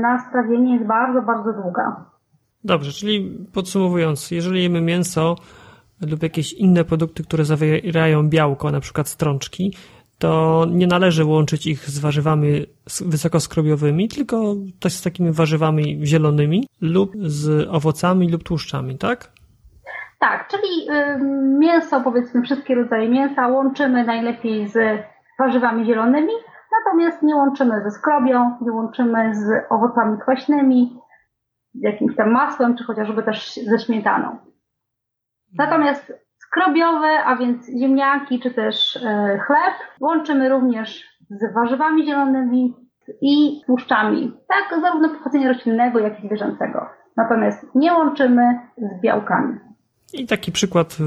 na 0.00 0.18
strawienie 0.18 0.74
jest 0.74 0.86
bardzo, 0.86 1.22
bardzo 1.22 1.52
długa. 1.52 2.04
Dobrze, 2.64 2.92
czyli 2.92 3.46
podsumowując, 3.54 4.30
jeżeli 4.30 4.62
jemy 4.62 4.80
mięso 4.80 5.36
lub 6.00 6.22
jakieś 6.22 6.52
inne 6.52 6.84
produkty, 6.84 7.24
które 7.24 7.44
zawierają 7.44 8.28
białko, 8.28 8.70
na 8.70 8.80
przykład 8.80 9.08
strączki, 9.08 9.74
to 10.18 10.64
nie 10.70 10.86
należy 10.86 11.24
łączyć 11.24 11.66
ich 11.66 11.90
z 11.90 11.98
warzywami 11.98 12.66
wysokoskrobiowym, 13.00 14.08
tylko 14.08 14.54
też 14.80 14.92
z 14.92 15.02
takimi 15.02 15.32
warzywami 15.32 16.06
zielonymi 16.06 16.68
lub 16.80 17.12
z 17.16 17.68
owocami 17.70 18.30
lub 18.30 18.42
tłuszczami, 18.44 18.98
tak? 18.98 19.32
Tak, 20.18 20.48
czyli 20.48 20.88
mięso, 21.58 22.00
powiedzmy 22.00 22.42
wszystkie 22.42 22.74
rodzaje 22.74 23.08
mięsa 23.08 23.48
łączymy 23.48 24.04
najlepiej 24.04 24.68
z 24.68 25.02
warzywami 25.38 25.86
zielonymi, 25.86 26.32
natomiast 26.84 27.22
nie 27.22 27.36
łączymy 27.36 27.82
ze 27.84 27.90
skrobią, 27.90 28.56
nie 28.62 28.72
łączymy 28.72 29.34
z 29.34 29.72
owocami 29.72 30.18
kwaśnymi, 30.22 30.98
jakimś 31.74 32.16
tam 32.16 32.30
masłem, 32.30 32.76
czy 32.76 32.84
chociażby 32.84 33.22
też 33.22 33.60
ze 33.66 33.78
śmietaną. 33.78 34.36
Natomiast 35.58 36.12
skrobiowe, 36.38 37.24
a 37.24 37.36
więc 37.36 37.66
ziemniaki, 37.80 38.40
czy 38.40 38.50
też 38.50 38.96
e, 38.96 39.00
chleb, 39.46 39.74
łączymy 40.00 40.48
również 40.48 41.04
z 41.30 41.54
warzywami 41.54 42.06
zielonymi 42.06 42.74
i 43.22 43.60
tłuszczami, 43.66 44.32
tak 44.48 44.80
zarówno 44.80 45.08
pochodzenia 45.08 45.52
roślinnego, 45.52 45.98
jak 45.98 46.24
i 46.24 46.26
zwierzęcego. 46.26 46.86
Natomiast 47.16 47.66
nie 47.74 47.92
łączymy 47.92 48.42
z 48.78 49.02
białkami. 49.02 49.58
I 50.12 50.26
taki 50.26 50.52
przykład 50.52 50.98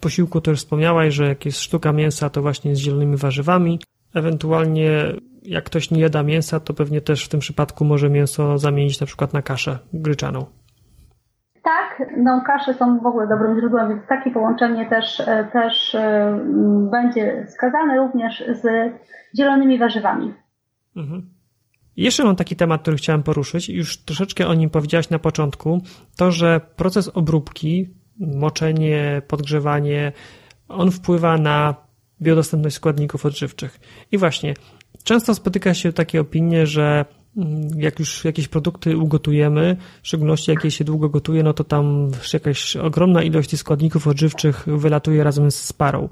posiłku 0.00 0.40
też 0.40 0.58
wspomniałaś, 0.58 1.14
że 1.14 1.28
jak 1.28 1.44
jest 1.44 1.60
sztuka 1.60 1.92
mięsa, 1.92 2.30
to 2.30 2.42
właśnie 2.42 2.76
z 2.76 2.78
zielonymi 2.78 3.16
warzywami. 3.16 3.80
Ewentualnie 4.14 5.12
jak 5.42 5.64
ktoś 5.64 5.90
nie 5.90 6.00
jada 6.00 6.22
mięsa, 6.22 6.60
to 6.60 6.74
pewnie 6.74 7.00
też 7.00 7.24
w 7.24 7.28
tym 7.28 7.40
przypadku 7.40 7.84
może 7.84 8.10
mięso 8.10 8.58
zamienić 8.58 9.00
na 9.00 9.06
przykład 9.06 9.32
na 9.32 9.42
kaszę 9.42 9.78
gryczaną. 9.92 10.46
Tak, 11.98 12.08
no 12.16 12.42
kasze 12.46 12.74
są 12.74 13.00
w 13.00 13.06
ogóle 13.06 13.28
dobrym 13.28 13.60
źródłem, 13.60 13.88
więc 13.88 14.06
takie 14.06 14.30
połączenie 14.30 14.88
też, 14.88 15.20
e, 15.20 15.48
też 15.52 15.94
e, 15.94 16.38
będzie 16.90 17.46
wskazane 17.48 17.96
również 17.96 18.44
z 18.62 18.92
zielonymi 19.36 19.78
warzywami. 19.78 20.34
Mhm. 20.96 21.30
Jeszcze 21.96 22.24
mam 22.24 22.36
taki 22.36 22.56
temat, 22.56 22.82
który 22.82 22.96
chciałem 22.96 23.22
poruszyć. 23.22 23.68
Już 23.68 24.04
troszeczkę 24.04 24.46
o 24.46 24.54
nim 24.54 24.70
powiedziałaś 24.70 25.10
na 25.10 25.18
początku. 25.18 25.80
To, 26.16 26.30
że 26.30 26.60
proces 26.76 27.08
obróbki, 27.08 27.94
moczenie, 28.20 29.22
podgrzewanie, 29.28 30.12
on 30.68 30.90
wpływa 30.90 31.38
na 31.38 31.74
biodostępność 32.22 32.76
składników 32.76 33.26
odżywczych. 33.26 33.80
I 34.12 34.18
właśnie, 34.18 34.54
często 35.04 35.34
spotyka 35.34 35.74
się 35.74 35.92
takie 35.92 36.20
opinie, 36.20 36.66
że 36.66 37.04
jak 37.76 37.98
już 37.98 38.24
jakieś 38.24 38.48
produkty 38.48 38.98
ugotujemy, 38.98 39.76
w 40.02 40.06
szczególności 40.06 40.50
jak 40.50 40.64
je 40.64 40.70
się 40.70 40.84
długo 40.84 41.08
gotuje, 41.08 41.42
no 41.42 41.52
to 41.52 41.64
tam 41.64 42.10
jakaś 42.32 42.76
ogromna 42.76 43.22
ilość 43.22 43.58
składników 43.58 44.06
odżywczych 44.06 44.64
wylatuje 44.66 45.24
razem 45.24 45.50
z 45.50 45.72
parą. 45.72 46.08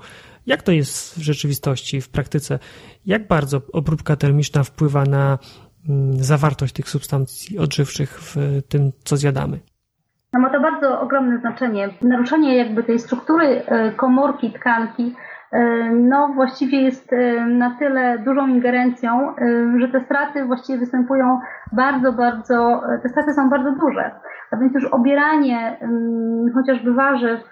Jak 0.46 0.62
to 0.62 0.72
jest 0.72 1.18
w 1.18 1.22
rzeczywistości, 1.22 2.00
w 2.00 2.08
praktyce? 2.08 2.58
Jak 3.06 3.28
bardzo 3.28 3.60
obróbka 3.72 4.16
termiczna 4.16 4.64
wpływa 4.64 5.04
na 5.04 5.38
mm, 5.88 6.24
zawartość 6.24 6.72
tych 6.72 6.88
substancji 6.88 7.58
odżywczych 7.58 8.20
w 8.20 8.36
tym, 8.68 8.92
co 9.04 9.16
zjadamy? 9.16 9.60
No 10.32 10.40
ma 10.40 10.50
to 10.50 10.60
bardzo 10.60 11.00
ogromne 11.00 11.38
znaczenie. 11.40 11.94
Naruszenie 12.02 12.56
jakby 12.56 12.82
tej 12.82 12.98
struktury 12.98 13.46
e, 13.46 13.92
komórki, 13.92 14.52
tkanki 14.52 15.14
no 15.92 16.28
właściwie 16.34 16.80
jest 16.82 17.12
e, 17.12 17.46
na 17.46 17.76
tyle 17.78 18.18
dużą 18.18 18.46
ingerencją, 18.46 19.36
e, 19.36 19.80
że 19.80 19.88
te 19.88 20.00
straty 20.00 20.44
właściwie 20.44 20.78
występują 20.78 21.40
bardzo, 21.72 22.12
bardzo, 22.12 22.82
te 23.02 23.08
straty 23.08 23.34
są 23.34 23.50
bardzo 23.50 23.72
duże. 23.72 24.10
A 24.50 24.56
więc 24.56 24.74
już 24.74 24.84
obieranie 24.84 25.78
chociażby 26.54 26.94
warzyw 26.94 27.50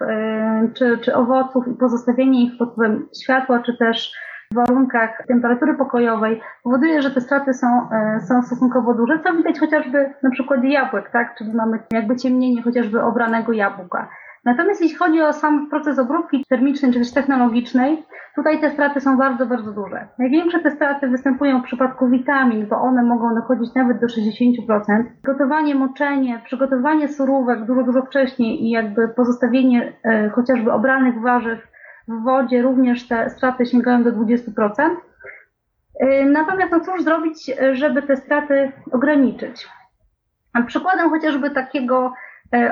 czy, 0.75 0.99
czy 0.99 1.15
owoców 1.15 1.69
i 1.69 1.75
pozostawienie 1.75 2.45
ich 2.45 2.59
pod 2.59 2.73
wpływem 2.73 3.07
światła, 3.23 3.63
czy 3.63 3.77
też 3.77 4.13
w 4.53 4.55
warunkach 4.55 5.25
temperatury 5.29 5.75
pokojowej 5.75 6.41
powoduje, 6.63 7.03
że 7.03 7.11
te 7.11 7.21
straty 7.21 7.55
są, 7.55 7.89
są 8.29 8.43
stosunkowo 8.43 8.95
duże, 8.95 9.19
co 9.19 9.33
widać 9.33 9.61
chociażby 9.61 10.15
na 10.23 10.31
przykładzie 10.31 10.69
jabłek, 10.69 11.11
tak? 11.11 11.35
Czyli 11.39 11.55
mamy 11.55 11.79
jakby 11.93 12.17
ciemnienie 12.17 12.63
chociażby 12.63 13.03
obranego 13.03 13.53
jabłka. 13.53 14.09
Natomiast 14.45 14.83
jeśli 14.83 14.97
chodzi 14.97 15.23
o 15.23 15.33
sam 15.33 15.71
proces 15.71 15.99
obróbki 15.99 16.45
termicznej 16.49 16.93
czy 16.93 16.99
też 16.99 17.13
technologicznej, 17.13 18.05
tutaj 18.35 18.61
te 18.61 18.71
straty 18.71 19.01
są 19.01 19.17
bardzo, 19.17 19.47
bardzo 19.47 19.73
duże. 19.73 20.09
Największe 20.19 20.59
te 20.59 20.71
straty 20.71 21.09
występują 21.09 21.61
w 21.61 21.65
przypadku 21.65 22.09
witamin, 22.09 22.67
bo 22.67 22.81
one 22.81 23.03
mogą 23.03 23.35
dochodzić 23.35 23.75
nawet 23.75 24.01
do 24.01 24.07
60%. 24.07 25.05
Gotowanie, 25.25 25.75
moczenie, 25.75 26.41
przygotowanie 26.45 27.09
surówek 27.09 27.65
dużo, 27.65 27.83
dużo 27.83 28.03
wcześniej 28.03 28.65
i 28.65 28.71
jakby 28.71 29.09
pozostawienie 29.09 29.93
e, 30.05 30.31
chociażby 30.31 30.73
obranych 30.73 31.21
warzyw 31.21 31.59
w 32.09 32.23
wodzie, 32.23 32.63
również 32.63 33.09
te 33.09 33.31
straty 33.31 33.67
sięgają 33.67 34.03
do 34.03 34.13
20%. 34.13 34.51
Natomiast 36.27 36.73
no 36.73 36.81
cóż 36.81 37.03
zrobić, 37.03 37.51
żeby 37.73 38.03
te 38.03 38.17
straty 38.17 38.73
ograniczyć? 38.93 39.69
Przykładem 40.67 41.11
chociażby 41.11 41.51
takiego 41.51 42.13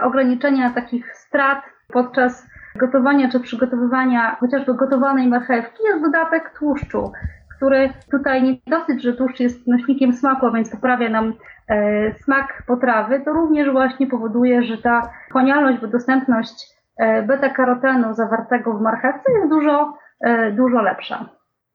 ograniczenia 0.03 0.71
takich 0.71 1.17
strat 1.17 1.63
podczas 1.93 2.47
gotowania 2.77 3.31
czy 3.31 3.41
przygotowywania 3.41 4.37
chociażby 4.41 4.75
gotowanej 4.75 5.29
marchewki 5.29 5.83
jest 5.85 6.03
dodatek 6.03 6.59
tłuszczu, 6.59 7.13
który 7.57 7.91
tutaj 8.11 8.43
nie 8.43 8.57
dosyć, 8.67 9.03
że 9.03 9.13
tłuszcz 9.13 9.41
jest 9.41 9.67
nośnikiem 9.67 10.13
smaku, 10.13 10.47
a 10.47 10.51
więc 10.51 10.71
poprawia 10.71 11.09
nam 11.09 11.35
e, 11.69 12.15
smak 12.15 12.63
potrawy, 12.67 13.21
to 13.21 13.33
również 13.33 13.71
właśnie 13.71 14.07
powoduje, 14.07 14.63
że 14.63 14.79
ta 14.79 15.11
wchłanialność, 15.29 15.81
bo 15.81 15.87
dostępność 15.87 16.77
e, 16.99 17.23
beta-karotenu 17.23 18.15
zawartego 18.15 18.75
w 18.75 18.81
marchewce 18.81 19.33
jest 19.33 19.49
dużo, 19.49 19.99
e, 20.21 20.53
dużo 20.53 20.83
lepsza. 20.83 21.29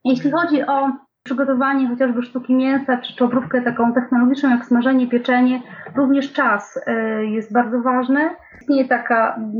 Jeśli 0.06 0.32
chodzi 0.32 0.68
o 0.68 0.92
przygotowanie 1.24 1.88
chociażby 1.88 2.24
sztuki 2.24 2.56
mięsa, 2.56 2.98
czy, 2.98 3.16
czy 3.16 3.24
obróbkę 3.24 3.62
taką 3.62 3.94
technologiczną 3.94 4.50
jak 4.50 4.66
smażenie, 4.66 5.08
pieczenie, 5.08 5.62
również 5.96 6.34
czas 6.34 6.80
e, 6.88 7.26
jest 7.26 7.54
bardzo 7.54 7.82
ważny. 7.82 8.30
Istnieje 8.62 8.88
taka 8.88 9.36
mm, 9.36 9.52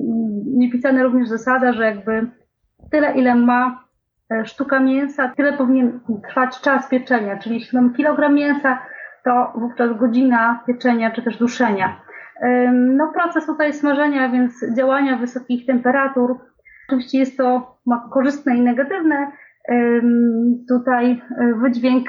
niepisana 0.46 1.04
również 1.04 1.28
zasada, 1.28 1.74
że 1.74 1.86
jakby 1.86 2.28
tyle 2.92 3.14
ile 3.14 3.36
ma 3.36 3.84
e, 4.32 4.46
sztuka 4.46 4.80
mięsa, 4.80 5.32
tyle 5.38 5.54
powinien 5.54 6.00
trwać 6.30 6.62
czas 6.62 6.90
pieczenia, 6.90 7.38
czyli 7.38 7.56
jeśli 7.56 7.78
mamy 7.80 7.94
kilogram 7.94 8.36
mięsa, 8.36 8.80
to 9.24 9.54
wówczas 9.56 9.98
godzina 9.98 10.64
pieczenia 10.68 11.12
czy 11.12 11.22
też 11.22 11.38
duszenia. 11.38 12.02
No 12.74 13.12
proces 13.14 13.46
tutaj 13.46 13.74
smażenia, 13.74 14.30
więc 14.30 14.66
działania 14.78 15.18
wysokich 15.18 15.66
temperatur, 15.66 16.38
oczywiście 16.88 17.20
jest 17.20 17.38
to 17.38 17.78
ma 17.86 18.10
korzystne 18.14 18.56
i 18.58 18.62
negatywne 18.62 19.32
Tutaj 20.70 21.12
e, 21.12 21.54
wydźwięk 21.64 22.08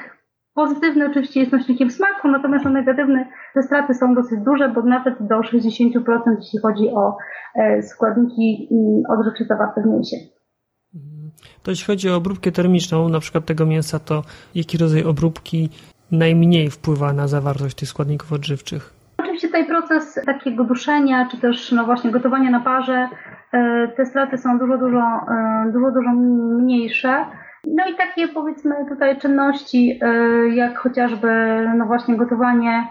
pozytywny 0.54 1.06
oczywiście 1.10 1.40
jest 1.40 1.52
nośnikiem 1.52 1.90
smaku, 1.90 2.28
natomiast 2.28 2.64
negatywny 2.64 3.26
te 3.54 3.62
straty 3.62 3.94
są 3.94 4.14
dosyć 4.14 4.40
duże, 4.44 4.68
bo 4.68 4.82
nawet 4.82 5.14
do 5.20 5.40
60% 5.40 6.20
jeśli 6.38 6.58
chodzi 6.62 6.88
o 6.90 7.16
e, 7.54 7.82
składniki 7.82 8.68
odżywcze 9.08 9.44
zawarte 9.44 9.82
w 9.82 9.86
mięsie. 9.86 10.16
To 11.62 11.70
jeśli 11.70 11.86
chodzi 11.86 12.10
o 12.10 12.16
obróbkę 12.16 12.52
termiczną, 12.52 13.08
na 13.08 13.20
przykład 13.20 13.44
tego 13.44 13.66
mięsa, 13.66 13.98
to 13.98 14.22
jaki 14.54 14.78
rodzaj 14.78 15.04
obróbki 15.04 15.70
najmniej 16.10 16.70
wpływa 16.70 17.12
na 17.12 17.28
zawartość 17.28 17.76
tych 17.76 17.88
składników 17.88 18.32
odżywczych? 18.32 19.01
Oczywiście 19.42 19.58
tutaj 19.58 19.76
proces 19.76 20.20
takiego 20.26 20.64
duszenia, 20.64 21.28
czy 21.30 21.40
też 21.40 21.72
no 21.72 21.84
właśnie 21.84 22.10
gotowania 22.10 22.50
na 22.50 22.60
parze, 22.60 23.08
e, 23.52 23.88
te 23.96 24.06
straty 24.06 24.38
są 24.38 24.58
dużo, 24.58 24.78
dużo, 24.78 25.02
dużo, 25.72 25.90
dużo 25.90 26.10
mniejsze. 26.12 27.24
No 27.66 27.84
i 27.92 27.96
takie 27.96 28.28
powiedzmy 28.28 28.74
tutaj 28.88 29.18
czynności, 29.18 30.00
y, 30.04 30.54
jak 30.54 30.78
chociażby 30.78 31.28
no 31.78 31.86
właśnie 31.86 32.16
gotowanie, 32.16 32.86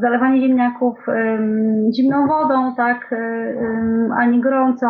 zalewanie 0.00 0.40
ziemniaków 0.40 0.98
zimną 1.96 2.26
wodą, 2.26 2.74
tak, 2.76 3.14
a 4.18 4.24
nie 4.24 4.40
gorącą. 4.40 4.86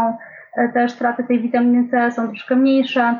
E, 0.56 0.68
też 0.72 0.92
straty 0.92 1.24
tej 1.24 1.42
witaminy 1.42 1.88
C 1.88 2.12
są 2.12 2.28
troszkę 2.28 2.56
mniejsze. 2.56 3.18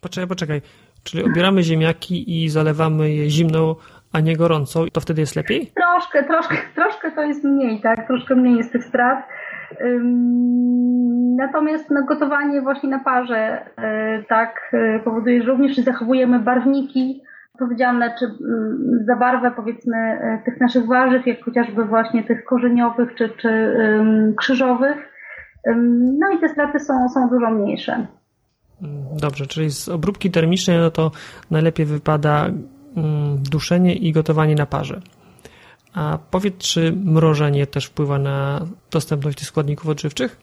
Poczekaj, 0.00 0.28
poczekaj. 0.28 0.62
Czyli 1.02 1.24
obieramy 1.24 1.62
ziemniaki 1.62 2.44
i 2.44 2.48
zalewamy 2.48 3.10
je 3.10 3.30
zimną, 3.30 3.74
a 4.12 4.20
nie 4.20 4.36
gorącą, 4.36 4.86
to 4.92 5.00
wtedy 5.00 5.20
jest 5.20 5.36
lepiej? 5.36 5.72
Troszkę, 5.74 6.24
troszkę, 6.24 6.56
troszkę 6.74 7.12
to 7.12 7.22
jest 7.22 7.44
mniej, 7.44 7.80
tak? 7.80 8.06
Troszkę 8.06 8.34
mniej 8.34 8.56
jest 8.56 8.72
tych 8.72 8.84
strat. 8.84 9.18
Natomiast 11.36 11.90
no, 11.90 12.04
gotowanie 12.04 12.62
właśnie 12.62 12.88
na 12.88 12.98
parze 12.98 13.36
e, 13.76 14.22
tak 14.28 14.70
e, 14.72 15.00
powoduje, 15.00 15.42
że 15.42 15.48
również 15.48 15.76
zachowujemy 15.76 16.38
barwniki 16.38 17.22
odpowiedzialne 17.54 18.14
czy 18.18 18.26
za 19.06 19.16
barwę 19.16 19.52
powiedzmy 19.56 20.18
tych 20.44 20.60
naszych 20.60 20.86
warzyw, 20.86 21.26
jak 21.26 21.44
chociażby 21.44 21.84
właśnie 21.84 22.24
tych 22.24 22.44
korzeniowych 22.44 23.14
czy, 23.14 23.28
czy 23.28 23.76
krzyżowych. 24.36 24.96
No 26.18 26.30
i 26.30 26.38
te 26.40 26.48
straty 26.48 26.80
są, 26.80 27.08
są 27.08 27.28
dużo 27.28 27.50
mniejsze. 27.50 28.06
Dobrze, 29.20 29.46
czyli 29.46 29.70
z 29.70 29.88
obróbki 29.88 30.30
termicznej 30.30 30.78
no 30.78 30.90
to 30.90 31.10
najlepiej 31.50 31.86
wypada 31.86 32.50
duszenie 33.50 33.94
i 33.94 34.12
gotowanie 34.12 34.54
na 34.54 34.66
parze. 34.66 35.00
A 35.94 36.18
powiedz, 36.30 36.58
czy 36.58 36.92
mrożenie 37.04 37.66
też 37.66 37.86
wpływa 37.86 38.18
na 38.18 38.60
dostępność 38.90 39.38
tych 39.38 39.48
składników 39.48 39.88
odżywczych? 39.88 40.36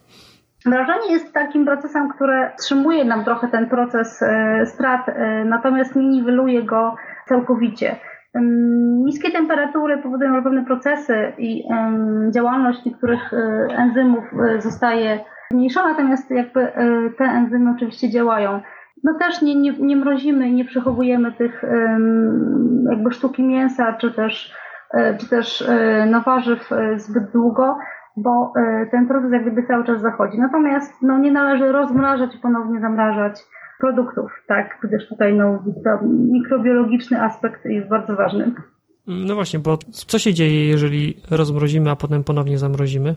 Mrożenie 0.65 1.11
jest 1.11 1.33
takim 1.33 1.65
procesem, 1.65 2.09
który 2.09 2.49
wstrzymuje 2.57 3.05
nam 3.05 3.23
trochę 3.23 3.47
ten 3.47 3.69
proces 3.69 4.21
e, 4.21 4.65
strat, 4.65 5.09
e, 5.09 5.45
natomiast 5.45 5.95
nie 5.95 6.07
niweluje 6.07 6.63
go 6.63 6.95
całkowicie. 7.27 7.95
Niskie 9.05 9.31
temperatury 9.31 9.97
powodują, 9.97 10.35
że 10.35 10.41
pewne 10.41 10.65
procesy 10.65 11.33
i 11.37 11.63
działalność 12.31 12.85
niektórych 12.85 13.33
e, 13.33 13.37
enzymów 13.77 14.23
zostaje 14.59 15.19
zmniejszona, 15.51 15.89
natomiast 15.89 16.31
jakby 16.31 16.71
te 17.17 17.23
enzymy 17.23 17.71
oczywiście 17.75 18.09
działają. 18.09 18.61
No 19.05 19.13
też 19.19 19.41
nie, 19.41 19.55
nie, 19.55 19.71
nie 19.71 19.95
mrozimy, 19.95 20.51
nie 20.51 20.65
przechowujemy 20.65 21.31
tych 21.31 21.63
jakby 22.89 23.11
sztuki 23.11 23.43
mięsa, 23.43 23.93
czy 23.93 24.11
też 24.11 24.53
E, 24.95 25.17
czy 25.17 25.29
też 25.29 25.61
e, 25.61 26.07
no, 26.11 26.21
warzyw 26.21 26.71
e, 26.71 26.99
zbyt 26.99 27.31
długo, 27.33 27.77
bo 28.17 28.53
ten 28.91 29.07
proces 29.07 29.31
jak 29.31 29.41
gdyby 29.41 29.67
cały 29.67 29.85
czas 29.85 30.01
zachodzi. 30.01 30.37
Natomiast 30.37 30.93
no, 31.01 31.17
nie 31.17 31.31
należy 31.31 31.71
rozmrażać 31.71 32.35
i 32.35 32.39
ponownie 32.39 32.79
zamrażać 32.79 33.39
produktów, 33.79 34.31
tak, 34.47 34.79
gdyż 34.83 35.07
tutaj 35.07 35.33
no, 35.33 35.63
mikrobiologiczny 36.03 37.21
aspekt 37.21 37.65
jest 37.65 37.89
bardzo 37.89 38.15
ważny. 38.15 38.51
No 39.07 39.35
właśnie, 39.35 39.59
bo 39.59 39.77
co 39.91 40.19
się 40.19 40.33
dzieje, 40.33 40.67
jeżeli 40.67 41.17
rozmrozimy, 41.31 41.89
a 41.91 41.95
potem 41.95 42.23
ponownie 42.23 42.57
zamrozimy? 42.57 43.15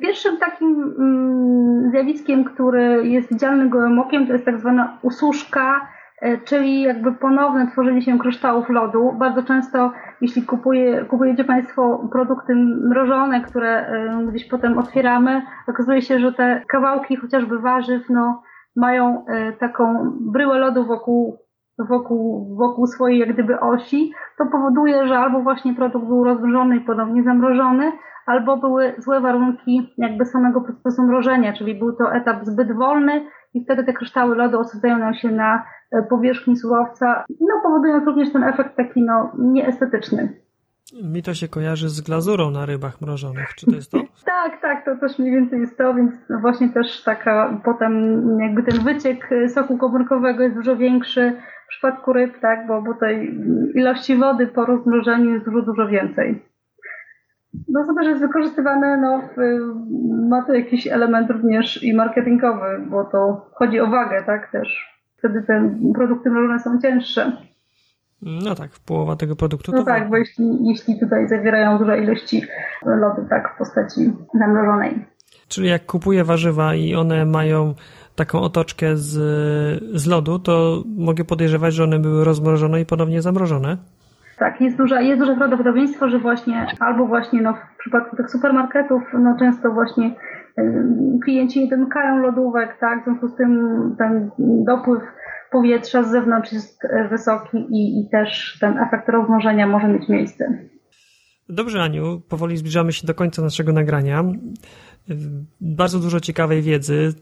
Pierwszym 0.00 0.36
takim 0.36 0.94
mm, 0.98 1.90
zjawiskiem, 1.90 2.44
który 2.44 3.08
jest 3.08 3.28
widzialny 3.28 3.68
gołym 3.68 3.98
okiem, 3.98 4.26
to 4.26 4.32
jest 4.32 4.44
tak 4.44 4.60
zwana 4.60 4.98
ususzka 5.02 5.88
E, 6.24 6.38
czyli 6.38 6.82
jakby 6.82 7.12
ponowne 7.12 7.66
tworzenie 7.66 8.02
się 8.02 8.18
kryształów 8.18 8.68
lodu. 8.68 9.12
Bardzo 9.18 9.42
często, 9.42 9.92
jeśli 10.20 10.42
kupuje, 10.42 11.04
kupujecie 11.04 11.44
Państwo 11.44 12.08
produkty 12.12 12.54
mrożone, 12.90 13.40
które 13.40 13.68
e, 13.68 14.26
gdzieś 14.26 14.48
potem 14.48 14.78
otwieramy, 14.78 15.42
okazuje 15.68 16.02
się, 16.02 16.20
że 16.20 16.32
te 16.32 16.62
kawałki 16.68 17.16
chociażby 17.16 17.58
warzyw, 17.58 18.08
no, 18.10 18.42
mają 18.76 19.26
e, 19.26 19.52
taką 19.52 20.12
bryłę 20.20 20.58
lodu 20.58 20.86
wokół, 20.86 21.38
wokół, 21.78 22.56
wokół 22.56 22.86
swojej 22.86 23.18
jak 23.18 23.32
gdyby 23.32 23.60
osi. 23.60 24.12
To 24.38 24.46
powoduje, 24.46 25.06
że 25.06 25.18
albo 25.18 25.40
właśnie 25.40 25.74
produkt 25.74 26.06
był 26.06 26.24
rozmrożony 26.24 26.76
i 26.76 26.80
ponownie 26.80 27.22
zamrożony, 27.22 27.92
albo 28.26 28.56
były 28.56 28.94
złe 28.98 29.20
warunki 29.20 29.94
jakby 29.98 30.24
samego 30.24 30.60
procesu 30.60 31.02
mrożenia, 31.02 31.52
czyli 31.52 31.74
był 31.74 31.92
to 31.92 32.14
etap 32.14 32.44
zbyt 32.44 32.76
wolny 32.76 33.26
i 33.54 33.64
wtedy 33.64 33.84
te 33.84 33.92
kryształy 33.92 34.36
lodu 34.36 34.58
osadzają 34.60 34.98
nam 34.98 35.14
się 35.14 35.30
na 35.30 35.64
e, 35.92 36.02
powierzchni 36.02 36.56
surowca, 36.56 37.24
no 37.40 37.60
powodując 37.62 38.06
również 38.06 38.32
ten 38.32 38.44
efekt 38.44 38.76
taki 38.76 39.02
no 39.02 39.32
nieestetyczny. 39.38 40.44
Mi 41.02 41.22
to 41.22 41.34
się 41.34 41.48
kojarzy 41.48 41.88
z 41.88 42.00
glazurą 42.00 42.50
na 42.50 42.66
rybach 42.66 43.00
mrożonych. 43.00 43.54
Czy 43.54 43.66
to 43.66 43.72
jest 43.72 43.90
to? 43.90 43.98
tak, 44.24 44.60
tak, 44.60 44.84
to 44.84 44.96
też 44.96 45.18
mniej 45.18 45.32
więcej 45.32 45.60
jest 45.60 45.78
to, 45.78 45.94
więc 45.94 46.14
właśnie 46.40 46.68
też 46.68 47.02
taka 47.02 47.60
potem 47.64 48.20
jakby 48.40 48.62
ten 48.62 48.84
wyciek 48.84 49.30
soku 49.48 49.78
komórkowego 49.78 50.42
jest 50.42 50.56
dużo 50.56 50.76
większy 50.76 51.32
w 51.64 51.68
przypadku 51.68 52.12
ryb, 52.12 52.40
tak, 52.40 52.66
bo, 52.66 52.82
bo 52.82 52.94
tej 52.94 53.40
ilości 53.74 54.16
wody 54.16 54.46
po 54.46 54.64
rozmrożeniu 54.64 55.30
jest 55.30 55.44
dużo, 55.44 55.62
dużo 55.62 55.88
więcej. 55.88 56.53
No 57.68 57.86
to 57.86 57.94
też 57.94 58.06
jest 58.06 58.20
wykorzystywane, 58.20 58.96
no, 58.96 59.20
ma 60.28 60.42
to 60.42 60.54
jakiś 60.54 60.86
element 60.86 61.30
również 61.30 61.82
i 61.82 61.94
marketingowy, 61.94 62.86
bo 62.90 63.04
to 63.04 63.46
chodzi 63.54 63.80
o 63.80 63.86
wagę, 63.86 64.22
tak, 64.26 64.52
też. 64.52 64.94
Wtedy 65.18 65.42
te 65.42 65.78
produkty 65.94 66.30
mrożone 66.30 66.60
są 66.60 66.80
cięższe. 66.80 67.32
No 68.22 68.54
tak, 68.54 68.70
połowa 68.86 69.16
tego 69.16 69.36
produktu. 69.36 69.72
No 69.72 69.84
tak, 69.84 70.10
bo 70.10 70.16
jeśli, 70.16 70.68
jeśli 70.68 71.00
tutaj 71.00 71.28
zawierają 71.28 71.78
duże 71.78 71.98
ilości 71.98 72.42
lodu, 72.86 73.28
tak, 73.30 73.54
w 73.54 73.58
postaci 73.58 74.12
zamrożonej. 74.34 75.06
Czyli 75.48 75.68
jak 75.68 75.86
kupuję 75.86 76.24
warzywa 76.24 76.74
i 76.74 76.94
one 76.94 77.26
mają 77.26 77.74
taką 78.14 78.40
otoczkę 78.40 78.96
z, 78.96 79.12
z 80.00 80.06
lodu, 80.06 80.38
to 80.38 80.82
mogę 80.96 81.24
podejrzewać, 81.24 81.74
że 81.74 81.84
one 81.84 81.98
były 81.98 82.24
rozmrożone 82.24 82.80
i 82.80 82.86
ponownie 82.86 83.22
zamrożone? 83.22 83.76
Tak, 84.38 84.60
jest, 84.60 84.76
duża, 84.76 85.00
jest 85.00 85.20
duże 85.20 85.36
prawdopodobieństwo, 85.36 86.08
że 86.08 86.18
właśnie 86.18 86.66
albo 86.80 87.06
właśnie 87.06 87.42
no, 87.42 87.54
w 87.54 87.78
przypadku 87.78 88.16
tych 88.16 88.30
supermarketów 88.30 89.02
no, 89.18 89.36
często 89.38 89.70
właśnie 89.70 90.14
klienci 91.24 91.60
nie 91.60 91.70
domykają 91.70 92.18
lodówek, 92.18 92.76
tak, 92.80 93.00
w 93.00 93.04
związku 93.04 93.28
z 93.28 93.36
tym 93.36 93.60
ten 93.98 94.30
dopływ 94.38 95.02
powietrza 95.50 96.02
z 96.02 96.10
zewnątrz 96.10 96.52
jest 96.52 96.84
e, 96.84 97.08
wysoki 97.08 97.58
i, 97.70 98.00
i 98.00 98.08
też 98.10 98.58
ten 98.60 98.78
efekt 98.78 99.08
rozmnożenia 99.08 99.66
może 99.66 99.88
mieć 99.88 100.08
miejsce. 100.08 100.58
Dobrze, 101.48 101.82
Aniu, 101.82 102.20
powoli 102.28 102.56
zbliżamy 102.56 102.92
się 102.92 103.06
do 103.06 103.14
końca 103.14 103.42
naszego 103.42 103.72
nagrania. 103.72 104.24
Bardzo 105.60 105.98
dużo 105.98 106.20
ciekawej 106.20 106.62
wiedzy. 106.62 107.14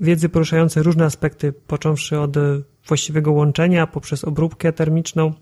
Wiedzy 0.00 0.28
poruszającej 0.28 0.82
różne 0.82 1.04
aspekty, 1.04 1.52
począwszy 1.52 2.18
od 2.20 2.36
właściwego 2.88 3.32
łączenia 3.32 3.86
poprzez 3.86 4.24
obróbkę 4.24 4.72
termiczną. 4.72 5.32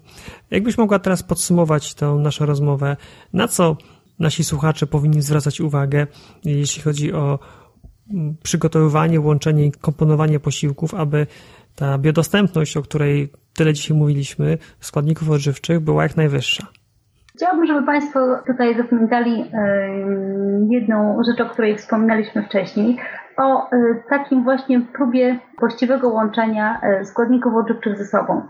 Jakbyś 0.51 0.79
mogła 0.79 0.99
teraz 0.99 1.23
podsumować 1.23 1.95
tę 1.95 2.07
naszą 2.07 2.47
rozmowę, 2.47 2.97
na 3.33 3.49
co 3.49 3.77
nasi 4.19 4.45
słuchacze 4.45 4.87
powinni 4.87 5.23
zwracać 5.23 5.61
uwagę, 5.61 6.07
jeśli 6.45 6.83
chodzi 6.83 7.13
o 7.13 7.39
przygotowywanie, 8.43 9.21
łączenie 9.21 9.67
i 9.67 9.73
komponowanie 9.73 10.41
posiłków, 10.41 10.95
aby 10.95 11.27
ta 11.77 11.99
biodostępność, 11.99 12.77
o 12.77 12.83
której 12.83 13.33
tyle 13.55 13.73
dzisiaj 13.73 13.97
mówiliśmy, 13.97 14.59
składników 14.81 15.31
odżywczych 15.31 15.81
była 15.81 16.03
jak 16.03 16.17
najwyższa. 16.17 16.67
Chciałabym, 17.37 17.67
żeby 17.67 17.87
Państwo 17.87 18.21
tutaj 18.47 18.77
zapamiętali 18.77 19.45
jedną 20.71 21.19
rzecz, 21.29 21.41
o 21.47 21.51
której 21.51 21.77
wspominaliśmy 21.77 22.43
wcześniej, 22.43 22.97
o 23.37 23.71
e, 23.71 23.95
takim 24.09 24.45
właśnie 24.45 24.81
próbie 24.81 25.39
właściwego 25.59 26.09
łączenia 26.09 26.81
e, 26.83 27.05
składników 27.05 27.55
odżywczych 27.55 27.99
ze 27.99 28.05
sobą. 28.05 28.47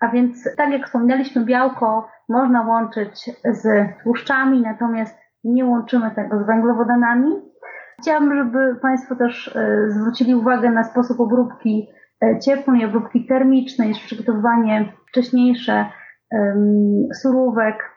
A 0.00 0.08
więc, 0.08 0.48
tak 0.56 0.70
jak 0.70 0.86
wspominaliśmy, 0.86 1.44
białko 1.44 2.08
można 2.28 2.62
łączyć 2.62 3.30
z 3.44 3.88
tłuszczami, 4.02 4.62
natomiast 4.62 5.18
nie 5.44 5.64
łączymy 5.64 6.10
tego 6.10 6.38
z 6.38 6.46
węglowodanami. 6.46 7.30
Chciałabym, 8.02 8.36
żeby 8.36 8.76
Państwo 8.82 9.16
też 9.16 9.56
e, 9.56 9.90
zwrócili 9.90 10.34
uwagę 10.34 10.70
na 10.70 10.84
sposób 10.84 11.20
obróbki 11.20 11.88
cieplnej, 12.44 12.84
obróbki 12.84 13.26
termicznej, 13.26 13.92
przygotowywanie 13.92 14.92
wcześniejsze 15.08 15.86
surówek 17.22 17.90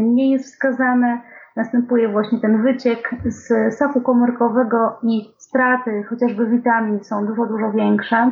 nie 0.00 0.30
jest 0.30 0.44
wskazane. 0.44 1.20
Następuje 1.56 2.08
właśnie 2.08 2.40
ten 2.40 2.62
wyciek 2.62 3.10
z 3.24 3.74
soku 3.78 4.00
komórkowego 4.00 4.98
i 5.02 5.34
straty 5.50 6.04
chociażby 6.08 6.46
witamin 6.46 7.04
są 7.04 7.26
dużo, 7.26 7.46
dużo 7.46 7.72
większe. 7.72 8.30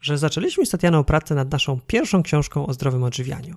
że 0.00 0.18
zaczęliśmy 0.18 0.66
z 0.66 0.70
Tatianą 0.70 1.04
pracę 1.04 1.34
nad 1.34 1.52
naszą 1.52 1.80
pierwszą 1.86 2.22
książką 2.22 2.66
o 2.66 2.72
zdrowym 2.72 3.02
odżywianiu. 3.02 3.56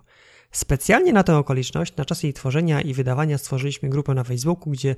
Specjalnie 0.54 1.14
na 1.14 1.24
tę 1.24 1.38
okoliczność, 1.38 1.95
na 1.95 2.06
czas 2.06 2.24
jej 2.24 2.34
tworzenia 2.34 2.82
i 2.82 2.93
wydawania 2.93 3.38
stworzyliśmy 3.38 3.89
grupę 3.89 4.14
na 4.14 4.24
Facebooku, 4.24 4.72
gdzie 4.72 4.95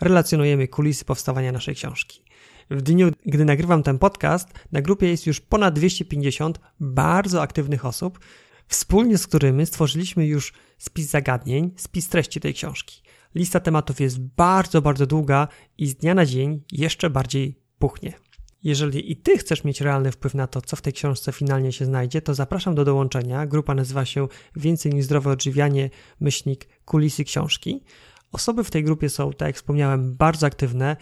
relacjonujemy 0.00 0.68
kulisy 0.68 1.04
powstawania 1.04 1.52
naszej 1.52 1.74
książki. 1.74 2.22
W 2.70 2.82
dniu, 2.82 3.10
gdy 3.26 3.44
nagrywam 3.44 3.82
ten 3.82 3.98
podcast, 3.98 4.48
na 4.72 4.82
grupie 4.82 5.08
jest 5.08 5.26
już 5.26 5.40
ponad 5.40 5.74
250 5.74 6.60
bardzo 6.80 7.42
aktywnych 7.42 7.84
osób, 7.84 8.18
wspólnie 8.66 9.18
z 9.18 9.26
którymi 9.26 9.66
stworzyliśmy 9.66 10.26
już 10.26 10.52
spis 10.78 11.10
zagadnień, 11.10 11.70
spis 11.76 12.08
treści 12.08 12.40
tej 12.40 12.54
książki. 12.54 13.02
Lista 13.34 13.60
tematów 13.60 14.00
jest 14.00 14.20
bardzo, 14.20 14.82
bardzo 14.82 15.06
długa 15.06 15.48
i 15.78 15.86
z 15.86 15.94
dnia 15.94 16.14
na 16.14 16.26
dzień 16.26 16.62
jeszcze 16.72 17.10
bardziej 17.10 17.58
puchnie. 17.78 18.27
Jeżeli 18.64 19.12
i 19.12 19.16
ty 19.16 19.38
chcesz 19.38 19.64
mieć 19.64 19.80
realny 19.80 20.12
wpływ 20.12 20.34
na 20.34 20.46
to, 20.46 20.60
co 20.60 20.76
w 20.76 20.82
tej 20.82 20.92
książce 20.92 21.32
finalnie 21.32 21.72
się 21.72 21.84
znajdzie, 21.84 22.22
to 22.22 22.34
zapraszam 22.34 22.74
do 22.74 22.84
dołączenia. 22.84 23.46
Grupa 23.46 23.74
nazywa 23.74 24.04
się 24.04 24.28
Więcej 24.56 24.92
niż 24.92 25.04
zdrowe 25.04 25.30
odżywianie, 25.30 25.90
myślnik 26.20 26.68
kulisy 26.84 27.24
książki. 27.24 27.84
Osoby 28.32 28.64
w 28.64 28.70
tej 28.70 28.84
grupie 28.84 29.08
są, 29.08 29.32
tak 29.32 29.46
jak 29.48 29.56
wspomniałem, 29.56 30.16
bardzo 30.16 30.46
aktywne 30.46 30.96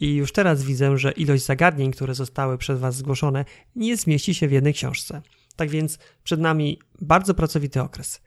i 0.00 0.14
już 0.14 0.32
teraz 0.32 0.62
widzę, 0.62 0.98
że 0.98 1.12
ilość 1.12 1.44
zagadnień, 1.44 1.90
które 1.90 2.14
zostały 2.14 2.58
przez 2.58 2.80
Was 2.80 2.96
zgłoszone, 2.96 3.44
nie 3.76 3.96
zmieści 3.96 4.34
się 4.34 4.48
w 4.48 4.52
jednej 4.52 4.74
książce. 4.74 5.22
Tak 5.56 5.70
więc 5.70 5.98
przed 6.24 6.40
nami 6.40 6.78
bardzo 7.00 7.34
pracowity 7.34 7.82
okres. 7.82 8.20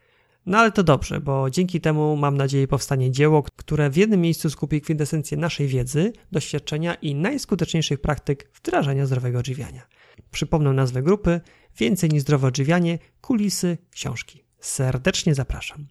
No 0.46 0.58
ale 0.58 0.72
to 0.72 0.84
dobrze, 0.84 1.20
bo 1.20 1.50
dzięki 1.50 1.82
temu 1.82 2.16
mam 2.16 2.38
nadzieję 2.38 2.68
powstanie 2.68 3.12
dzieło, 3.12 3.44
które 3.56 3.90
w 3.90 3.98
jednym 3.98 4.22
miejscu 4.22 4.50
skupi 4.50 4.82
kwintesencję 4.82 5.38
naszej 5.38 5.68
wiedzy, 5.68 6.14
doświadczenia 6.32 6.94
i 6.94 7.16
najskuteczniejszych 7.16 8.02
praktyk 8.02 8.50
wdrażania 8.54 9.06
zdrowego 9.06 9.40
odżywiania. 9.40 9.82
Przypomnę 10.32 10.74
nazwę 10.74 11.04
grupy 11.04 11.42
Więcej 11.78 12.10
niż 12.10 12.22
zdrowe 12.22 12.48
odżywianie, 12.48 13.00
kulisy, 13.22 13.78
książki. 13.92 14.44
Serdecznie 14.60 15.36
zapraszam. 15.36 15.88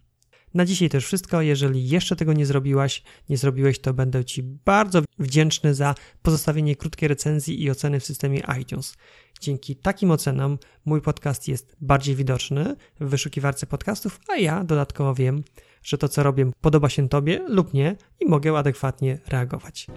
Na 0.55 0.65
dzisiaj 0.65 0.89
to 0.89 0.97
już 0.97 1.05
wszystko. 1.05 1.41
Jeżeli 1.41 1.89
jeszcze 1.89 2.15
tego 2.15 2.33
nie 2.33 2.45
zrobiłaś, 2.45 3.03
nie 3.29 3.37
zrobiłeś, 3.37 3.79
to 3.79 3.93
będę 3.93 4.25
Ci 4.25 4.43
bardzo 4.43 5.01
wdzięczny 5.19 5.73
za 5.73 5.95
pozostawienie 6.21 6.75
krótkiej 6.75 7.09
recenzji 7.09 7.63
i 7.63 7.71
oceny 7.71 7.99
w 7.99 8.05
systemie 8.05 8.41
iTunes. 8.61 8.95
Dzięki 9.41 9.75
takim 9.75 10.11
ocenom 10.11 10.57
mój 10.85 11.01
podcast 11.01 11.47
jest 11.47 11.75
bardziej 11.81 12.15
widoczny 12.15 12.75
w 12.99 13.09
wyszukiwarce 13.09 13.67
podcastów, 13.67 14.19
a 14.27 14.35
ja 14.35 14.63
dodatkowo 14.63 15.13
wiem, 15.13 15.43
że 15.83 15.97
to 15.97 16.09
co 16.09 16.23
robię 16.23 16.51
podoba 16.61 16.89
się 16.89 17.09
Tobie 17.09 17.41
lub 17.47 17.73
nie 17.73 17.95
i 18.19 18.25
mogę 18.25 18.57
adekwatnie 18.57 19.19
reagować. 19.27 19.87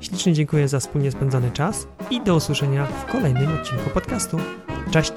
Ślicznie 0.00 0.32
dziękuję 0.32 0.68
za 0.68 0.80
wspólnie 0.80 1.10
spędzony 1.10 1.50
czas 1.50 1.86
i 2.10 2.24
do 2.24 2.36
usłyszenia 2.36 2.86
w 2.86 3.12
kolejnym 3.12 3.52
odcinku 3.52 3.90
podcastu. 3.90 4.38
Cześć! 4.90 5.12